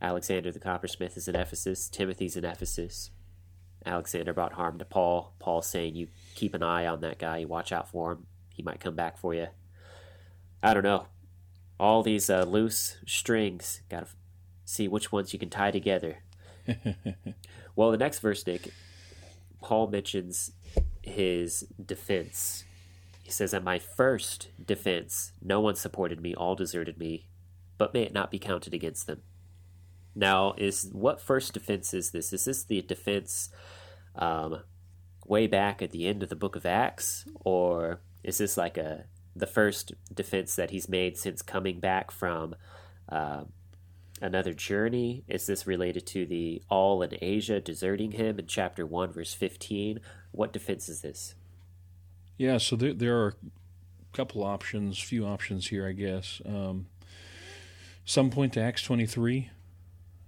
Alexander 0.01 0.51
the 0.51 0.61
coppersmith 0.61 1.17
is 1.17 1.29
in 1.29 1.37
Ephesus. 1.37 1.89
Timothy's 1.89 2.37
in 2.37 2.45
Ephesus. 2.45 3.11
Alexander 3.85 4.33
brought 4.33 4.53
harm 4.55 4.79
to 4.79 4.85
Paul. 4.85 5.35
Paul 5.39 5.63
saying, 5.63 5.95
"You 5.95 6.09
keep 6.35 6.55
an 6.55 6.63
eye 6.63 6.87
on 6.87 7.01
that 7.01 7.19
guy. 7.19 7.39
You 7.39 7.49
watch 7.49 7.73
out 7.73 7.89
for 7.89 8.13
him. 8.13 8.27
He 8.55 8.63
might 8.63 8.81
come 8.81 8.95
back 8.95 9.17
for 9.17 9.35
you." 9.35 9.49
I 10.63 10.75
don't 10.75 10.83
know. 10.83 11.07
All 11.79 12.03
these 12.03 12.29
uh, 12.29 12.45
loose 12.45 12.99
strings. 13.07 13.81
Got 13.89 14.01
to 14.01 14.07
f- 14.07 14.17
see 14.67 14.87
which 14.87 15.11
ones 15.11 15.33
you 15.33 15.39
can 15.39 15.49
tie 15.49 15.71
together. 15.71 16.19
well, 17.77 17.91
the 17.91 17.97
next 17.97 18.19
verse, 18.19 18.47
Nick, 18.47 18.71
Paul 19.63 19.87
mentions 19.89 20.53
his 21.11 21.67
defense. 21.85 22.65
He 23.23 23.31
says, 23.31 23.55
At 23.55 23.63
my 23.63 23.79
first 23.79 24.49
defense, 24.65 25.33
no 25.43 25.61
one 25.61 25.77
supported 25.77 26.21
me, 26.21 26.35
all 26.35 26.55
deserted 26.55 26.99
me, 26.99 27.27
but 27.79 27.95
may 27.95 28.03
it 28.03 28.13
not 28.13 28.31
be 28.31 28.39
counted 28.39 28.75
against 28.75 29.07
them. 29.07 29.23
Now, 30.15 30.55
is 30.59 30.89
what 30.93 31.21
first 31.21 31.53
defense 31.53 31.95
is 31.95 32.11
this? 32.11 32.33
Is 32.33 32.45
this 32.45 32.65
the 32.65 32.83
defense 32.83 33.51
um, 34.17 34.63
way 35.27 35.47
back 35.47 35.81
at 35.81 35.93
the 35.93 36.07
end 36.09 36.23
of 36.23 36.29
the 36.29 36.37
book 36.37 36.57
of 36.57 36.67
Acts, 36.67 37.25
or 37.45 38.01
is 38.25 38.39
this 38.39 38.57
like 38.57 38.77
a 38.77 39.05
the 39.37 39.47
first 39.47 39.93
defense 40.13 40.57
that 40.57 40.71
he's 40.71 40.89
made 40.89 41.17
since 41.17 41.41
coming 41.41 41.79
back 41.79 42.11
from 42.11 42.57
uh, 43.09 43.45
another 44.21 44.53
journey? 44.53 45.25
Is 45.29 45.47
this 45.47 45.67
related 45.67 46.07
to 46.09 46.27
the 46.27 46.63
all 46.69 47.03
in 47.03 47.17
Asia 47.21 47.61
deserting 47.61 48.13
him 48.13 48.39
in 48.39 48.47
chapter 48.47 48.85
1, 48.85 49.13
verse 49.13 49.35
15? 49.35 50.01
What 50.33 50.53
defense 50.53 50.89
is 50.89 51.01
this? 51.01 51.35
Yeah, 52.39 52.59
so 52.59 52.77
there, 52.77 52.95
there 52.95 53.19
are 53.19 53.29
a 53.29 54.17
couple 54.17 54.43
options, 54.43 54.99
few 54.99 55.27
options 55.27 55.69
here, 55.69 55.87
I 55.87 55.93
guess. 55.93 56.41
Um, 56.47 56.87
some 58.05 58.31
point 58.31 58.55
to 58.55 58.61
Acts 58.61 58.83
23, 58.83 59.51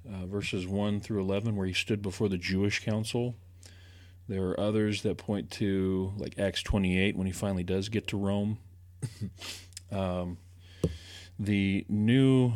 uh, 0.07 0.26
verses 0.26 0.66
1 0.66 1.00
through 1.00 1.20
11, 1.20 1.57
where 1.57 1.66
he 1.66 1.72
stood 1.72 2.03
before 2.03 2.28
the 2.28 2.36
Jewish 2.36 2.84
council. 2.84 3.34
There 4.28 4.44
are 4.48 4.61
others 4.61 5.03
that 5.03 5.16
point 5.16 5.50
to, 5.53 6.12
like 6.16 6.38
Acts 6.38 6.62
28, 6.62 7.16
when 7.16 7.26
he 7.26 7.32
finally 7.32 7.64
does 7.64 7.88
get 7.88 8.07
to 8.09 8.16
Rome. 8.16 8.59
um, 9.90 10.38
the 11.38 11.84
new 11.88 12.53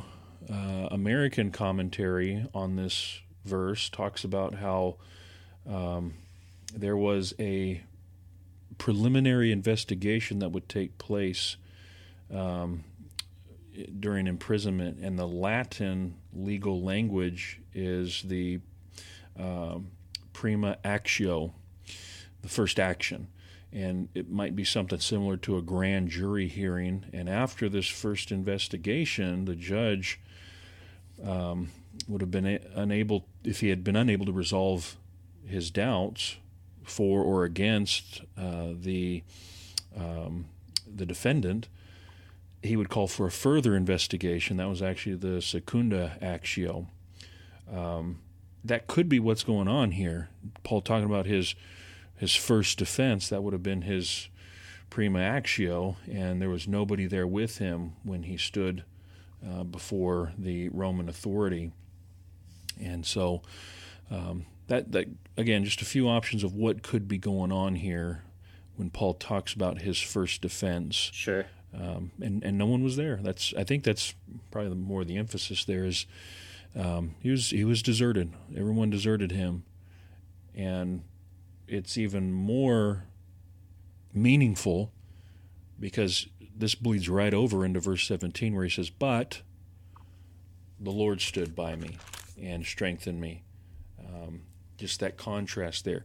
uh, 0.51 0.89
American 0.91 1.51
commentary 1.51 2.47
on 2.55 2.77
this 2.77 3.21
verse 3.45 3.89
talks 3.89 4.23
about 4.23 4.55
how 4.55 4.97
um, 5.69 6.15
there 6.75 6.97
was 6.97 7.35
a 7.39 7.83
preliminary 8.79 9.53
investigation 9.53 10.41
that 10.41 10.51
would 10.51 10.69
take 10.69 10.99
place 10.99 11.57
um, 12.33 12.85
during 14.01 14.27
imprisonment, 14.27 14.99
and 15.01 15.19
the 15.19 15.27
Latin 15.27 16.17
legal 16.33 16.83
language 16.83 17.61
is 17.75 18.23
the 18.23 18.61
um, 19.39 19.89
prima 20.33 20.79
actio, 20.85 21.53
the 22.43 22.49
first 22.49 22.79
action. 22.79 23.29
And 23.73 24.09
it 24.15 24.31
might 24.31 24.57
be 24.57 24.65
something 24.65 25.01
similar 25.01 25.37
to 25.39 25.57
a 25.59 25.63
grand 25.63 26.09
jury 26.09 26.49
hearing. 26.49 27.05
And 27.13 27.29
after 27.29 27.69
this 27.69 27.87
first 27.87 28.33
investigation, 28.33 29.45
the 29.45 29.57
judge 29.57 30.21
um, 31.23 31.71
would 32.09 32.23
have 32.23 32.31
been 32.31 32.47
unable, 32.75 33.27
if 33.45 33.61
he 33.61 33.69
had 33.69 33.85
been 33.85 33.97
unable 33.97 34.25
to 34.27 34.33
resolve 34.33 34.97
his 35.45 35.71
doubts 35.71 36.37
for 36.87 37.23
or 37.23 37.45
against 37.45 38.23
uh, 38.39 38.69
the 38.73 39.23
um, 39.97 40.47
the 40.87 41.05
defendant, 41.05 41.69
he 42.63 42.77
would 42.77 42.89
call 42.89 43.07
for 43.07 43.27
a 43.27 43.31
further 43.31 43.77
investigation. 43.77 44.57
That 44.57 44.69
was 44.69 44.81
actually 44.81 45.17
the 45.17 45.43
secunda 45.43 46.17
actio. 46.23 46.87
Um, 47.73 48.21
that 48.65 48.87
could 48.87 49.09
be 49.09 49.19
what's 49.21 49.43
going 49.43 49.69
on 49.69 49.93
here. 49.93 50.29
Paul 50.63 50.81
talking 50.81 51.07
about 51.07 51.27
his 51.27 51.55
his 52.17 52.35
first 52.35 52.79
defense. 52.79 53.29
That 53.29 53.43
would 53.43 53.53
have 53.53 53.63
been 53.63 53.83
his 53.83 54.29
prima 54.89 55.19
actio, 55.19 55.97
and 56.11 56.41
there 56.41 56.49
was 56.49 56.69
nobody 56.69 57.07
there 57.07 57.27
with 57.27 57.59
him 57.59 57.93
when 58.05 58.23
he 58.23 58.37
stood 58.37 58.85
uh, 59.47 59.65
before 59.65 60.33
the 60.39 60.69
Roman 60.69 61.09
authority. 61.09 61.73
And 62.81 63.05
so 63.05 63.43
um, 64.11 64.47
that 64.69 64.93
that 64.93 65.09
again, 65.37 65.65
just 65.65 65.83
a 65.83 65.87
few 65.87 66.09
options 66.09 66.45
of 66.45 66.55
what 66.55 66.83
could 66.83 67.09
be 67.09 67.19
going 67.19 67.53
on 67.53 67.77
here 67.77 68.23
when 68.77 68.91
Paul 68.91 69.15
talks 69.15 69.53
about 69.53 69.83
his 69.83 70.01
first 70.01 70.43
defense. 70.43 70.97
Sure. 71.13 71.47
Um, 71.75 72.13
and 72.21 72.43
and 72.43 72.57
no 72.57 72.67
one 72.67 72.83
was 72.83 72.97
there. 72.97 73.19
That's 73.23 73.53
I 73.57 73.65
think 73.65 73.85
that's 73.85 74.15
probably 74.51 74.71
the 74.71 74.77
more 74.77 75.05
the 75.05 75.17
emphasis 75.17 75.65
there 75.65 75.85
is. 75.85 76.07
Um, 76.75 77.15
he 77.21 77.31
was 77.31 77.51
he 77.51 77.65
was 77.65 77.83
deserted. 77.83 78.33
Everyone 78.57 78.91
deserted 78.91 79.33
him, 79.33 79.65
and 80.55 81.03
it's 81.69 81.99
even 81.99 82.33
more 82.33 83.05
meaningful 84.13 84.93
because 85.79 86.27
this 86.57 86.75
bleeds 86.75 87.09
right 87.09 87.35
over 87.35 87.65
into 87.65 87.81
verse 87.81 88.07
17 88.07 88.55
where 88.55 88.65
he 88.65 88.71
says, 88.71 88.91
But 88.91 89.43
the 90.81 90.91
Lord 90.91 91.21
stood 91.21 91.55
by 91.55 91.77
me 91.77 91.99
and 92.41 92.65
strengthened 92.65 93.21
me. 93.21 93.43
Um, 94.01 94.43
just 94.77 95.01
that 95.01 95.17
contrast 95.17 95.85
there. 95.85 96.05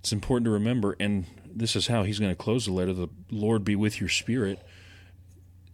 It's 0.00 0.12
important 0.12 0.44
to 0.46 0.50
remember, 0.50 0.96
and 1.00 1.26
this 1.52 1.74
is 1.74 1.88
how 1.88 2.04
he's 2.04 2.18
going 2.18 2.30
to 2.30 2.36
close 2.36 2.66
the 2.66 2.72
letter 2.72 2.92
the 2.92 3.08
Lord 3.30 3.64
be 3.64 3.76
with 3.76 4.00
your 4.00 4.08
spirit. 4.08 4.60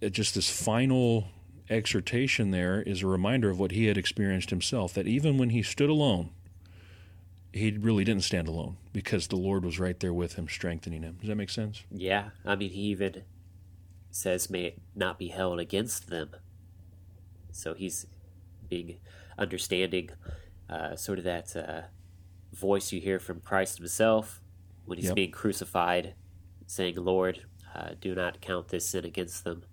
Uh, 0.03 0.09
just 0.09 0.35
this 0.35 0.51
final 0.51 1.29
exhortation 1.69 2.51
there 2.51 2.83
is 2.83 3.03
a 3.03 3.07
reminder 3.07 3.51
of 3.51 3.59
what 3.59 3.71
he 3.73 3.87
had 3.87 3.97
experienced 3.97 4.51
himself 4.51 4.95
that 4.95 5.07
even 5.07 5.39
when 5.39 5.51
he 5.51 5.63
stood 5.63 5.91
alone, 5.91 6.31
he 7.53 7.71
really 7.73 8.05
didn't 8.05 8.25
stand 8.25 8.49
alone 8.49 8.77
because 8.93 9.27
the 9.27 9.37
Lord 9.37 9.65
was 9.65 9.79
right 9.79 9.99
there 10.01 10.13
with 10.13 10.35
him, 10.35 10.49
strengthening 10.49 11.03
him. 11.03 11.19
Does 11.21 11.29
that 11.29 11.37
make 11.37 11.51
sense? 11.51 11.83
Yeah. 11.91 12.31
I 12.45 12.57
mean, 12.57 12.71
he 12.71 12.81
even 12.83 13.23
says, 14.11 14.49
May 14.49 14.65
it 14.65 14.83
not 14.95 15.19
be 15.19 15.29
held 15.29 15.61
against 15.61 16.09
them. 16.09 16.31
So 17.51 17.75
he's 17.75 18.07
being 18.69 18.97
understanding, 19.37 20.11
uh, 20.69 20.97
sort 20.97 21.19
of 21.19 21.25
that 21.25 21.55
uh, 21.57 21.83
voice 22.53 22.93
you 22.93 23.01
hear 23.01 23.19
from 23.19 23.41
Christ 23.41 23.79
himself 23.79 24.41
when 24.85 24.99
he's 24.99 25.07
Yep. 25.09 25.15
being 25.17 25.31
crucified, 25.31 26.15
saying, 26.67 26.97
Lord, 26.97 27.45
uh, 27.75 27.91
do 28.01 28.15
not 28.15 28.41
count 28.41 28.69
this 28.69 28.89
sin 28.89 29.05
against 29.05 29.45
them. 29.45 29.65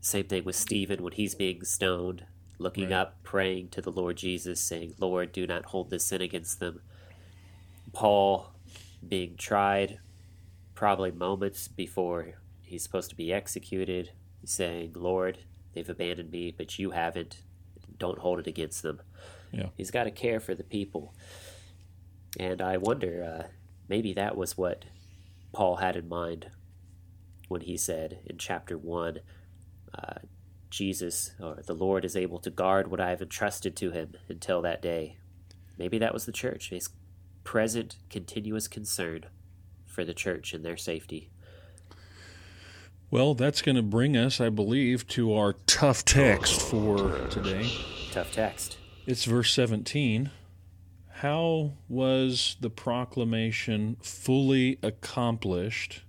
Same 0.00 0.26
thing 0.26 0.44
with 0.44 0.56
Stephen 0.56 1.02
when 1.02 1.12
he's 1.12 1.34
being 1.34 1.64
stoned, 1.64 2.24
looking 2.58 2.84
Right. 2.84 2.92
up, 2.92 3.22
praying 3.22 3.68
to 3.70 3.80
the 3.80 3.90
Lord 3.92 4.16
Jesus, 4.16 4.60
saying, 4.60 4.94
Lord, 4.98 5.32
do 5.32 5.46
not 5.46 5.66
hold 5.66 5.90
this 5.90 6.04
sin 6.06 6.20
against 6.22 6.60
them. 6.60 6.80
Paul 7.92 8.52
being 9.06 9.36
tried, 9.36 9.98
probably 10.74 11.10
moments 11.10 11.68
before 11.68 12.34
he's 12.62 12.82
supposed 12.82 13.10
to 13.10 13.16
be 13.16 13.32
executed, 13.32 14.12
saying, 14.44 14.92
Lord, 14.94 15.38
they've 15.72 15.88
abandoned 15.88 16.30
me, 16.30 16.52
but 16.56 16.78
you 16.78 16.90
haven't. 16.92 17.42
Don't 17.98 18.18
hold 18.20 18.38
it 18.38 18.46
against 18.46 18.82
them. 18.82 19.00
Yeah. 19.52 19.68
He's 19.76 19.90
got 19.90 20.04
to 20.04 20.10
care 20.10 20.40
for 20.40 20.54
the 20.54 20.64
people. 20.64 21.14
And 22.38 22.60
I 22.60 22.76
wonder, 22.76 23.24
uh, 23.24 23.48
maybe 23.88 24.12
that 24.14 24.36
was 24.36 24.56
what 24.56 24.84
Paul 25.52 25.76
had 25.76 25.96
in 25.96 26.08
mind 26.08 26.50
when 27.48 27.62
he 27.62 27.76
said 27.76 28.20
in 28.26 28.38
chapter 28.38 28.76
1 28.76 29.20
uh, 29.94 30.14
Jesus 30.70 31.32
or 31.40 31.62
the 31.66 31.74
Lord 31.74 32.04
is 32.04 32.14
able 32.16 32.38
to 32.40 32.50
guard 32.50 32.90
what 32.90 33.00
I 33.00 33.10
have 33.10 33.22
entrusted 33.22 33.74
to 33.76 33.90
him 33.90 34.14
until 34.28 34.60
that 34.62 34.82
day. 34.82 35.16
Maybe 35.78 35.98
that 35.98 36.12
was 36.12 36.26
the 36.26 36.32
church, 36.32 36.70
his 36.70 36.90
present, 37.44 37.96
continuous 38.10 38.68
concern 38.68 39.24
for 39.86 40.04
the 40.04 40.14
church 40.14 40.52
and 40.52 40.64
their 40.64 40.76
safety. 40.76 41.30
Well, 43.10 43.34
that's 43.34 43.62
going 43.62 43.76
to 43.76 43.82
bring 43.82 44.16
us, 44.16 44.38
I 44.38 44.50
believe, 44.50 45.06
to 45.08 45.32
our 45.32 45.54
tough 45.66 46.04
text 46.04 46.60
for 46.60 47.26
today. 47.28 47.70
Tough 48.12 48.30
text. 48.32 48.76
It's 49.08 49.24
verse 49.24 49.54
17. 49.54 50.30
How 51.10 51.72
was 51.88 52.58
the 52.60 52.68
proclamation 52.68 53.96
fully 54.02 54.78
accomplished? 54.82 56.02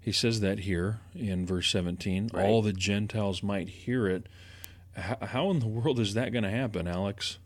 He 0.00 0.10
says 0.10 0.40
that 0.40 0.58
here 0.58 0.98
in 1.14 1.46
verse 1.46 1.70
17. 1.70 2.30
Right. 2.34 2.44
All 2.44 2.60
the 2.60 2.72
Gentiles 2.72 3.44
might 3.44 3.68
hear 3.68 4.08
it. 4.08 4.26
How 4.96 5.48
in 5.52 5.60
the 5.60 5.68
world 5.68 6.00
is 6.00 6.14
that 6.14 6.32
going 6.32 6.42
to 6.42 6.50
happen, 6.50 6.88
Alex? 6.88 7.38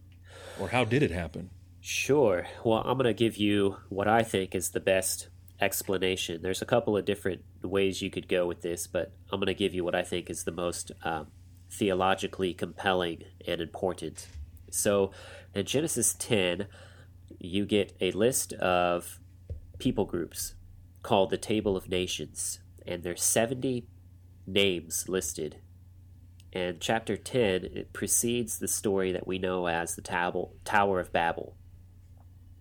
Or 0.58 0.68
how 0.68 0.86
did 0.86 1.02
it 1.02 1.10
happen? 1.10 1.50
Sure. 1.82 2.46
Well, 2.64 2.78
I'm 2.78 2.96
going 2.96 3.04
to 3.04 3.12
give 3.12 3.36
you 3.36 3.76
what 3.90 4.08
I 4.08 4.22
think 4.22 4.54
is 4.54 4.70
the 4.70 4.80
best 4.80 5.28
explanation. 5.60 6.40
There's 6.40 6.62
a 6.62 6.66
couple 6.66 6.96
of 6.96 7.04
different 7.04 7.44
ways 7.62 8.00
you 8.00 8.08
could 8.08 8.26
go 8.26 8.46
with 8.46 8.62
this, 8.62 8.86
but 8.86 9.12
I'm 9.30 9.38
going 9.38 9.48
to 9.48 9.54
give 9.54 9.74
you 9.74 9.84
what 9.84 9.94
I 9.94 10.02
think 10.02 10.30
is 10.30 10.44
the 10.44 10.50
most 10.50 10.92
um, 11.02 11.26
theologically 11.70 12.54
compelling 12.54 13.24
and 13.46 13.60
important. 13.60 14.28
So, 14.70 15.12
in 15.54 15.66
Genesis 15.66 16.14
10, 16.18 16.66
you 17.38 17.66
get 17.66 17.96
a 18.00 18.10
list 18.12 18.52
of 18.54 19.20
people 19.78 20.04
groups 20.04 20.54
called 21.02 21.30
the 21.30 21.38
Table 21.38 21.76
of 21.76 21.88
Nations, 21.88 22.60
and 22.86 23.02
there's 23.02 23.22
70 23.22 23.86
names 24.46 25.08
listed. 25.08 25.60
And 26.52 26.80
chapter 26.80 27.16
10 27.16 27.64
it 27.64 27.92
precedes 27.92 28.58
the 28.58 28.68
story 28.68 29.12
that 29.12 29.26
we 29.26 29.38
know 29.38 29.66
as 29.68 29.94
the 29.94 30.02
Tower 30.02 30.48
Tower 30.64 30.98
of 30.98 31.12
Babel. 31.12 31.56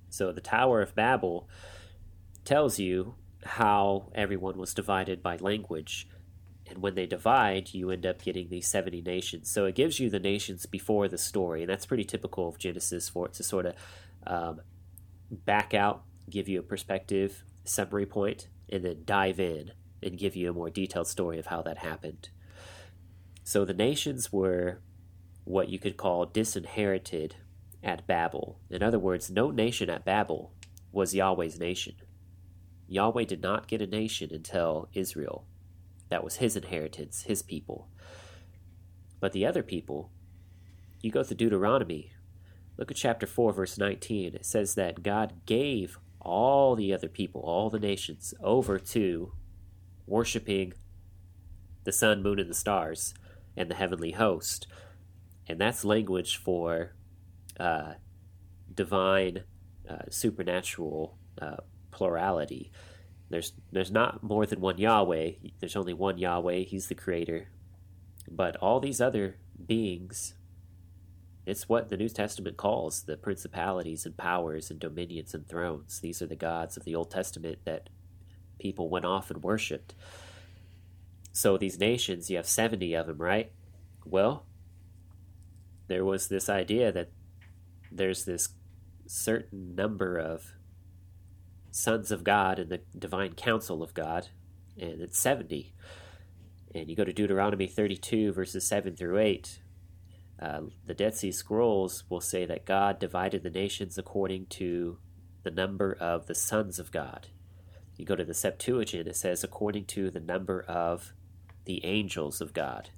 So 0.09 0.31
the 0.31 0.41
Tower 0.41 0.81
of 0.81 0.95
Babel 0.95 1.49
tells 2.43 2.79
you 2.79 3.15
how 3.43 4.11
everyone 4.13 4.57
was 4.57 4.73
divided 4.73 5.23
by 5.23 5.37
language. 5.37 6.07
And 6.69 6.81
when 6.81 6.95
they 6.95 7.05
divide, 7.05 7.73
you 7.73 7.89
end 7.89 8.05
up 8.05 8.21
getting 8.21 8.49
these 8.49 8.67
70 8.67 9.01
nations. 9.01 9.49
So 9.49 9.65
it 9.65 9.75
gives 9.75 9.99
you 9.99 10.09
the 10.09 10.19
nations 10.19 10.65
before 10.65 11.07
the 11.07 11.17
story. 11.17 11.61
And 11.61 11.69
that's 11.69 11.85
pretty 11.85 12.03
typical 12.03 12.49
of 12.49 12.57
Genesis 12.57 13.09
for 13.09 13.27
it 13.27 13.33
to 13.33 13.43
sort 13.43 13.65
of 13.65 13.75
um, 14.25 14.61
back 15.31 15.73
out, 15.73 16.03
give 16.29 16.49
you 16.49 16.59
a 16.59 16.63
perspective, 16.63 17.43
summary 17.63 18.05
point, 18.05 18.47
and 18.69 18.83
then 18.83 19.03
dive 19.05 19.39
in 19.39 19.71
and 20.01 20.17
give 20.17 20.35
you 20.35 20.49
a 20.49 20.53
more 20.53 20.69
detailed 20.69 21.07
story 21.07 21.39
of 21.39 21.47
how 21.47 21.61
that 21.61 21.79
happened. 21.79 22.29
So 23.43 23.65
the 23.65 23.73
nations 23.73 24.31
were 24.31 24.81
what 25.43 25.69
you 25.69 25.79
could 25.79 25.95
call 25.95 26.25
disinherited 26.25 27.35
at 27.81 28.05
Babel. 28.05 28.59
In 28.69 28.83
other 28.83 28.99
words, 28.99 29.29
no 29.29 29.51
nation 29.51 29.89
at 29.89 30.03
Babel 30.03 30.51
was 30.91 31.15
Yahweh's 31.15 31.59
nation. 31.59 31.95
Yahweh 32.87 33.25
did 33.25 33.41
not 33.41 33.67
get 33.67 33.81
a 33.81 33.87
nation 33.87 34.29
until 34.33 34.89
Israel. 34.93 35.45
That 36.09 36.23
was 36.23 36.37
his 36.37 36.55
inheritance, 36.55 37.23
his 37.23 37.41
people. 37.41 37.89
But 39.19 39.33
the 39.33 39.45
other 39.45 39.63
people, 39.63 40.11
you 41.01 41.11
go 41.11 41.23
to 41.23 41.35
Deuteronomy, 41.35 42.11
look 42.77 42.91
at 42.91 42.97
chapter 42.97 43.27
4, 43.27 43.53
verse 43.53 43.77
19. 43.77 44.35
It 44.35 44.45
says 44.45 44.75
that 44.75 45.03
God 45.03 45.45
gave 45.45 45.97
all 46.19 46.75
the 46.75 46.93
other 46.93 47.07
people, 47.07 47.41
all 47.41 47.69
the 47.69 47.79
nations, 47.79 48.33
over 48.41 48.77
to 48.79 49.33
worshiping 50.05 50.73
the 51.83 51.91
sun, 51.91 52.21
moon, 52.21 52.39
and 52.39 52.49
the 52.49 52.55
stars 52.55 53.13
and 53.55 53.69
the 53.69 53.75
heavenly 53.75 54.11
host. 54.11 54.67
And 55.47 55.59
that's 55.59 55.85
language 55.85 56.37
for 56.37 56.93
uh, 57.59 57.93
divine, 58.73 59.43
uh, 59.89 60.03
supernatural 60.09 61.17
uh, 61.41 61.57
plurality. 61.91 62.71
There's 63.29 63.53
there's 63.71 63.91
not 63.91 64.23
more 64.23 64.45
than 64.45 64.61
one 64.61 64.77
Yahweh. 64.77 65.31
There's 65.59 65.75
only 65.75 65.93
one 65.93 66.17
Yahweh. 66.17 66.59
He's 66.59 66.87
the 66.87 66.95
creator. 66.95 67.49
But 68.29 68.55
all 68.57 68.79
these 68.79 69.01
other 69.01 69.37
beings, 69.65 70.33
it's 71.45 71.69
what 71.69 71.89
the 71.89 71.97
New 71.97 72.09
Testament 72.09 72.57
calls 72.57 73.03
the 73.03 73.17
principalities 73.17 74.05
and 74.05 74.17
powers 74.17 74.69
and 74.69 74.79
dominions 74.79 75.33
and 75.33 75.47
thrones. 75.47 75.99
These 75.99 76.21
are 76.21 76.27
the 76.27 76.35
gods 76.35 76.77
of 76.77 76.83
the 76.83 76.95
Old 76.95 77.09
Testament 77.11 77.59
that 77.65 77.89
people 78.59 78.89
went 78.89 79.05
off 79.05 79.31
and 79.31 79.43
worshipped. 79.43 79.95
So 81.31 81.57
these 81.57 81.79
nations, 81.79 82.29
you 82.29 82.37
have 82.37 82.47
70 82.47 82.93
of 82.95 83.07
them, 83.07 83.17
right? 83.19 83.51
Well, 84.05 84.45
there 85.87 86.03
was 86.03 86.27
this 86.27 86.49
idea 86.49 86.91
that 86.91 87.11
there's 87.91 88.25
this 88.25 88.49
certain 89.05 89.75
number 89.75 90.17
of 90.17 90.53
sons 91.71 92.11
of 92.11 92.23
God 92.23 92.59
and 92.59 92.69
the 92.69 92.81
divine 92.97 93.33
council 93.33 93.83
of 93.83 93.93
God, 93.93 94.29
and 94.79 95.01
it's 95.01 95.19
70. 95.19 95.73
And 96.73 96.89
you 96.89 96.95
go 96.95 97.03
to 97.03 97.13
Deuteronomy 97.13 97.67
32, 97.67 98.33
verses 98.33 98.67
7 98.67 98.95
through 98.95 99.19
8. 99.19 99.59
Uh, 100.39 100.61
the 100.85 100.93
Dead 100.93 101.15
Sea 101.15 101.31
Scrolls 101.31 102.03
will 102.09 102.21
say 102.21 102.45
that 102.45 102.65
God 102.65 102.99
divided 102.99 103.43
the 103.43 103.49
nations 103.49 103.97
according 103.97 104.47
to 104.47 104.99
the 105.43 105.51
number 105.51 105.97
of 105.99 106.27
the 106.27 106.35
sons 106.35 106.77
of 106.77 106.91
God. 106.91 107.27
You 107.95 108.05
go 108.05 108.15
to 108.15 108.25
the 108.25 108.33
Septuagint, 108.33 109.07
it 109.07 109.15
says 109.15 109.43
according 109.43 109.85
to 109.85 110.11
the 110.11 110.19
number 110.19 110.61
of 110.61 111.13
the 111.65 111.83
angels 111.83 112.41
of 112.41 112.53
God. 112.53 112.91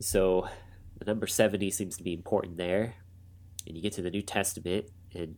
So 0.00 0.48
the 0.98 1.04
number 1.06 1.26
70 1.26 1.70
seems 1.70 1.96
to 1.96 2.02
be 2.02 2.12
important 2.12 2.58
there. 2.58 2.96
And 3.66 3.74
you 3.74 3.82
get 3.82 3.94
to 3.94 4.02
the 4.02 4.10
New 4.10 4.22
Testament 4.22 4.86
in 5.12 5.36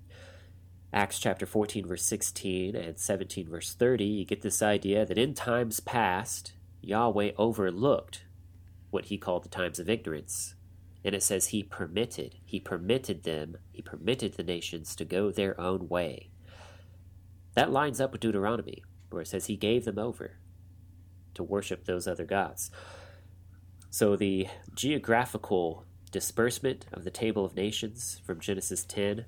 Acts 0.93 1.19
chapter 1.19 1.47
14, 1.47 1.87
verse 1.87 2.05
16 2.05 2.77
and 2.77 2.99
17, 2.99 3.49
verse 3.49 3.75
30, 3.75 4.05
you 4.05 4.25
get 4.25 4.43
this 4.43 4.63
idea 4.63 5.05
that 5.05 5.19
in 5.19 5.35
times 5.35 5.81
past, 5.81 6.53
Yahweh 6.81 7.33
overlooked 7.37 8.25
what 8.91 9.07
he 9.07 9.19
called 9.19 9.45
the 9.45 9.49
times 9.49 9.79
of 9.79 9.91
ignorance. 9.91 10.55
And 11.05 11.15
it 11.15 11.23
says 11.23 11.49
he 11.49 11.63
permitted, 11.63 12.37
he 12.45 12.61
permitted 12.61 13.25
them, 13.25 13.59
he 13.73 13.83
permitted 13.83 14.35
the 14.35 14.43
nations 14.43 14.97
to 14.97 15.05
go 15.05 15.31
their 15.31 15.61
own 15.61 15.89
way. 15.89 16.31
That 17.55 17.73
lines 17.73 18.01
up 18.01 18.13
with 18.13 18.21
Deuteronomy, 18.21 18.83
where 19.11 19.23
it 19.23 19.29
says 19.29 19.47
he 19.47 19.57
gave 19.57 19.85
them 19.85 19.99
over 19.99 20.39
to 21.35 21.43
worship 21.43 21.85
those 21.85 22.09
other 22.09 22.25
gods. 22.25 22.71
So 23.91 24.17
the 24.17 24.49
geographical 24.75 25.85
disbursement 26.11 26.87
of 26.93 27.05
the 27.05 27.11
table 27.11 27.45
of 27.45 27.55
nations 27.55 28.21
from 28.25 28.41
Genesis 28.41 28.85
10 28.85 29.27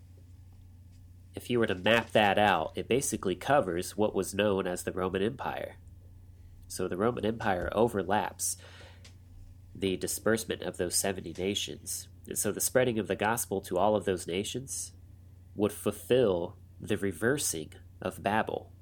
if 1.38 1.48
you 1.48 1.60
were 1.60 1.68
to 1.68 1.74
map 1.76 2.10
that 2.10 2.36
out, 2.36 2.72
it 2.74 2.88
basically 2.88 3.36
covers 3.36 3.96
what 3.96 4.12
was 4.12 4.34
known 4.34 4.66
as 4.66 4.82
the 4.82 4.90
Roman 4.90 5.22
Empire. 5.22 5.76
So 6.66 6.88
the 6.88 6.96
Roman 6.96 7.24
Empire 7.24 7.70
overlaps 7.70 8.56
the 9.72 9.96
disbursement 9.96 10.62
of 10.62 10.78
those 10.78 10.96
70 10.96 11.36
nations. 11.38 12.08
And 12.26 12.36
so 12.36 12.50
the 12.50 12.60
spreading 12.60 12.98
of 12.98 13.06
the 13.06 13.14
gospel 13.14 13.60
to 13.62 13.78
all 13.78 13.94
of 13.94 14.04
those 14.04 14.26
nations 14.26 14.90
would 15.54 15.70
fulfill 15.70 16.56
the 16.80 16.96
reversing 16.96 17.72
of 18.02 18.20
Babel, 18.20 18.72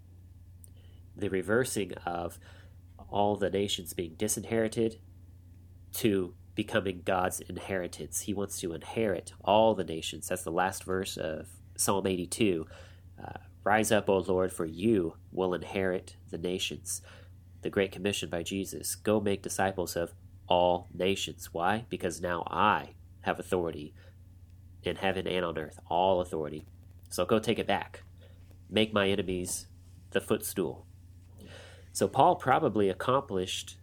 the 1.15 1.29
reversing 1.29 1.93
of 2.07 2.39
all 3.11 3.37
the 3.37 3.51
nations 3.51 3.93
being 3.93 4.15
disinherited 4.15 4.99
to 5.97 6.33
becoming 6.55 7.03
God's 7.05 7.41
inheritance. 7.41 8.23
He 8.23 8.33
wants 8.33 8.59
to 8.61 8.73
inherit 8.73 9.35
all 9.45 9.75
the 9.75 9.85
nations. 9.85 10.29
That's 10.29 10.43
the 10.43 10.51
last 10.51 10.85
verse 10.85 11.19
of 11.19 11.49
Psalm 11.77 12.07
82 12.07 12.67
uh, 13.23 13.39
Rise 13.65 13.91
up, 13.91 14.09
O 14.09 14.19
Lord, 14.19 14.53
for 14.53 14.65
you 14.65 15.17
will 15.33 15.53
inherit 15.53 16.17
the 16.31 16.39
nations. 16.39 17.03
The 17.63 17.71
Great 17.71 17.91
Commission 17.91 18.29
by 18.29 18.43
Jesus 18.43 18.95
Go 18.95 19.21
make 19.21 19.43
disciples 19.43 19.97
of 19.97 20.15
all 20.49 20.89
nations. 20.95 21.53
Why? 21.53 21.87
Because 21.89 22.21
now 22.21 22.45
I 22.49 22.91
have 23.23 23.41
authority 23.41 23.93
in 24.85 24.97
heaven 24.97 25.27
and 25.27 25.45
on 25.45 25.59
earth, 25.59 25.81
all 25.91 26.21
authority. 26.21 26.65
So 27.11 27.25
go 27.25 27.39
take 27.39 27.59
it 27.59 27.67
back. 27.67 28.03
Make 28.71 28.93
my 28.93 29.09
enemies 29.09 29.67
the 30.11 30.21
footstool. 30.21 30.87
So 31.93 32.09
Paul 32.09 32.37
probably 32.37 32.89
accomplished 32.89 33.79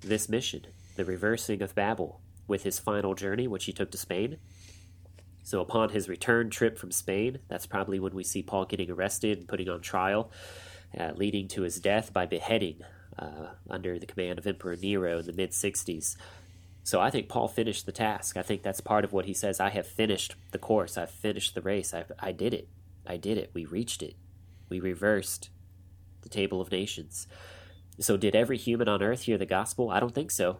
this 0.00 0.28
mission, 0.28 0.66
the 0.96 1.04
reversing 1.04 1.60
of 1.60 1.74
Babel, 1.74 2.20
with 2.46 2.62
his 2.62 2.78
final 2.78 3.14
journey, 3.14 3.46
which 3.46 3.64
he 3.64 3.72
took 3.72 3.90
to 3.90 3.98
Spain. 3.98 4.38
So 5.48 5.62
upon 5.62 5.88
his 5.88 6.10
return 6.10 6.50
trip 6.50 6.76
from 6.76 6.90
Spain, 6.90 7.38
that's 7.48 7.64
probably 7.64 7.98
when 7.98 8.14
we 8.14 8.22
see 8.22 8.42
Paul 8.42 8.66
getting 8.66 8.90
arrested 8.90 9.38
and 9.38 9.48
putting 9.48 9.70
on 9.70 9.80
trial, 9.80 10.30
uh, 11.00 11.12
leading 11.14 11.48
to 11.48 11.62
his 11.62 11.80
death 11.80 12.12
by 12.12 12.26
beheading 12.26 12.82
uh, 13.18 13.52
under 13.70 13.98
the 13.98 14.04
command 14.04 14.38
of 14.38 14.46
Emperor 14.46 14.76
Nero 14.76 15.20
in 15.20 15.24
the 15.24 15.32
mid 15.32 15.52
60s. 15.52 16.18
So 16.84 17.00
I 17.00 17.08
think 17.08 17.30
Paul 17.30 17.48
finished 17.48 17.86
the 17.86 17.92
task. 17.92 18.36
I 18.36 18.42
think 18.42 18.62
that's 18.62 18.82
part 18.82 19.06
of 19.06 19.14
what 19.14 19.24
he 19.24 19.32
says. 19.32 19.58
I 19.58 19.70
have 19.70 19.86
finished 19.86 20.34
the 20.50 20.58
course. 20.58 20.98
I've 20.98 21.10
finished 21.10 21.54
the 21.54 21.62
race. 21.62 21.94
I, 21.94 22.04
I 22.20 22.32
did 22.32 22.52
it. 22.52 22.68
I 23.06 23.16
did 23.16 23.38
it. 23.38 23.50
We 23.54 23.64
reached 23.64 24.02
it. 24.02 24.16
We 24.68 24.80
reversed 24.80 25.48
the 26.20 26.28
table 26.28 26.60
of 26.60 26.70
nations. 26.70 27.26
So, 27.98 28.18
did 28.18 28.36
every 28.36 28.58
human 28.58 28.86
on 28.86 29.02
earth 29.02 29.22
hear 29.22 29.38
the 29.38 29.46
gospel? 29.46 29.88
I 29.88 29.98
don't 29.98 30.14
think 30.14 30.30
so. 30.30 30.58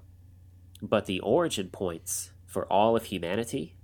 But 0.80 1.04
the 1.04 1.20
origin 1.20 1.68
points 1.68 2.30
for 2.46 2.64
all 2.72 2.96
of 2.96 3.04
humanity 3.04 3.74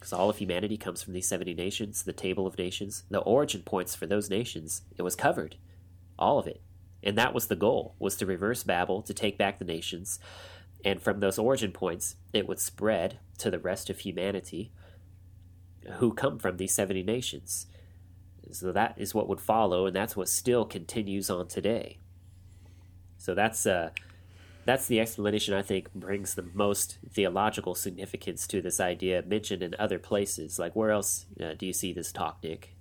because 0.00 0.14
all 0.14 0.30
of 0.30 0.38
humanity 0.38 0.78
comes 0.78 1.02
from 1.02 1.12
these 1.12 1.28
70 1.28 1.52
nations, 1.52 2.02
the 2.02 2.14
table 2.14 2.46
of 2.46 2.56
nations, 2.56 3.04
the 3.10 3.18
origin 3.18 3.60
points 3.62 3.94
for 3.94 4.06
those 4.06 4.30
nations, 4.30 4.80
it 4.96 5.02
was 5.02 5.14
covered. 5.14 5.56
All 6.18 6.38
of 6.38 6.46
it. 6.46 6.62
And 7.02 7.18
that 7.18 7.34
was 7.34 7.48
the 7.48 7.56
goal, 7.56 7.96
was 7.98 8.16
to 8.16 8.26
reverse 8.26 8.62
Babel, 8.62 9.02
to 9.02 9.12
take 9.12 9.36
back 9.36 9.58
the 9.58 9.64
nations. 9.66 10.18
And 10.86 11.02
from 11.02 11.20
those 11.20 11.38
origin 11.38 11.70
points, 11.70 12.16
it 12.32 12.48
would 12.48 12.58
spread 12.58 13.18
to 13.38 13.50
the 13.50 13.58
rest 13.58 13.90
of 13.90 13.98
humanity 13.98 14.72
who 15.96 16.14
come 16.14 16.38
from 16.38 16.56
these 16.56 16.74
70 16.74 17.02
nations. 17.02 17.66
So 18.52 18.72
that 18.72 18.94
is 18.96 19.14
what 19.14 19.28
would 19.28 19.40
follow, 19.40 19.84
and 19.84 19.94
that's 19.94 20.16
what 20.16 20.30
still 20.30 20.64
continues 20.64 21.28
on 21.28 21.46
today. 21.46 21.98
So 23.18 23.34
that's 23.34 23.66
uh, 23.66 23.90
that's 24.64 24.86
the 24.86 25.00
explanation 25.00 25.54
I 25.54 25.62
think 25.62 25.92
brings 25.94 26.34
the 26.34 26.42
most 26.54 26.98
theological 27.10 27.74
significance 27.74 28.46
to 28.48 28.60
this 28.60 28.80
idea 28.80 29.22
mentioned 29.26 29.62
in 29.62 29.74
other 29.78 29.98
places. 29.98 30.58
Like, 30.58 30.76
where 30.76 30.90
else 30.90 31.26
uh, 31.42 31.54
do 31.58 31.66
you 31.66 31.72
see 31.72 31.92
this 31.92 32.12
talk, 32.12 32.42
Nick? 32.42 32.76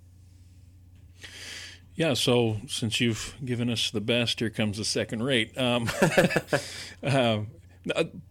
Yeah, 1.96 2.14
so 2.14 2.58
since 2.68 3.02
you've 3.02 3.36
given 3.44 3.70
us 3.70 3.92
the 3.92 4.02
best, 4.02 4.40
here 4.40 4.50
comes 4.50 4.78
the 4.78 4.86
second 4.86 5.24
rate. 5.24 5.58
Um, 5.58 5.90
uh, 7.04 7.44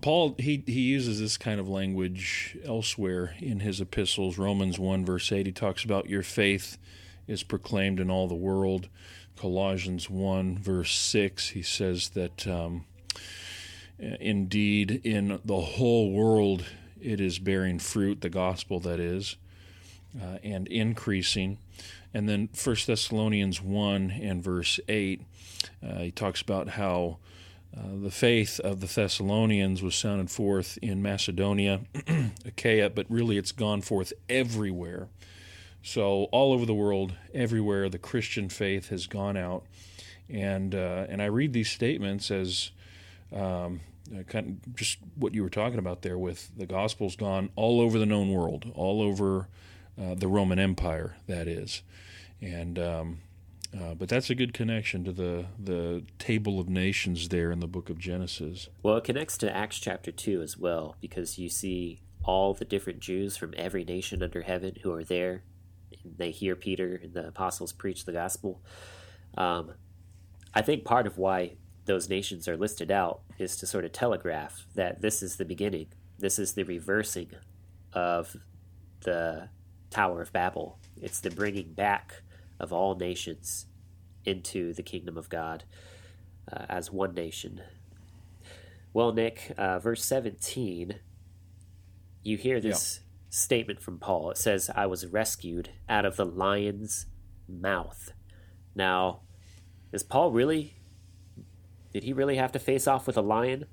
Paul 0.01 0.37
he 0.39 0.63
he 0.67 0.81
uses 0.81 1.21
this 1.21 1.37
kind 1.37 1.61
of 1.61 1.69
language 1.69 2.57
elsewhere 2.65 3.35
in 3.39 3.61
his 3.61 3.81
epistles. 3.81 4.39
Romans 4.39 4.79
one 4.79 5.05
verse 5.05 5.31
eight, 5.33 5.47
he 5.47 5.53
talks 5.53 5.85
about 5.85 6.09
your 6.09 6.23
faith 6.23 6.79
is 7.27 7.43
proclaimed 7.43 8.01
in 8.01 8.11
all 8.11 8.27
the 8.27 8.35
world. 8.35 8.89
Colossians 9.37 10.09
one 10.09 10.59
verse 10.59 10.95
six, 10.95 11.51
he 11.51 11.63
says 11.63 12.11
that. 12.11 12.47
Um, 12.47 12.87
Indeed, 13.99 15.01
in 15.05 15.41
the 15.45 15.61
whole 15.61 16.13
world, 16.13 16.65
it 17.01 17.21
is 17.21 17.39
bearing 17.39 17.79
fruit, 17.79 18.21
the 18.21 18.31
gospel 18.31 18.81
that 18.81 19.01
is, 19.01 19.37
uh, 20.21 20.39
and 20.43 20.69
increasing. 20.69 21.59
And 22.15 22.29
then 22.29 22.49
1 22.63 22.77
Thessalonians 22.87 23.61
1 23.61 24.11
and 24.11 24.43
verse 24.43 24.81
8, 24.89 25.23
uh, 25.83 25.99
he 25.99 26.11
talks 26.11 26.41
about 26.41 26.71
how 26.71 27.19
uh, 27.77 28.01
the 28.03 28.11
faith 28.11 28.59
of 28.61 28.81
the 28.81 28.87
Thessalonians 28.87 29.83
was 29.83 29.95
sounded 29.95 30.31
forth 30.31 30.79
in 30.81 31.03
Macedonia, 31.03 31.81
Achaia, 32.47 32.91
but 32.91 33.07
really 33.09 33.37
it's 33.37 33.53
gone 33.53 33.83
forth 33.83 34.13
everywhere. 34.29 35.09
So 35.83 36.25
all 36.33 36.53
over 36.53 36.65
the 36.65 36.75
world, 36.75 37.15
everywhere, 37.35 37.89
the 37.89 37.99
Christian 37.99 38.49
faith 38.49 38.89
has 38.89 39.07
gone 39.07 39.37
out, 39.37 39.65
and 40.29 40.75
uh, 40.75 41.07
and 41.09 41.23
I 41.23 41.27
read 41.27 41.53
these 41.53 41.71
statements 41.71 42.31
as 42.31 42.73
um, 43.33 43.81
kind 44.27 44.61
of 44.65 44.77
just 44.77 44.99
what 45.17 45.35
you 45.35 45.43
were 45.43 45.51
talking 45.51 45.79
about 45.79 46.03
there 46.03 46.19
with 46.19 46.51
the 46.57 46.67
gospel's 46.67 47.17
gone 47.17 47.51
all 47.57 47.81
over 47.81 47.99
the 47.99 48.07
known 48.07 48.33
world, 48.33 48.71
all 48.75 49.03
over 49.03 49.49
uh, 50.01 50.15
the 50.15 50.29
Roman 50.29 50.59
Empire, 50.59 51.17
that 51.27 51.49
is, 51.49 51.83
and 52.41 52.79
um, 52.79 53.19
uh, 53.77 53.95
but 53.95 54.09
that's 54.09 54.31
a 54.31 54.35
good 54.35 54.55
connection 54.55 55.05
to 55.05 55.13
the 55.13 55.47
the 55.63 56.05
table 56.19 56.59
of 56.59 56.69
nations 56.69 57.29
there 57.29 57.51
in 57.51 57.61
the 57.61 57.67
book 57.67 57.91
of 57.91 57.99
Genesis. 57.99 58.69
Well, 58.83 58.97
it 58.97 59.05
connects 59.05 59.37
to 59.39 59.55
Acts 59.55 59.79
chapter 59.79 60.11
two 60.11 60.41
as 60.41 60.57
well 60.57 60.97
because 61.01 61.39
you 61.39 61.49
see 61.49 62.01
all 62.25 62.55
the 62.55 62.65
different 62.65 63.01
Jews 63.01 63.37
from 63.37 63.55
every 63.57 63.85
nation 63.85 64.23
under 64.23 64.43
heaven 64.43 64.77
who 64.83 64.93
are 64.93 65.05
there. 65.05 65.43
They 66.05 66.31
hear 66.31 66.57
Peter 66.57 67.01
and 67.03 67.13
the 67.13 67.29
apostles 67.29 67.73
preach 67.73 68.05
the 68.05 68.13
gospel. 68.13 68.63
Um, 69.37 69.73
I 70.55 70.63
think 70.63 70.85
part 70.85 71.07
of 71.07 71.19
why 71.19 71.57
those 71.89 72.09
nations 72.09 72.47
are 72.47 72.57
listed 72.57 72.91
out 72.91 73.23
is 73.39 73.57
to 73.57 73.67
sort 73.67 73.85
of 73.85 73.93
telegraph 73.93 74.67
that 74.75 75.01
this 75.01 75.23
is 75.23 75.37
the 75.37 75.45
beginning. 75.45 75.87
This 76.19 76.39
is 76.39 76.53
the 76.53 76.65
reversing 76.65 77.31
of 77.95 78.37
the 79.05 79.49
Tower 79.91 80.21
of 80.21 80.33
Babel. 80.33 80.79
It's 81.01 81.21
the 81.21 81.31
bringing 81.31 81.73
back 81.73 82.23
of 82.61 82.75
all 82.75 82.95
nations 82.95 83.67
into 84.27 84.75
the 84.75 84.83
kingdom 84.83 85.17
of 85.17 85.31
God 85.31 85.65
uh, 86.53 86.67
as 86.69 86.93
one 86.93 87.15
nation. 87.15 87.63
Well, 88.93 89.15
Nick, 89.15 89.53
uh, 89.57 89.79
verse 89.79 90.05
17, 90.05 90.95
you 92.23 92.37
hear 92.37 92.61
this 92.61 93.01
yeah. 93.01 93.09
statement 93.31 93.81
from 93.81 93.99
Paul. 93.99 94.31
It 94.31 94.37
says, 94.37 94.71
I 94.75 94.85
was 94.85 95.07
rescued 95.07 95.71
out 95.89 96.05
of 96.05 96.17
the 96.17 96.27
lion's 96.27 97.07
mouth. 97.49 98.13
Now, 98.75 99.21
is 99.91 100.03
Paul 100.03 100.33
really 100.33 100.78
did 101.93 102.03
he 102.03 102.13
really 102.13 102.37
have 102.37 102.53
to 102.53 102.59
face 102.59 102.87
off 102.87 103.07
with 103.07 103.17
a 103.17 103.23
lion? 103.23 103.67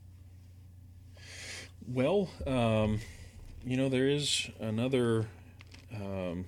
Well, 1.87 2.29
um, 2.47 2.99
you 3.65 3.77
know, 3.77 3.89
there 3.89 4.07
is 4.07 4.49
another 4.59 5.27
um, 5.93 6.45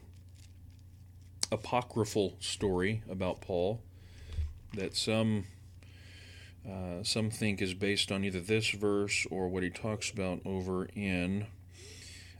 apocryphal 1.51 2.35
story 2.39 3.03
about 3.09 3.41
Paul 3.41 3.81
that 4.73 4.95
some 4.95 5.45
uh, 6.67 7.01
some 7.03 7.29
think 7.29 7.61
is 7.61 7.73
based 7.73 8.11
on 8.11 8.25
either 8.25 8.41
this 8.41 8.71
verse 8.71 9.25
or 9.31 9.47
what 9.47 9.63
he 9.63 9.69
talks 9.69 10.09
about 10.11 10.41
over 10.45 10.85
in 10.95 11.47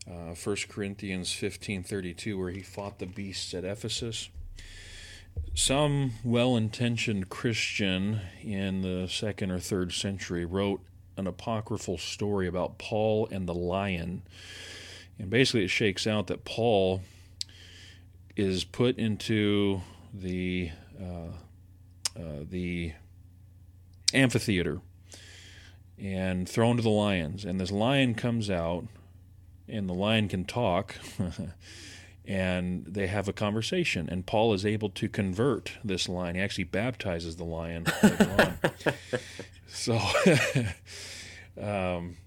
uh, 0.08 0.36
1 0.36 0.56
Corinthians 0.68 1.30
15:32 1.30 2.38
where 2.38 2.52
he 2.52 2.62
fought 2.62 3.00
the 3.00 3.06
beasts 3.06 3.54
at 3.54 3.64
Ephesus. 3.64 4.30
Some 5.54 6.14
well 6.24 6.56
intentioned 6.56 7.30
Christian 7.30 8.22
in 8.44 8.82
the 8.82 9.08
second 9.08 9.52
or 9.52 9.60
third 9.60 9.92
century 9.92 10.46
wrote 10.46 10.82
an 11.18 11.28
apocryphal 11.28 11.98
story 11.98 12.48
about 12.48 12.78
Paul 12.78 13.28
and 13.32 13.48
the 13.48 13.54
lion. 13.54 14.22
And 15.18 15.30
basically, 15.30 15.64
it 15.64 15.70
shakes 15.70 16.06
out 16.06 16.28
that 16.28 16.46
Paul 16.46 17.02
is 18.36 18.64
put 18.64 18.98
into 18.98 19.82
the 20.14 20.72
uh, 21.02 21.32
uh, 22.20 22.44
the 22.50 22.94
amphitheater 24.14 24.80
and 25.98 26.48
thrown 26.48 26.78
to 26.78 26.84
the 26.84 26.90
lions. 26.90 27.46
And 27.46 27.60
this 27.60 27.72
lion 27.72 28.14
comes 28.14 28.50
out 28.50 28.86
and 29.68 29.90
the 29.90 29.94
lion 29.94 30.28
can 30.28 30.46
talk. 30.46 30.96
and 32.28 32.86
they 32.86 33.08
have 33.08 33.30
a 33.30 33.34
conversation, 33.34 34.10
and 34.10 34.26
Paul 34.26 34.54
is 34.54 34.66
able 34.66 34.90
to 34.90 35.08
convert 35.08 35.74
this 35.84 36.10
lion. 36.10 36.36
He 36.36 36.42
actually 36.42 36.66
baptizes 36.66 37.38
the 37.38 37.46
lion 37.46 37.86
so, 39.68 39.94
um, 41.62 42.18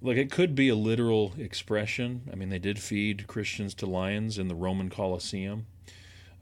look, 0.00 0.16
it 0.16 0.30
could 0.30 0.54
be 0.54 0.70
a 0.70 0.74
literal 0.74 1.34
expression. 1.38 2.30
I 2.32 2.36
mean, 2.36 2.48
they 2.48 2.58
did 2.58 2.78
feed 2.78 3.26
Christians 3.26 3.74
to 3.74 3.86
lions 3.86 4.38
in 4.38 4.48
the 4.48 4.54
Roman 4.54 4.88
Colosseum. 4.88 5.66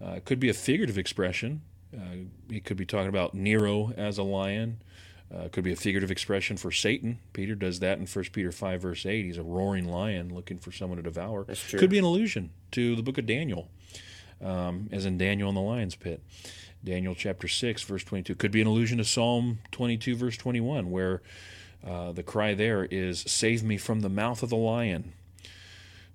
Uh, 0.02 0.12
it 0.12 0.24
could 0.24 0.38
be 0.38 0.48
a 0.48 0.54
figurative 0.54 0.96
expression. 0.96 1.62
Uh, 1.92 2.28
he 2.48 2.60
could 2.60 2.76
be 2.76 2.86
talking 2.86 3.08
about 3.08 3.34
Nero 3.34 3.92
as 3.96 4.18
a 4.18 4.22
lion. 4.22 4.80
Uh, 5.32 5.48
could 5.48 5.62
be 5.62 5.72
a 5.72 5.76
figurative 5.76 6.10
expression 6.10 6.56
for 6.56 6.72
Satan. 6.72 7.18
Peter 7.32 7.54
does 7.54 7.78
that 7.78 7.98
in 7.98 8.06
1 8.06 8.24
Peter 8.32 8.50
5, 8.50 8.82
verse 8.82 9.06
8. 9.06 9.24
He's 9.24 9.38
a 9.38 9.44
roaring 9.44 9.88
lion 9.88 10.34
looking 10.34 10.58
for 10.58 10.72
someone 10.72 10.96
to 10.96 11.02
devour. 11.04 11.44
That's 11.44 11.60
true. 11.60 11.78
Could 11.78 11.90
be 11.90 11.98
an 11.98 12.04
allusion 12.04 12.50
to 12.72 12.96
the 12.96 13.02
book 13.02 13.16
of 13.16 13.26
Daniel, 13.26 13.68
um, 14.44 14.88
as 14.90 15.06
in 15.06 15.18
Daniel 15.18 15.48
in 15.48 15.54
the 15.54 15.60
lion's 15.60 15.94
pit. 15.94 16.20
Daniel 16.82 17.14
chapter 17.14 17.46
6, 17.46 17.82
verse 17.84 18.02
22. 18.02 18.34
Could 18.34 18.50
be 18.50 18.60
an 18.60 18.66
allusion 18.66 18.98
to 18.98 19.04
Psalm 19.04 19.60
22, 19.70 20.16
verse 20.16 20.36
21, 20.36 20.90
where 20.90 21.22
uh, 21.86 22.10
the 22.10 22.22
cry 22.24 22.54
there 22.54 22.84
is, 22.84 23.20
Save 23.20 23.62
me 23.62 23.76
from 23.76 24.00
the 24.00 24.08
mouth 24.08 24.42
of 24.42 24.50
the 24.50 24.56
lion. 24.56 25.12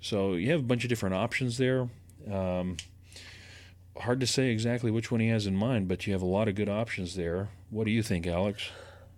So 0.01 0.34
you 0.34 0.51
have 0.51 0.59
a 0.59 0.63
bunch 0.63 0.84
of 0.84 0.89
different 0.89 1.16
options 1.16 1.57
there. 1.57 1.88
Um, 2.30 2.78
hard 3.97 4.20
to 4.20 4.28
say 4.28 4.49
exactly 4.49 4.91
which 4.91 5.09
one 5.09 5.22
he 5.22 5.30
has 5.30 5.47
in 5.47 5.55
mind, 5.55 5.88
but 5.88 6.05
you 6.05 6.13
have 6.13 6.22
a 6.22 6.28
lot 6.28 6.47
of 6.47 6.55
good 6.55 6.70
options 6.70 7.16
there. 7.16 7.49
What 7.70 7.86
do 7.86 7.91
you 7.91 8.03
think, 8.03 8.28
Alex? 8.28 8.70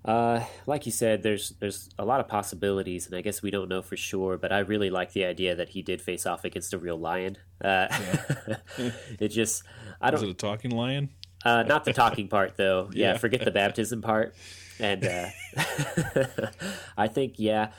Uh, 0.08 0.43
like 0.66 0.86
you 0.86 0.91
said, 0.91 1.22
there's 1.22 1.49
there's 1.60 1.89
a 1.99 2.05
lot 2.05 2.22
of 2.22 2.30
possibilities, 2.30 3.05
and 3.08 3.16
I 3.16 3.22
guess 3.22 3.41
we 3.41 3.51
don't 3.51 3.68
know 3.68 3.82
for 3.82 3.97
sure. 3.97 4.38
But 4.38 4.53
I 4.53 4.60
really 4.60 4.89
like 4.89 5.12
the 5.12 5.26
idea 5.26 5.53
that 5.53 5.70
he 5.70 5.82
did 5.82 6.01
face 6.01 6.26
off 6.26 6.45
against 6.45 6.74
a 6.74 6.78
real 6.78 6.97
lion. 6.97 7.38
Uh, 7.62 7.88
yeah. 7.91 8.55
it 9.20 9.28
just 9.28 9.64
I 9.99 10.10
don't. 10.10 10.22
Was 10.22 10.30
it 10.30 10.32
a 10.32 10.34
talking 10.34 10.72
lion? 10.72 11.10
Uh, 11.43 11.64
not 11.64 11.86
the 11.86 11.93
talking 11.93 12.28
part, 12.28 12.58
though. 12.58 12.89
Yeah, 12.93 13.12
yeah. 13.12 13.18
forget 13.18 13.43
the 13.45 13.51
baptism 13.51 14.01
part. 14.01 14.34
And 14.80 15.05
uh, 15.05 15.28
I 16.97 17.08
think, 17.08 17.36
yeah, 17.38 17.72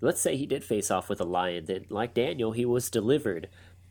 let's 0.00 0.20
say 0.20 0.36
he 0.36 0.46
did 0.46 0.64
face 0.64 0.90
off 0.90 1.08
with 1.08 1.20
a 1.20 1.24
lion. 1.24 1.64
Then, 1.66 1.86
like 1.90 2.14
Daniel, 2.14 2.52
he 2.52 2.64
was 2.64 2.90
delivered. 2.90 3.48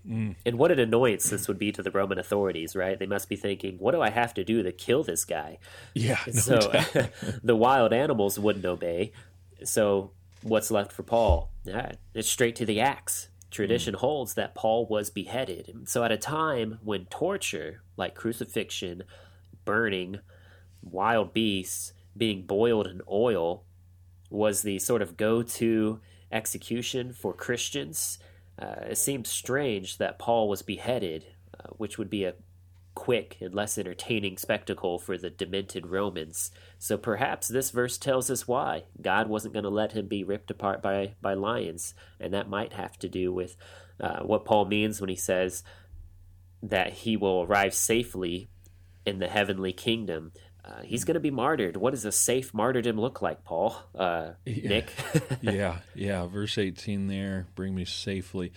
Mm. 0.08 0.36
And 0.46 0.58
what 0.58 0.72
an 0.72 0.80
annoyance 0.80 1.30
this 1.30 1.48
would 1.48 1.60
be 1.60 1.72
to 1.72 1.84
the 1.84 1.92
Roman 1.92 2.18
authorities, 2.18 2.76
right? 2.76 2.98
They 2.98 3.06
must 3.06 3.30
be 3.30 3.36
thinking, 3.36 3.78
what 3.78 3.92
do 3.92 4.02
I 4.02 4.10
have 4.10 4.34
to 4.36 4.44
do 4.44 4.64
to 4.64 4.72
kill 4.72 5.04
this 5.04 5.26
guy? 5.26 5.58
Yeah. 5.94 6.20
No 6.28 6.34
so 6.34 6.60
the 7.44 7.56
wild 7.56 7.94
animals 7.94 8.40
wouldn't 8.40 8.66
obey. 8.66 9.12
So 9.64 10.12
what's 10.42 10.72
left 10.72 10.92
for 10.92 11.04
Paul? 11.04 11.52
Yeah, 11.64 11.94
it's 12.14 12.30
straight 12.30 12.56
to 12.58 12.66
the 12.66 12.80
axe. 12.80 13.30
Tradition 13.52 13.96
mm. 13.96 14.00
holds 14.00 14.36
that 14.36 14.56
Paul 14.56 14.86
was 14.86 15.10
beheaded. 15.10 15.88
So, 15.88 16.04
at 16.04 16.12
a 16.12 16.18
time 16.18 16.80
when 16.84 17.06
torture, 17.06 17.82
like 17.98 18.16
crucifixion, 18.16 19.04
burning, 19.66 20.20
wild 20.82 21.34
beasts, 21.34 21.94
being 22.16 22.44
boiled 22.44 22.88
in 22.88 23.02
oil, 23.10 23.64
was 24.30 24.62
the 24.62 24.80
sort 24.80 25.02
of 25.02 25.18
go 25.18 25.42
to 25.42 26.00
execution 26.32 27.12
for 27.12 27.34
Christians, 27.34 28.20
uh, 28.62 28.86
it 28.90 28.98
seems 28.98 29.30
strange 29.30 29.98
that 29.98 30.20
Paul 30.20 30.50
was 30.50 30.62
beheaded, 30.62 31.26
uh, 31.58 31.70
which 31.78 31.98
would 31.98 32.10
be 32.10 32.26
a 32.26 32.36
quick 32.96 33.38
and 33.40 33.54
less 33.54 33.78
entertaining 33.78 34.38
spectacle 34.38 35.00
for 35.00 35.18
the 35.18 35.30
demented 35.30 35.88
Romans. 35.88 36.52
So 36.78 36.98
perhaps 36.98 37.48
this 37.48 37.72
verse 37.72 37.98
tells 37.98 38.30
us 38.30 38.48
why 38.48 38.84
God 39.02 39.30
wasn't 39.30 39.54
going 39.54 39.64
to 39.64 39.70
let 39.70 39.94
him 39.94 40.08
be 40.08 40.24
ripped 40.24 40.52
apart 40.52 40.82
by, 40.82 41.14
by 41.22 41.34
lions. 41.34 41.94
And 42.20 42.34
that 42.34 42.50
might 42.50 42.74
have 42.74 43.00
to 43.00 43.08
do 43.08 43.32
with 43.32 43.56
uh, 44.02 44.20
what 44.24 44.44
Paul 44.44 44.66
means 44.66 45.00
when 45.00 45.10
he 45.10 45.16
says 45.16 45.64
that 46.62 46.92
he 46.92 47.16
will 47.16 47.44
arrive 47.44 47.74
safely 47.74 48.50
in 49.06 49.20
the 49.20 49.30
heavenly 49.30 49.72
kingdom. 49.72 50.34
Uh, 50.70 50.82
he's 50.84 51.04
going 51.04 51.16
to 51.16 51.20
be 51.20 51.32
martyred. 51.32 51.78
What 51.78 51.92
does 51.92 52.06
a 52.06 52.12
safe 52.12 52.54
martyrdom 52.54 53.00
look 53.00 53.22
like, 53.22 53.44
Paul? 53.44 53.76
Uh, 53.96 54.32
yeah. 54.46 54.70
Nick? 54.70 54.94
yeah, 55.42 55.80
yeah. 55.96 56.28
Verse 56.28 56.58
18 56.58 57.08
there, 57.08 57.48
bring 57.56 57.74
me 57.74 57.86
safely 57.86 58.52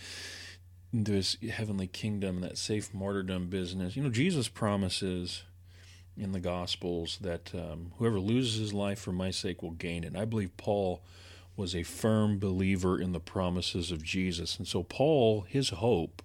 into 0.93 1.13
his 1.13 1.39
heavenly 1.51 1.87
kingdom, 1.87 2.41
that 2.43 2.59
safe 2.59 2.93
martyrdom 2.93 3.49
business. 3.49 3.97
You 3.97 4.03
know, 4.03 4.11
Jesus 4.11 4.49
promises 4.49 5.45
in 6.17 6.33
the 6.33 6.41
Gospels 6.41 7.19
that 7.23 7.55
um, 7.55 7.93
whoever 7.97 8.21
loses 8.21 8.61
his 8.61 8.75
life 8.75 8.99
for 8.99 9.13
my 9.13 9.31
sake 9.31 9.63
will 9.63 9.71
gain 9.71 10.05
it. 10.05 10.09
And 10.09 10.19
I 10.19 10.27
believe 10.27 10.55
Paul 10.59 11.03
was 11.57 11.75
a 11.75 11.83
firm 11.83 12.39
believer 12.39 13.01
in 13.01 13.13
the 13.13 13.21
promises 13.21 13.91
of 13.91 14.03
Jesus. 14.03 14.59
And 14.59 14.69
so, 14.69 14.83
Paul, 14.83 15.43
his 15.49 15.71
hope 15.71 16.23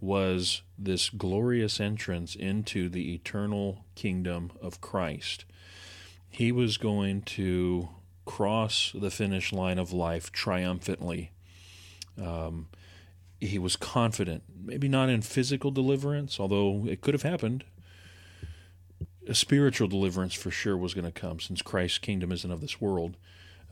was 0.00 0.62
this 0.78 1.10
glorious 1.10 1.80
entrance 1.80 2.34
into 2.34 2.88
the 2.88 3.14
eternal 3.14 3.84
kingdom 3.94 4.50
of 4.62 4.80
Christ. 4.80 5.44
He 6.28 6.52
was 6.52 6.78
going 6.78 7.22
to 7.22 7.88
cross 8.24 8.92
the 8.94 9.10
finish 9.10 9.52
line 9.52 9.78
of 9.78 9.92
life 9.92 10.32
triumphantly. 10.32 11.32
Um, 12.20 12.68
he 13.40 13.58
was 13.58 13.76
confident, 13.76 14.44
maybe 14.62 14.88
not 14.88 15.08
in 15.08 15.22
physical 15.22 15.70
deliverance, 15.70 16.38
although 16.38 16.86
it 16.86 17.00
could 17.00 17.14
have 17.14 17.22
happened. 17.22 17.64
A 19.26 19.34
spiritual 19.34 19.88
deliverance 19.88 20.34
for 20.34 20.50
sure 20.50 20.76
was 20.76 20.94
going 20.94 21.04
to 21.04 21.12
come 21.12 21.40
since 21.40 21.62
Christ's 21.62 21.98
kingdom 21.98 22.32
isn't 22.32 22.50
of 22.50 22.60
this 22.60 22.80
world. 22.80 23.16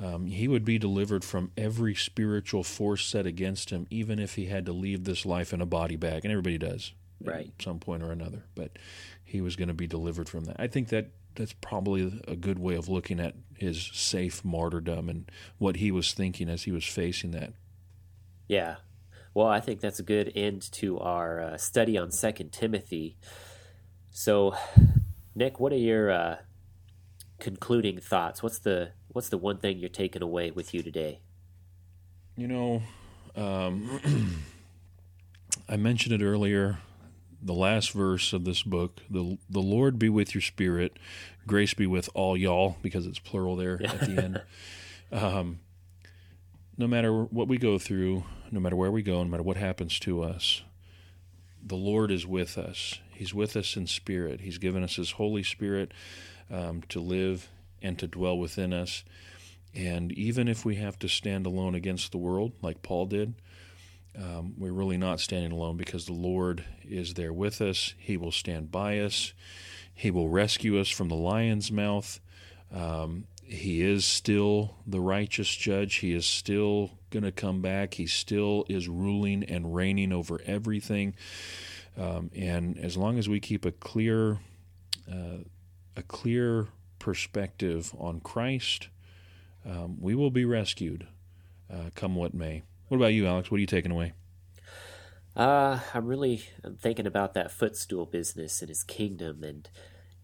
Um, 0.01 0.27
he 0.27 0.47
would 0.47 0.65
be 0.65 0.79
delivered 0.79 1.25
from 1.25 1.51
every 1.57 1.95
spiritual 1.95 2.63
force 2.63 3.05
set 3.05 3.27
against 3.27 3.71
him, 3.71 3.87
even 3.91 4.19
if 4.19 4.37
he 4.37 4.47
had 4.47 4.67
to 4.67 4.73
leave 4.73 5.05
this 5.05 5.27
life 5.27 5.53
in 5.53 5.61
a 5.61 5.67
body 5.67 5.97
bag. 5.97 6.25
And 6.25 6.31
everybody 6.31 6.59
does 6.59 6.93
right. 7.23 7.51
at 7.59 7.63
some 7.63 7.81
point 7.81 8.03
or 8.03 8.13
another. 8.13 8.45
But 8.55 8.79
he 9.25 9.41
was 9.41 9.57
going 9.57 9.69
to 9.69 9.75
be 9.75 9.87
delivered 9.87 10.29
from 10.29 10.45
that. 10.45 10.57
I 10.59 10.69
think 10.69 10.89
that 10.89 11.11
that's 11.35 11.53
probably 11.53 12.23
a 12.27 12.37
good 12.37 12.59
way 12.59 12.75
of 12.75 12.89
looking 12.89 13.21
at 13.21 13.35
his 13.57 13.91
safe 13.93 14.45
martyrdom 14.45 15.09
and 15.09 15.31
what 15.59 15.77
he 15.77 15.91
was 15.91 16.13
thinking 16.13 16.49
as 16.49 16.63
he 16.63 16.73
was 16.73 16.85
facing 16.85 17.33
that. 17.33 17.53
Yeah, 18.47 18.77
well, 19.35 19.47
I 19.47 19.61
think 19.61 19.81
that's 19.81 20.01
a 20.01 20.03
good 20.03 20.33
end 20.35 20.63
to 20.73 20.99
our 20.99 21.41
uh, 21.41 21.57
study 21.59 21.97
on 21.97 22.11
Second 22.11 22.51
Timothy. 22.51 23.17
So, 24.11 24.57
Nick, 25.35 25.61
what 25.61 25.73
are 25.73 25.77
your 25.77 26.11
uh, 26.11 26.37
concluding 27.39 28.01
thoughts? 28.01 28.43
What's 28.43 28.59
the 28.59 28.91
what's 29.19 29.31
the 29.31 29.37
one 29.37 29.57
thing 29.57 29.81
you're 29.81 29.89
taking 29.89 30.23
away 30.23 30.49
with 30.53 30.73
you 30.73 30.81
today? 30.81 31.19
You 32.37 32.47
know, 32.47 32.83
um, 33.35 34.45
I 35.69 35.77
mentioned 35.77 36.23
it 36.23 36.25
earlier. 36.25 36.79
The 37.43 37.53
last 37.53 37.91
verse 37.91 38.33
of 38.33 38.45
this 38.45 38.63
book: 38.63 39.01
"the 39.11 39.37
The 39.51 39.59
Lord 39.59 39.99
be 39.99 40.09
with 40.09 40.37
your 40.37 40.41
spirit, 40.43 41.01
grace 41.49 41.75
be 41.75 41.85
with 41.85 42.09
all 42.15 42.37
y'all," 42.37 42.77
because 42.81 43.09
it's 43.09 43.19
plural 43.19 43.57
there 43.57 43.83
at 43.85 44.01
the 44.01 44.23
end. 44.23 44.43
Um, 45.11 45.61
no 46.77 46.87
matter 46.87 47.11
what 47.11 47.49
we 47.49 47.57
go 47.57 47.79
through, 47.79 48.25
no 48.51 48.61
matter 48.61 48.77
where 48.77 48.91
we 48.91 49.01
go, 49.03 49.25
no 49.25 49.31
matter 49.31 49.43
what 49.43 49.57
happens 49.57 49.99
to 50.01 50.23
us, 50.23 50.61
the 51.65 51.77
Lord 51.77 52.11
is 52.11 52.27
with 52.27 52.59
us. 52.59 52.99
He's 53.11 53.33
with 53.33 53.57
us 53.57 53.75
in 53.75 53.87
spirit. 53.87 54.43
He's 54.43 54.59
given 54.59 54.83
us 54.83 54.97
His 54.97 55.13
Holy 55.13 55.43
Spirit 55.43 55.93
um, 56.51 56.83
to 56.91 57.01
live 57.01 57.49
and 57.83 57.99
to 57.99 58.07
dwell 58.07 58.39
within 58.39 58.73
us. 58.73 59.05
And 59.75 60.13
even 60.13 60.49
if 60.49 60.65
we 60.65 60.77
have 60.77 60.99
to 61.01 61.09
stand 61.09 61.47
alone 61.47 61.75
against 61.75 62.13
the 62.13 62.19
world, 62.19 62.53
like 62.63 62.83
Paul 62.83 63.07
did, 63.07 63.35
um, 64.17 64.55
we're 64.57 64.73
really 64.73 64.97
not 64.97 65.21
standing 65.21 65.53
alone 65.53 65.77
because 65.77 66.07
the 66.07 66.13
Lord 66.13 66.65
is 66.83 67.15
there 67.15 67.33
with 67.33 67.61
us. 67.61 67.95
He 67.99 68.17
will 68.17 68.33
stand 68.33 68.73
by 68.73 68.99
us. 68.99 69.33
He 69.95 70.11
will 70.11 70.29
rescue 70.29 70.81
us 70.81 70.89
from 70.89 71.09
the 71.09 71.17
lion's 71.17 71.71
mouth. 71.71 72.21
Um, 72.75 73.27
he 73.45 73.83
is 73.83 74.05
still 74.05 74.77
the 74.87 75.01
righteous 75.01 75.55
judge. 75.55 75.97
He 75.97 76.13
is 76.13 76.27
still 76.27 76.91
going 77.11 77.23
to 77.23 77.33
come 77.33 77.63
back. 77.63 77.95
He 77.95 78.07
still 78.07 78.65
is 78.69 78.89
ruling 78.89 79.45
and 79.45 79.75
reigning 79.75 80.13
over 80.13 80.41
everything. 80.45 81.15
Um, 81.97 82.31
and 82.37 82.79
as 82.79 82.97
long 82.97 83.19
as 83.19 83.29
we 83.29 83.41
keep 83.41 83.65
a 83.65 83.73
clear, 83.73 84.39
uh, 85.11 85.39
a 85.97 86.03
clear 86.03 86.69
perspective 86.99 87.95
on 87.99 88.21
Christ, 88.21 88.89
um, 89.65 90.01
we 90.01 90.15
will 90.15 90.31
be 90.31 90.45
rescued, 90.45 91.07
uh, 91.73 91.91
come 91.95 92.15
what 92.15 92.35
may. 92.35 92.63
What 92.89 92.97
about 92.97 93.13
you, 93.15 93.27
Alex? 93.27 93.51
What 93.51 93.59
are 93.59 93.61
you 93.61 93.67
taking 93.67 93.93
away? 93.93 94.15
Uh, 95.37 95.81
I'm 95.95 96.07
really 96.07 96.43
I'm 96.65 96.77
thinking 96.77 97.07
about 97.07 97.35
that 97.35 97.53
footstool 97.53 98.07
business 98.07 98.63
in 98.63 98.69
his 98.69 98.83
kingdom, 98.83 99.45
and 99.45 99.69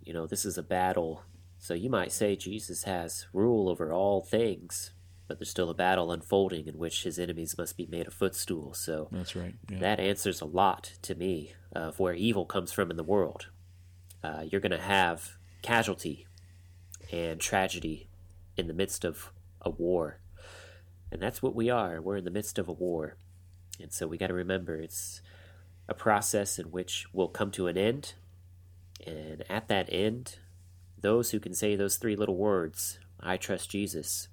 you 0.02 0.12
know, 0.12 0.26
this 0.26 0.44
is 0.44 0.58
a 0.58 0.62
battle 0.62 1.22
so 1.64 1.72
you 1.72 1.88
might 1.88 2.12
say 2.12 2.36
Jesus 2.36 2.82
has 2.82 3.26
rule 3.32 3.70
over 3.70 3.90
all 3.90 4.20
things, 4.20 4.92
but 5.26 5.38
there's 5.38 5.48
still 5.48 5.70
a 5.70 5.74
battle 5.74 6.12
unfolding 6.12 6.66
in 6.66 6.76
which 6.76 7.04
his 7.04 7.18
enemies 7.18 7.56
must 7.56 7.78
be 7.78 7.86
made 7.86 8.06
a 8.06 8.10
footstool. 8.10 8.74
So 8.74 9.08
that's 9.10 9.34
right. 9.34 9.54
Yeah. 9.70 9.78
That 9.78 9.98
answers 9.98 10.42
a 10.42 10.44
lot 10.44 10.92
to 11.00 11.14
me 11.14 11.54
of 11.74 11.98
where 11.98 12.12
evil 12.12 12.44
comes 12.44 12.70
from 12.70 12.90
in 12.90 12.98
the 12.98 13.02
world. 13.02 13.46
Uh, 14.22 14.42
you're 14.46 14.60
going 14.60 14.72
to 14.72 14.78
have 14.78 15.38
casualty 15.62 16.26
and 17.12 17.40
tragedy 17.40 18.08
in 18.56 18.66
the 18.66 18.74
midst 18.74 19.04
of 19.04 19.32
a 19.60 19.70
war. 19.70 20.18
And 21.10 21.22
that's 21.22 21.42
what 21.42 21.54
we 21.54 21.70
are. 21.70 22.00
We're 22.00 22.16
in 22.16 22.24
the 22.24 22.30
midst 22.30 22.58
of 22.58 22.68
a 22.68 22.72
war. 22.72 23.16
And 23.80 23.92
so 23.92 24.06
we 24.06 24.18
got 24.18 24.28
to 24.28 24.34
remember 24.34 24.76
it's 24.76 25.20
a 25.88 25.94
process 25.94 26.58
in 26.58 26.66
which 26.66 27.06
we'll 27.12 27.28
come 27.28 27.50
to 27.52 27.66
an 27.66 27.76
end. 27.76 28.14
And 29.06 29.44
at 29.50 29.68
that 29.68 29.88
end, 29.92 30.38
those 30.98 31.30
who 31.30 31.40
can 31.40 31.54
say 31.54 31.76
those 31.76 31.96
three 31.96 32.16
little 32.16 32.36
words, 32.36 32.98
I 33.20 33.36
trust 33.36 33.70
Jesus, 33.70 34.28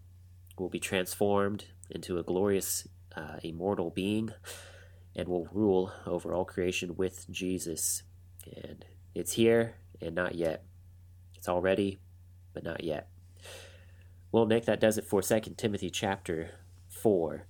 will 0.57 0.69
be 0.69 0.79
transformed 0.79 1.65
into 1.89 2.17
a 2.17 2.23
glorious, 2.23 2.87
uh, 3.15 3.37
immortal 3.43 3.89
being 3.89 4.31
and 5.15 5.27
will 5.27 5.47
rule 5.51 5.91
over 6.05 6.33
all 6.33 6.45
creation 6.45 6.95
with 6.95 7.29
Jesus. 7.29 8.03
And 8.55 8.85
it's 9.13 9.33
here 9.33 9.75
and 10.01 10.15
not 10.15 10.35
yet. 10.35 10.63
It's 11.35 11.49
already, 11.49 11.99
but 12.53 12.63
not 12.63 12.83
yet. 12.83 13.09
Well, 14.31 14.45
Nick, 14.45 14.65
that 14.65 14.79
does 14.79 14.97
it 14.97 15.05
for 15.05 15.21
Second 15.21 15.57
Timothy 15.57 15.89
chapter 15.89 16.51
4. 16.89 17.45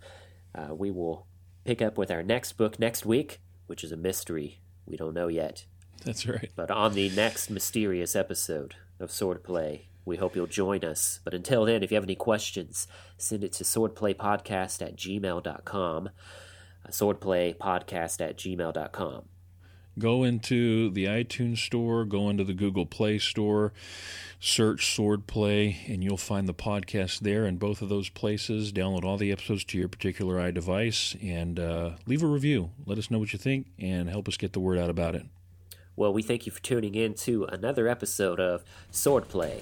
Uh, 0.53 0.73
we 0.73 0.89
will 0.91 1.27
pick 1.63 1.81
up 1.81 1.97
with 1.97 2.09
our 2.09 2.23
next 2.23 2.53
book 2.53 2.79
next 2.79 3.05
week, 3.05 3.39
which 3.67 3.83
is 3.83 3.91
a 3.91 3.97
mystery. 3.97 4.61
We 4.85 4.97
don't 4.97 5.13
know 5.13 5.27
yet. 5.27 5.65
That's 6.03 6.25
right. 6.25 6.51
But 6.55 6.71
on 6.71 6.93
the 6.93 7.09
next 7.11 7.49
mysterious 7.49 8.15
episode 8.15 8.75
of 8.99 9.09
Swordplay, 9.09 9.81
we 10.05 10.17
hope 10.17 10.35
you'll 10.35 10.47
join 10.47 10.83
us. 10.83 11.19
But 11.23 11.33
until 11.33 11.65
then, 11.65 11.83
if 11.83 11.91
you 11.91 11.95
have 11.95 12.03
any 12.03 12.15
questions, 12.15 12.87
send 13.17 13.43
it 13.43 13.53
to 13.53 13.63
swordplaypodcast 13.63 14.81
at 14.81 14.95
gmail.com. 14.95 16.09
Uh, 16.83 16.89
swordplaypodcast 16.89 18.21
at 18.21 18.37
gmail.com. 18.37 19.25
Go 19.99 20.23
into 20.23 20.89
the 20.89 21.05
iTunes 21.05 21.57
store, 21.57 22.05
go 22.05 22.29
into 22.29 22.43
the 22.43 22.53
Google 22.53 22.85
Play 22.85 23.19
store, 23.19 23.73
search 24.39 24.95
Swordplay, 24.95 25.87
and 25.87 26.03
you'll 26.03 26.17
find 26.17 26.47
the 26.47 26.53
podcast 26.53 27.19
there 27.19 27.45
in 27.45 27.57
both 27.57 27.81
of 27.81 27.89
those 27.89 28.09
places. 28.09 28.71
Download 28.71 29.03
all 29.03 29.17
the 29.17 29.31
episodes 29.31 29.65
to 29.65 29.77
your 29.77 29.89
particular 29.89 30.35
iDevice 30.35 31.21
and 31.21 31.59
uh, 31.59 31.91
leave 32.05 32.23
a 32.23 32.27
review. 32.27 32.71
Let 32.85 32.97
us 32.97 33.11
know 33.11 33.19
what 33.19 33.33
you 33.33 33.39
think 33.39 33.67
and 33.77 34.09
help 34.09 34.27
us 34.27 34.37
get 34.37 34.53
the 34.53 34.59
word 34.61 34.77
out 34.77 34.89
about 34.89 35.15
it. 35.15 35.25
Well, 35.95 36.13
we 36.13 36.23
thank 36.23 36.45
you 36.45 36.51
for 36.51 36.61
tuning 36.61 36.95
in 36.95 37.13
to 37.15 37.43
another 37.45 37.87
episode 37.87 38.39
of 38.39 38.63
Swordplay. 38.91 39.61